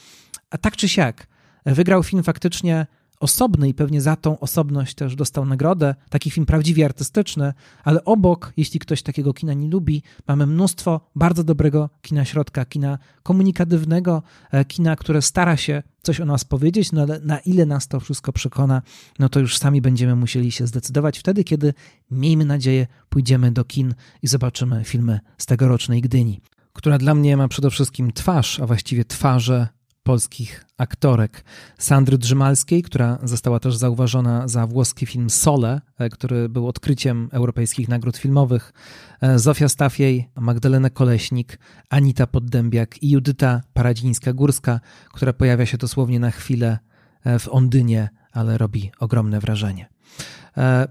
a 0.50 0.58
tak 0.58 0.78
czy 0.78 0.90
siak 0.90 1.28
wygrał 1.66 2.04
film 2.04 2.24
faktycznie 2.24 2.88
osobny 3.20 3.70
i 3.70 3.74
pewnie 3.74 4.02
za 4.02 4.16
tą 4.16 4.40
osobność 4.40 4.96
też 4.96 5.16
dostał 5.16 5.46
nagrodę. 5.46 5.96
Taki 6.10 6.32
film 6.32 6.46
prawdziwie 6.46 6.86
artystyczny, 6.86 7.54
ale 7.84 8.06
obok, 8.06 8.54
jeśli 8.58 8.80
ktoś 8.80 9.02
takiego 9.02 9.34
kina 9.34 9.54
nie 9.54 9.70
lubi, 9.70 10.04
mamy 10.28 10.48
mnóstwo 10.48 11.02
bardzo 11.16 11.44
dobrego 11.44 11.90
kina 12.02 12.26
środka, 12.26 12.66
kina 12.66 12.98
komunikatywnego, 13.24 14.24
e, 14.52 14.66
kina, 14.66 14.96
które 14.96 15.22
stara 15.22 15.58
się 15.58 15.84
coś 16.02 16.20
o 16.20 16.26
nas 16.26 16.46
powiedzieć, 16.46 16.92
no 16.92 17.02
ale 17.02 17.20
na 17.20 17.40
ile 17.40 17.66
nas 17.66 17.88
to 17.88 18.00
wszystko 18.00 18.34
przekona, 18.34 18.82
no 19.20 19.30
to 19.30 19.40
już 19.40 19.58
sami 19.58 19.82
będziemy 19.82 20.16
musieli 20.16 20.52
się 20.52 20.68
zdecydować 20.68 21.20
wtedy, 21.20 21.44
kiedy, 21.44 21.74
miejmy 22.12 22.46
nadzieję, 22.46 22.88
pójdziemy 23.10 23.52
do 23.52 23.66
kin 23.66 23.94
i 24.22 24.28
zobaczymy 24.28 24.84
filmy 24.84 25.20
z 25.38 25.46
tegorocznej 25.46 26.02
Gdyni, 26.02 26.42
która 26.74 26.98
dla 26.98 27.16
mnie 27.16 27.38
ma 27.38 27.48
przede 27.48 27.70
wszystkim 27.70 28.12
twarz, 28.12 28.60
a 28.60 28.68
właściwie 28.68 29.06
twarze 29.06 29.68
polskich 30.10 30.66
aktorek. 30.78 31.44
Sandry 31.78 32.18
Drzymalskiej, 32.18 32.84
która 32.84 33.18
została 33.24 33.60
też 33.60 33.76
zauważona 33.76 34.48
za 34.48 34.68
włoski 34.68 35.06
film 35.06 35.30
Sole, 35.30 35.82
e, 36.00 36.10
który 36.10 36.50
był 36.50 36.68
odkryciem 36.68 37.30
europejskich 37.32 37.90
nagród 37.90 38.18
filmowych. 38.18 38.74
E, 39.22 39.40
Zofia 39.40 39.70
Stafiej, 39.70 40.30
Magdalena 40.36 40.90
Koleśnik, 40.90 41.60
Anita 41.90 42.28
Poddębiak 42.28 43.04
i 43.04 43.10
Judyta 43.10 43.62
Paradzińska-Górska, 43.74 44.80
która 45.14 45.34
pojawia 45.34 45.66
się 45.66 45.78
dosłownie 45.78 46.20
na 46.20 46.32
chwilę 46.32 46.80
e, 47.24 47.40
w 47.40 47.50
Ondynie, 47.50 48.10
ale 48.32 48.58
robi 48.58 48.92
ogromne 49.00 49.40
wrażenie. 49.40 49.90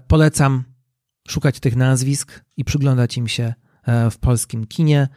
Polecam 0.07 0.63
szukać 1.27 1.59
tych 1.59 1.75
nazwisk 1.75 2.43
i 2.57 2.63
przyglądać 2.65 3.17
im 3.17 3.27
się 3.27 3.53
w 4.11 4.17
polskim 4.17 4.67
kinie. 4.67 5.07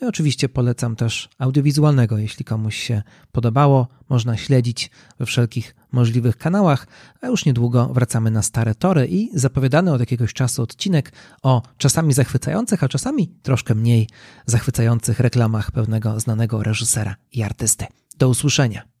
No 0.00 0.06
i 0.06 0.08
oczywiście 0.08 0.48
polecam 0.48 0.96
też 0.96 1.28
audiowizualnego, 1.38 2.18
jeśli 2.18 2.44
komuś 2.44 2.76
się 2.76 3.02
podobało. 3.32 3.88
Można 4.08 4.36
śledzić 4.36 4.90
we 5.18 5.26
wszelkich 5.26 5.74
możliwych 5.92 6.36
kanałach, 6.36 6.86
a 7.20 7.26
już 7.26 7.44
niedługo 7.44 7.86
wracamy 7.86 8.30
na 8.30 8.42
stare 8.42 8.74
tory 8.74 9.06
i 9.06 9.30
zapowiadany 9.34 9.92
od 9.92 10.00
jakiegoś 10.00 10.32
czasu 10.32 10.62
odcinek 10.62 11.12
o 11.42 11.62
czasami 11.78 12.12
zachwycających, 12.12 12.84
a 12.84 12.88
czasami 12.88 13.28
troszkę 13.42 13.74
mniej 13.74 14.08
zachwycających 14.46 15.20
reklamach 15.20 15.70
pewnego 15.70 16.20
znanego 16.20 16.62
reżysera 16.62 17.16
i 17.32 17.42
artysty. 17.42 17.86
Do 18.18 18.28
usłyszenia. 18.28 18.99